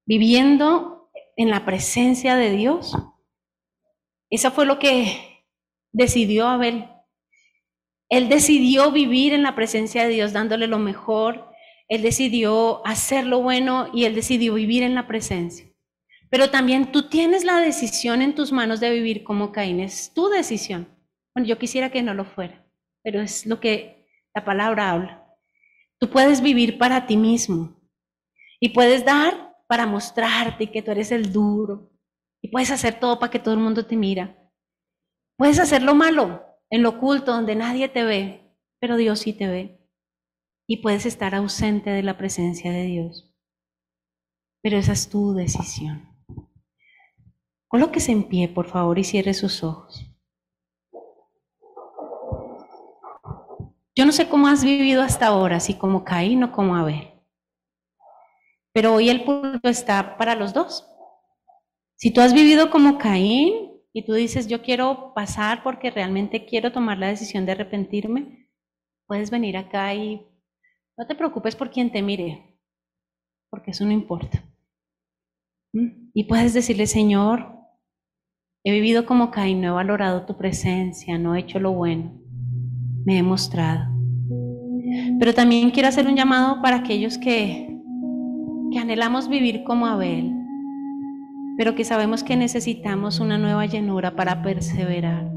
viviendo 0.05 1.11
en 1.36 1.49
la 1.49 1.65
presencia 1.65 2.36
de 2.36 2.51
Dios. 2.51 2.97
Eso 4.29 4.51
fue 4.51 4.65
lo 4.65 4.79
que 4.79 5.32
decidió 5.94 6.48
Abel. 6.48 6.89
Él 8.10 8.28
decidió 8.28 8.91
vivir 8.91 9.34
en 9.34 9.44
la 9.44 9.56
presencia 9.56 10.04
de 10.04 10.10
Dios 10.10 10.34
dándole 10.34 10.68
lo 10.68 10.80
mejor. 10.80 11.50
Él 11.88 12.02
decidió 12.02 12.86
hacer 12.86 13.26
lo 13.26 13.41
bueno 13.41 13.89
y 13.94 14.06
él 14.06 14.16
decidió 14.16 14.56
vivir 14.56 14.84
en 14.84 14.96
la 14.96 15.08
presencia. 15.08 15.66
Pero 16.30 16.50
también 16.50 16.91
tú 16.91 17.10
tienes 17.10 17.44
la 17.44 17.60
decisión 17.60 18.22
en 18.22 18.36
tus 18.36 18.52
manos 18.52 18.80
de 18.80 18.89
vivir 18.89 19.24
como 19.24 19.52
Caín. 19.52 19.80
Es 19.80 20.14
tu 20.14 20.30
decisión. 20.30 20.88
Bueno, 21.34 21.48
yo 21.48 21.58
quisiera 21.58 21.89
que 21.89 22.04
no 22.04 22.14
lo 22.14 22.26
fuera, 22.26 22.66
pero 23.04 23.22
es 23.22 23.46
lo 23.46 23.60
que 23.60 24.08
la 24.36 24.44
palabra 24.44 24.91
habla. 24.91 25.26
Tú 26.00 26.10
puedes 26.10 26.41
vivir 26.41 26.78
para 26.78 27.06
ti 27.06 27.18
mismo 27.18 27.80
y 28.60 28.70
puedes 28.70 29.06
dar 29.06 29.56
para 29.68 29.86
mostrarte 29.86 30.72
que 30.72 30.82
tú 30.82 30.91
eres 30.91 31.12
el 31.12 31.32
duro 31.32 31.91
y 32.41 32.50
puedes 32.50 32.72
hacer 32.72 33.00
todo 33.00 33.20
para 33.20 33.32
que 33.32 33.39
todo 33.39 33.54
el 33.54 33.60
mundo 33.60 33.86
te 33.86 33.96
mira. 33.96 34.43
Puedes 35.38 35.59
hacer 35.59 35.81
lo 35.81 35.95
malo 35.95 36.43
en 36.69 36.84
lo 36.84 36.89
oculto 36.89 37.34
donde 37.34 37.55
nadie 37.55 37.89
te 37.89 38.03
ve, 38.03 38.55
pero 38.79 38.97
Dios 38.97 39.19
sí 39.19 39.34
te 39.34 39.47
ve. 39.47 39.79
Y 40.67 40.77
puedes 40.77 41.05
estar 41.05 41.36
ausente 41.36 41.89
de 41.89 42.03
la 42.03 42.17
presencia 42.17 42.71
de 42.71 42.84
Dios. 42.84 43.34
Pero 44.61 44.77
esa 44.77 44.93
es 44.93 45.09
tu 45.09 45.34
decisión. 45.34 46.07
Colóquese 47.67 48.11
en 48.11 48.23
pie, 48.23 48.47
por 48.47 48.67
favor, 48.67 48.99
y 48.99 49.03
cierre 49.03 49.34
sus 49.34 49.63
ojos. 49.63 50.05
Yo 53.95 54.05
no 54.05 54.11
sé 54.11 54.29
cómo 54.29 54.47
has 54.47 54.63
vivido 54.63 55.01
hasta 55.01 55.27
ahora, 55.27 55.59
si 55.59 55.75
como 55.75 56.03
Caín 56.03 56.43
o 56.43 56.51
como 56.51 56.75
Abel. 56.75 57.11
Pero 58.73 58.95
hoy 58.95 59.09
el 59.09 59.23
punto 59.23 59.69
está 59.69 60.17
para 60.17 60.36
los 60.36 60.53
dos. 60.53 60.89
Si 61.95 62.11
tú 62.11 62.21
has 62.21 62.34
vivido 62.34 62.71
como 62.71 62.97
Caín 62.97 63.72
y 63.94 64.06
tú 64.06 64.14
dices, 64.14 64.48
yo 64.48 64.62
quiero 64.62 65.14
pasar 65.14 65.64
porque 65.64 65.91
realmente 65.91 66.46
quiero 66.46 66.72
tomar 66.72 66.98
la 66.98 67.08
decisión 67.08 67.46
de 67.46 67.54
arrepentirme, 67.54 68.50
puedes 69.08 69.30
venir 69.30 69.58
acá 69.58 69.94
y 69.94 70.28
no 70.98 71.08
te 71.08 71.16
preocupes 71.16 71.56
por 71.56 71.70
quien 71.70 71.91
te 71.91 72.02
mire, 72.02 72.58
porque 73.50 73.72
eso 73.72 73.86
no 73.86 73.91
importa. 73.91 74.44
¿Mm? 75.74 76.10
Y 76.14 76.24
puedes 76.26 76.54
decirle, 76.54 76.88
Señor, 76.88 77.54
He 78.66 78.72
vivido 78.72 79.06
como 79.06 79.30
Caín, 79.30 79.60
no 79.60 79.68
he 79.68 79.72
valorado 79.72 80.26
tu 80.26 80.38
presencia, 80.38 81.18
no 81.18 81.36
he 81.36 81.39
hecho 81.39 81.60
lo 81.60 81.74
bueno, 81.74 82.14
me 83.04 83.18
he 83.18 83.24
mostrado. 83.24 83.91
Pero 85.20 85.34
también 85.34 85.70
quiero 85.72 85.89
hacer 85.89 86.08
un 86.08 86.16
llamado 86.16 86.62
para 86.62 86.78
aquellos 86.78 87.18
que, 87.18 87.78
que 88.72 88.80
anhelamos 88.80 89.28
vivir 89.28 89.66
como 89.66 89.86
Abel, 89.86 90.32
pero 91.58 91.76
que 91.76 91.86
sabemos 91.86 92.24
que 92.24 92.36
necesitamos 92.36 93.20
una 93.20 93.38
nueva 93.38 93.66
llenura 93.66 94.16
para 94.16 94.41
perseverar. 94.41 95.32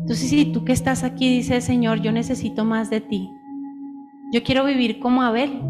Entonces, 0.00 0.30
si 0.30 0.46
tú 0.46 0.64
que 0.64 0.72
estás 0.72 1.04
aquí 1.04 1.28
dices, 1.28 1.64
Señor, 1.64 2.00
yo 2.00 2.12
necesito 2.12 2.64
más 2.64 2.88
de 2.88 3.00
ti, 3.00 3.28
yo 4.32 4.42
quiero 4.42 4.64
vivir 4.64 5.00
como 5.00 5.22
Abel, 5.22 5.60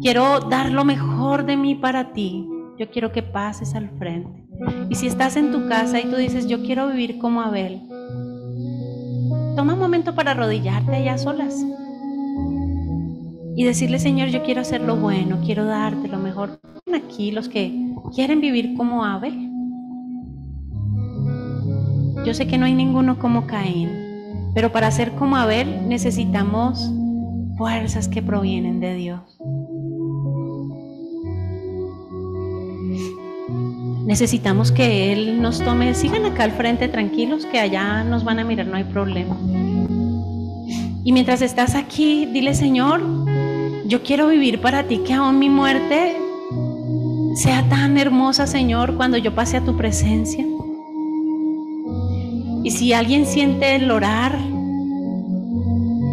quiero 0.00 0.40
dar 0.40 0.70
lo 0.70 0.84
mejor 0.84 1.46
de 1.46 1.56
mí 1.56 1.74
para 1.74 2.12
ti, 2.12 2.46
yo 2.78 2.90
quiero 2.90 3.12
que 3.12 3.22
pases 3.22 3.74
al 3.74 3.90
frente. 3.98 4.44
Y 4.90 4.94
si 4.94 5.06
estás 5.06 5.36
en 5.36 5.52
tu 5.52 5.68
casa 5.68 6.00
y 6.00 6.04
tú 6.04 6.16
dices, 6.16 6.46
yo 6.46 6.62
quiero 6.62 6.88
vivir 6.88 7.18
como 7.18 7.40
Abel, 7.40 7.82
toma 9.56 9.74
un 9.74 9.78
momento 9.78 10.14
para 10.14 10.32
arrodillarte 10.32 10.94
allá 10.94 11.18
solas 11.18 11.64
y 13.56 13.64
decirle, 13.64 13.98
Señor, 13.98 14.28
yo 14.28 14.42
quiero 14.42 14.60
hacer 14.60 14.82
lo 14.82 14.96
bueno, 14.96 15.40
quiero 15.44 15.64
darte 15.64 16.08
lo 16.08 16.18
mejor. 16.18 16.60
Aquí 16.94 17.30
los 17.30 17.48
que 17.48 17.72
quieren 18.14 18.40
vivir 18.40 18.74
como 18.76 19.04
Abel. 19.04 19.50
Yo 22.24 22.34
sé 22.34 22.46
que 22.46 22.58
no 22.58 22.66
hay 22.66 22.74
ninguno 22.74 23.18
como 23.18 23.46
Caín, 23.46 23.90
pero 24.54 24.72
para 24.72 24.90
ser 24.90 25.12
como 25.12 25.36
Abel 25.36 25.88
necesitamos 25.88 26.90
fuerzas 27.56 28.08
que 28.08 28.22
provienen 28.22 28.80
de 28.80 28.94
Dios. 28.94 29.38
necesitamos 34.06 34.70
que 34.70 35.12
Él 35.12 35.42
nos 35.42 35.60
tome, 35.60 35.92
sigan 35.94 36.24
acá 36.24 36.44
al 36.44 36.52
frente 36.52 36.88
tranquilos, 36.88 37.44
que 37.44 37.58
allá 37.58 38.04
nos 38.04 38.24
van 38.24 38.38
a 38.38 38.44
mirar, 38.44 38.66
no 38.66 38.76
hay 38.76 38.84
problema. 38.84 39.36
Y 41.04 41.12
mientras 41.12 41.42
estás 41.42 41.74
aquí, 41.74 42.26
dile 42.26 42.54
Señor, 42.54 43.02
yo 43.84 44.02
quiero 44.02 44.28
vivir 44.28 44.60
para 44.60 44.84
ti, 44.84 44.98
que 44.98 45.12
aún 45.12 45.38
mi 45.38 45.50
muerte 45.50 46.16
sea 47.36 47.68
tan 47.68 47.98
hermosa, 47.98 48.46
Señor, 48.46 48.96
cuando 48.96 49.18
yo 49.18 49.34
pase 49.34 49.58
a 49.58 49.64
tu 49.64 49.76
presencia. 49.76 50.44
Y 52.64 52.70
si 52.70 52.94
alguien 52.94 53.26
siente 53.26 53.76
el 53.76 53.90
orar 53.90 54.38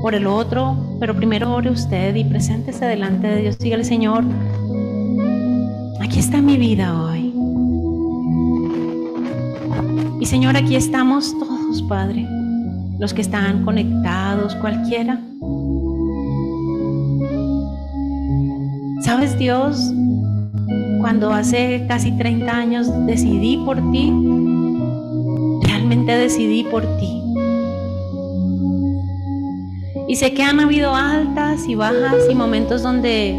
por 0.01 0.15
el 0.15 0.27
otro, 0.27 0.75
pero 0.99 1.15
primero 1.15 1.55
ore 1.55 1.71
usted 1.71 2.13
y 2.13 2.25
preséntese 2.25 2.85
delante 2.85 3.27
de 3.27 3.41
Dios, 3.41 3.57
dígale 3.57 3.85
Señor, 3.85 4.25
aquí 6.01 6.19
está 6.19 6.41
mi 6.41 6.57
vida 6.57 7.01
hoy. 7.01 7.33
Y 10.19 10.25
Señor, 10.25 10.57
aquí 10.57 10.75
estamos 10.75 11.33
todos, 11.39 11.81
Padre, 11.83 12.27
los 12.99 13.13
que 13.13 13.21
están 13.21 13.63
conectados, 13.63 14.55
cualquiera. 14.55 15.21
¿Sabes, 19.01 19.37
Dios? 19.37 19.93
Cuando 21.03 21.33
hace 21.33 21.83
casi 21.85 22.13
30 22.13 22.49
años 22.49 22.87
decidí 23.05 23.57
por 23.57 23.75
ti, 23.91 24.09
realmente 25.63 26.15
decidí 26.15 26.63
por 26.63 26.83
ti. 26.97 27.21
Y 30.07 30.15
sé 30.15 30.33
que 30.33 30.43
han 30.43 30.61
habido 30.61 30.95
altas 30.95 31.67
y 31.67 31.75
bajas 31.75 32.15
y 32.31 32.35
momentos 32.35 32.83
donde 32.83 33.35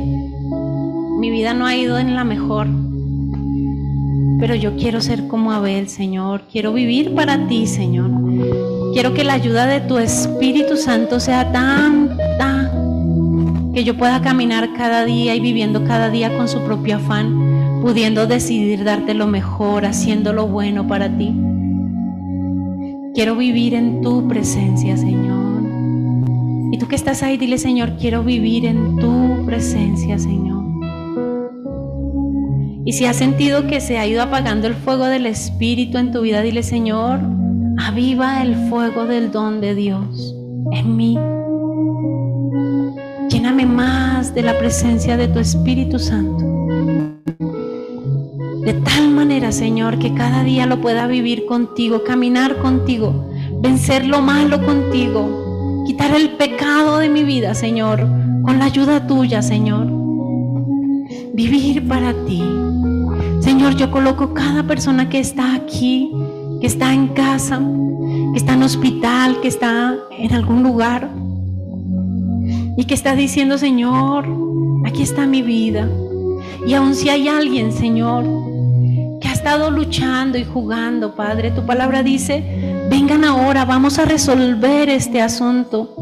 mi 1.18 1.30
vida 1.30 1.54
no 1.54 1.64
ha 1.64 1.74
ido 1.74 1.98
en 1.98 2.14
la 2.14 2.22
mejor. 2.22 2.66
Pero 4.40 4.54
yo 4.54 4.76
quiero 4.76 5.00
ser 5.00 5.26
como 5.26 5.50
Abel, 5.50 5.88
Señor. 5.88 6.42
Quiero 6.52 6.74
vivir 6.74 7.14
para 7.14 7.46
ti, 7.48 7.66
Señor. 7.66 8.10
Quiero 8.92 9.14
que 9.14 9.24
la 9.24 9.32
ayuda 9.32 9.64
de 9.66 9.80
tu 9.80 9.96
Espíritu 9.96 10.76
Santo 10.76 11.18
sea 11.18 11.50
tanta 11.50 12.70
que 13.74 13.84
yo 13.84 13.96
pueda 13.96 14.20
caminar 14.20 14.74
cada 14.76 15.04
día 15.04 15.34
y 15.34 15.40
viviendo 15.40 15.82
cada 15.84 16.08
día 16.08 16.36
con 16.36 16.46
su 16.46 16.60
propio 16.60 16.96
afán, 16.96 17.53
pudiendo 17.84 18.26
decidir 18.26 18.82
darte 18.82 19.12
lo 19.12 19.26
mejor, 19.26 19.84
haciendo 19.84 20.32
lo 20.32 20.48
bueno 20.48 20.88
para 20.88 21.14
ti. 21.18 21.34
Quiero 23.12 23.36
vivir 23.36 23.74
en 23.74 24.00
tu 24.00 24.26
presencia, 24.26 24.96
Señor. 24.96 25.62
Y 26.72 26.78
tú 26.78 26.88
que 26.88 26.96
estás 26.96 27.22
ahí, 27.22 27.36
dile, 27.36 27.58
Señor, 27.58 27.98
quiero 28.00 28.24
vivir 28.24 28.64
en 28.64 28.96
tu 28.96 29.44
presencia, 29.44 30.18
Señor. 30.18 30.64
Y 32.86 32.94
si 32.94 33.04
has 33.04 33.16
sentido 33.16 33.66
que 33.66 33.82
se 33.82 33.98
ha 33.98 34.06
ido 34.06 34.22
apagando 34.22 34.66
el 34.66 34.74
fuego 34.74 35.04
del 35.04 35.26
Espíritu 35.26 35.98
en 35.98 36.10
tu 36.10 36.22
vida, 36.22 36.40
dile 36.40 36.62
Señor, 36.62 37.20
aviva 37.76 38.42
el 38.42 38.54
fuego 38.70 39.04
del 39.04 39.30
don 39.30 39.60
de 39.60 39.74
Dios 39.74 40.34
en 40.72 40.96
mí. 40.96 41.18
Lléname 43.28 43.66
más 43.66 44.34
de 44.34 44.40
la 44.42 44.58
presencia 44.58 45.18
de 45.18 45.28
tu 45.28 45.38
Espíritu 45.38 45.98
Santo. 45.98 46.53
De 48.64 48.72
tal 48.72 49.10
manera, 49.10 49.52
Señor, 49.52 49.98
que 49.98 50.14
cada 50.14 50.42
día 50.42 50.64
lo 50.64 50.80
pueda 50.80 51.06
vivir 51.06 51.44
contigo, 51.44 52.02
caminar 52.02 52.56
contigo, 52.56 53.30
vencer 53.60 54.06
lo 54.06 54.22
malo 54.22 54.64
contigo, 54.64 55.84
quitar 55.86 56.14
el 56.14 56.30
pecado 56.30 56.96
de 56.98 57.10
mi 57.10 57.24
vida, 57.24 57.54
Señor, 57.54 58.00
con 58.42 58.58
la 58.58 58.64
ayuda 58.64 59.06
tuya, 59.06 59.42
Señor. 59.42 59.86
Vivir 61.34 61.86
para 61.86 62.14
ti. 62.24 62.42
Señor, 63.40 63.76
yo 63.76 63.90
coloco 63.90 64.32
cada 64.32 64.62
persona 64.62 65.10
que 65.10 65.18
está 65.18 65.54
aquí, 65.54 66.10
que 66.62 66.66
está 66.66 66.94
en 66.94 67.08
casa, 67.08 67.60
que 68.32 68.38
está 68.38 68.54
en 68.54 68.62
hospital, 68.62 69.40
que 69.42 69.48
está 69.48 69.94
en 70.10 70.32
algún 70.32 70.62
lugar 70.62 71.10
y 72.78 72.84
que 72.84 72.94
está 72.94 73.14
diciendo, 73.14 73.58
Señor, 73.58 74.26
aquí 74.86 75.02
está 75.02 75.26
mi 75.26 75.42
vida. 75.42 75.86
Y 76.66 76.72
aun 76.72 76.94
si 76.94 77.10
hay 77.10 77.28
alguien, 77.28 77.72
Señor, 77.72 78.24
estado 79.44 79.70
luchando 79.70 80.38
y 80.38 80.44
jugando, 80.46 81.14
Padre, 81.16 81.50
tu 81.50 81.66
palabra 81.66 82.02
dice, 82.02 82.86
vengan 82.88 83.24
ahora, 83.24 83.66
vamos 83.66 83.98
a 83.98 84.06
resolver 84.06 84.88
este 84.88 85.20
asunto. 85.20 85.94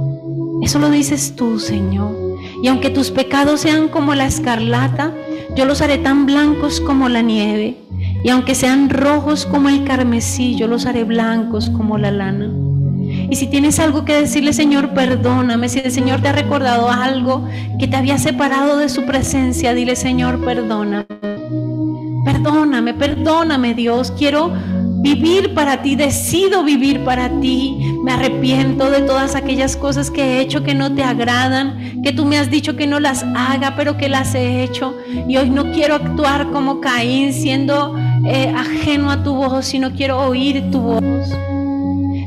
Eso 0.63 0.79
lo 0.79 0.89
dices 0.91 1.35
tú, 1.35 1.59
Señor. 1.59 2.39
Y 2.63 2.69
aunque 2.69 2.89
tus 2.89 3.11
pecados 3.11 3.63
sean 3.63 3.89
como 3.89 4.15
la 4.15 4.27
escarlata, 4.27 5.13
yo 5.57 5.65
los 5.65 5.83
haré 5.83 5.99
tan 5.99 6.25
blancos 6.25 6.81
como 6.81 7.09
la 7.09 7.21
nieve, 7.23 7.79
y 8.23 8.29
aunque 8.29 8.55
sean 8.55 8.89
rojos 8.89 9.45
como 9.45 9.69
el 9.69 9.83
carmesí, 9.83 10.55
yo 10.55 10.69
los 10.69 10.87
haré 10.87 11.03
blancos 11.03 11.69
como 11.69 11.99
la 11.99 12.13
lana. 12.13 12.49
Y 13.29 13.35
si 13.35 13.49
tienes 13.49 13.81
algo 13.81 14.05
que 14.05 14.15
decirle, 14.15 14.53
Señor, 14.53 14.91
perdóname. 14.91 15.69
Si 15.69 15.81
el 15.81 15.91
Señor 15.91 16.21
te 16.21 16.29
ha 16.29 16.33
recordado 16.33 16.93
algo 16.93 17.45
que 17.81 17.89
te 17.89 17.97
había 17.97 18.19
separado 18.19 18.77
de 18.77 18.89
su 18.89 19.05
presencia, 19.05 19.75
dile, 19.75 19.97
Señor, 19.97 20.45
perdóname. 20.45 21.32
Perdóname, 22.25 22.95
perdóname, 22.95 23.75
Dios. 23.75 24.13
Quiero 24.13 24.53
vivir 25.03 25.53
para 25.55 25.83
ti, 25.83 25.97
decido 25.97 26.63
vivir 26.63 27.05
para 27.05 27.29
ti. 27.41 27.77
Me 28.05 28.13
arrepiento 28.13 28.91
de 28.91 29.01
todas 29.03 29.35
aquellas 29.35 29.77
cosas 29.77 30.11
que 30.11 30.23
he 30.23 30.41
hecho 30.41 30.63
que 30.63 30.75
no 30.75 30.95
te 30.95 31.03
agradan, 31.03 32.01
que 32.03 32.13
tú 32.13 32.25
me 32.25 32.39
has 32.39 32.51
dicho 32.51 32.77
que 32.77 32.87
no 32.87 33.01
las 33.01 33.25
haga, 33.35 33.75
pero 33.77 33.97
que 33.97 34.09
las 34.09 34.35
he 34.35 34.63
hecho. 34.63 34.97
Y 35.29 35.37
hoy 35.37 35.51
no 35.51 35.73
quiero 35.73 35.97
actuar 35.97 36.51
como 36.51 36.81
Caín, 36.81 37.33
siendo 37.33 37.97
eh, 38.27 38.53
ajeno 38.57 39.11
a 39.11 39.23
tu 39.23 39.35
voz, 39.35 39.67
sino 39.67 39.93
quiero 39.93 40.21
oír 40.21 40.71
tu 40.71 40.81
voz. 40.81 41.03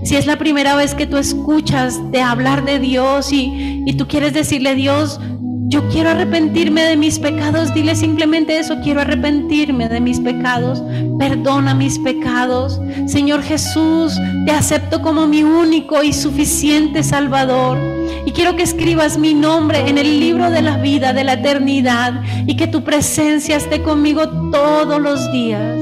Si 0.03 0.15
es 0.15 0.27
la 0.27 0.37
primera 0.37 0.75
vez 0.75 0.93
que 0.93 1.07
tú 1.07 1.17
escuchas 1.17 1.99
de 2.11 2.21
hablar 2.21 2.63
de 2.63 2.77
Dios 2.77 3.31
y, 3.31 3.83
y 3.85 3.93
tú 3.93 4.07
quieres 4.07 4.33
decirle, 4.33 4.75
Dios, 4.75 5.19
yo 5.67 5.87
quiero 5.89 6.11
arrepentirme 6.11 6.83
de 6.83 6.95
mis 6.95 7.19
pecados. 7.19 7.73
Dile 7.73 7.95
simplemente 7.95 8.59
eso. 8.59 8.75
Quiero 8.83 9.01
arrepentirme 9.01 9.89
de 9.89 9.99
mis 9.99 10.19
pecados. 10.19 10.83
Perdona 11.17 11.73
mis 11.73 11.97
pecados. 11.99 12.79
Señor 13.07 13.41
Jesús, 13.41 14.19
te 14.45 14.51
acepto 14.51 15.01
como 15.01 15.27
mi 15.27 15.43
único 15.43 16.03
y 16.03 16.13
suficiente 16.13 17.03
Salvador. 17.03 17.79
Y 18.25 18.31
quiero 18.31 18.55
que 18.55 18.63
escribas 18.63 19.17
mi 19.17 19.33
nombre 19.33 19.89
en 19.89 19.97
el 19.97 20.19
libro 20.19 20.51
de 20.51 20.61
la 20.61 20.77
vida, 20.77 21.13
de 21.13 21.23
la 21.23 21.33
eternidad. 21.33 22.21
Y 22.45 22.55
que 22.55 22.67
tu 22.67 22.83
presencia 22.83 23.57
esté 23.57 23.81
conmigo 23.81 24.29
todos 24.51 25.01
los 25.01 25.31
días. 25.31 25.81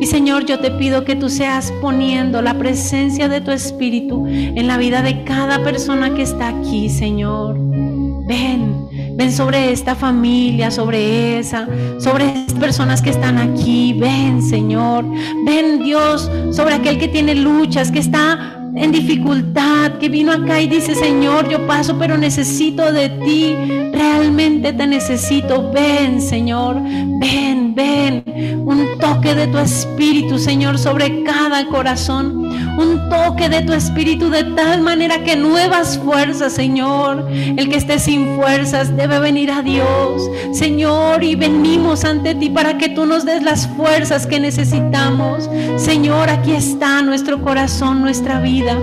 Y 0.00 0.06
Señor, 0.06 0.46
yo 0.46 0.60
te 0.60 0.70
pido 0.70 1.04
que 1.04 1.16
tú 1.16 1.28
seas 1.28 1.72
poniendo 1.80 2.40
la 2.40 2.54
presencia 2.54 3.28
de 3.28 3.40
tu 3.40 3.50
Espíritu 3.50 4.26
en 4.28 4.66
la 4.68 4.76
vida 4.76 5.02
de 5.02 5.24
cada 5.24 5.64
persona 5.64 6.14
que 6.14 6.22
está 6.22 6.48
aquí, 6.48 6.88
Señor. 6.88 7.56
Ven, 8.28 8.77
ven 9.18 9.32
sobre 9.32 9.72
esta 9.72 9.96
familia, 9.96 10.70
sobre 10.70 11.40
esa, 11.40 11.66
sobre 11.98 12.26
estas 12.26 12.54
personas 12.54 13.02
que 13.02 13.10
están 13.10 13.36
aquí. 13.36 13.92
Ven, 13.92 14.40
Señor. 14.40 15.04
Ven, 15.44 15.82
Dios, 15.82 16.30
sobre 16.52 16.74
aquel 16.74 16.98
que 16.98 17.08
tiene 17.08 17.34
luchas, 17.34 17.90
que 17.90 17.98
está 17.98 18.54
en 18.76 18.92
dificultad, 18.92 19.94
que 19.98 20.08
vino 20.08 20.30
acá 20.30 20.60
y 20.60 20.68
dice, 20.68 20.94
Señor, 20.94 21.48
yo 21.48 21.66
paso, 21.66 21.98
pero 21.98 22.16
necesito 22.16 22.92
de 22.92 23.08
ti, 23.08 23.56
realmente 23.92 24.72
te 24.72 24.86
necesito. 24.86 25.72
Ven, 25.72 26.22
Señor, 26.22 26.76
ven, 27.20 27.74
ven. 27.74 28.22
Un 28.64 29.00
toque 29.00 29.34
de 29.34 29.48
tu 29.48 29.58
espíritu, 29.58 30.38
Señor, 30.38 30.78
sobre 30.78 31.24
cada 31.24 31.66
corazón. 31.66 32.37
Un 32.78 33.08
toque 33.08 33.48
de 33.48 33.62
tu 33.62 33.72
espíritu 33.72 34.30
de 34.30 34.44
tal 34.44 34.82
manera 34.82 35.24
que 35.24 35.36
nuevas 35.36 35.98
fuerzas, 35.98 36.52
Señor. 36.52 37.28
El 37.30 37.68
que 37.68 37.76
esté 37.76 37.98
sin 37.98 38.36
fuerzas 38.36 38.96
debe 38.96 39.18
venir 39.18 39.50
a 39.50 39.62
Dios, 39.62 40.30
Señor, 40.52 41.24
y 41.24 41.34
venimos 41.34 42.04
ante 42.04 42.34
ti 42.34 42.50
para 42.50 42.78
que 42.78 42.88
tú 42.88 43.06
nos 43.06 43.24
des 43.24 43.42
las 43.42 43.66
fuerzas 43.66 44.26
que 44.26 44.40
necesitamos. 44.40 45.48
Señor, 45.76 46.28
aquí 46.30 46.52
está 46.52 47.02
nuestro 47.02 47.42
corazón, 47.42 48.00
nuestra 48.00 48.40
vida. 48.40 48.76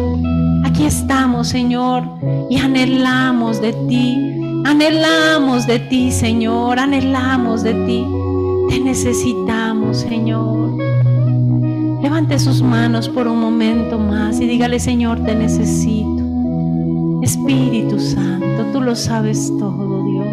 Aquí 0.66 0.86
estamos, 0.86 1.48
Señor, 1.48 2.04
y 2.50 2.58
anhelamos 2.58 3.62
de 3.62 3.74
ti. 3.88 4.36
Anhelamos 4.66 5.68
de 5.68 5.80
ti, 5.80 6.12
Señor, 6.12 6.80
anhelamos 6.80 7.64
de 7.64 7.74
ti. 7.86 8.06
Te 8.70 8.80
necesitamos, 8.80 9.98
Señor. 9.98 10.85
Levante 12.02 12.40
sus 12.40 12.62
manos 12.62 13.10
por 13.10 13.28
un 13.28 13.40
momento 13.40 13.98
más 13.98 14.40
y 14.40 14.48
dígale, 14.48 14.80
Señor, 14.80 15.24
te 15.24 15.36
necesito. 15.36 16.24
Espíritu 17.22 18.00
Santo, 18.00 18.66
tú 18.72 18.82
lo 18.82 18.96
sabes 18.96 19.52
todo, 19.58 20.04
Dios. 20.04 20.28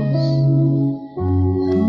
En 1.73 1.89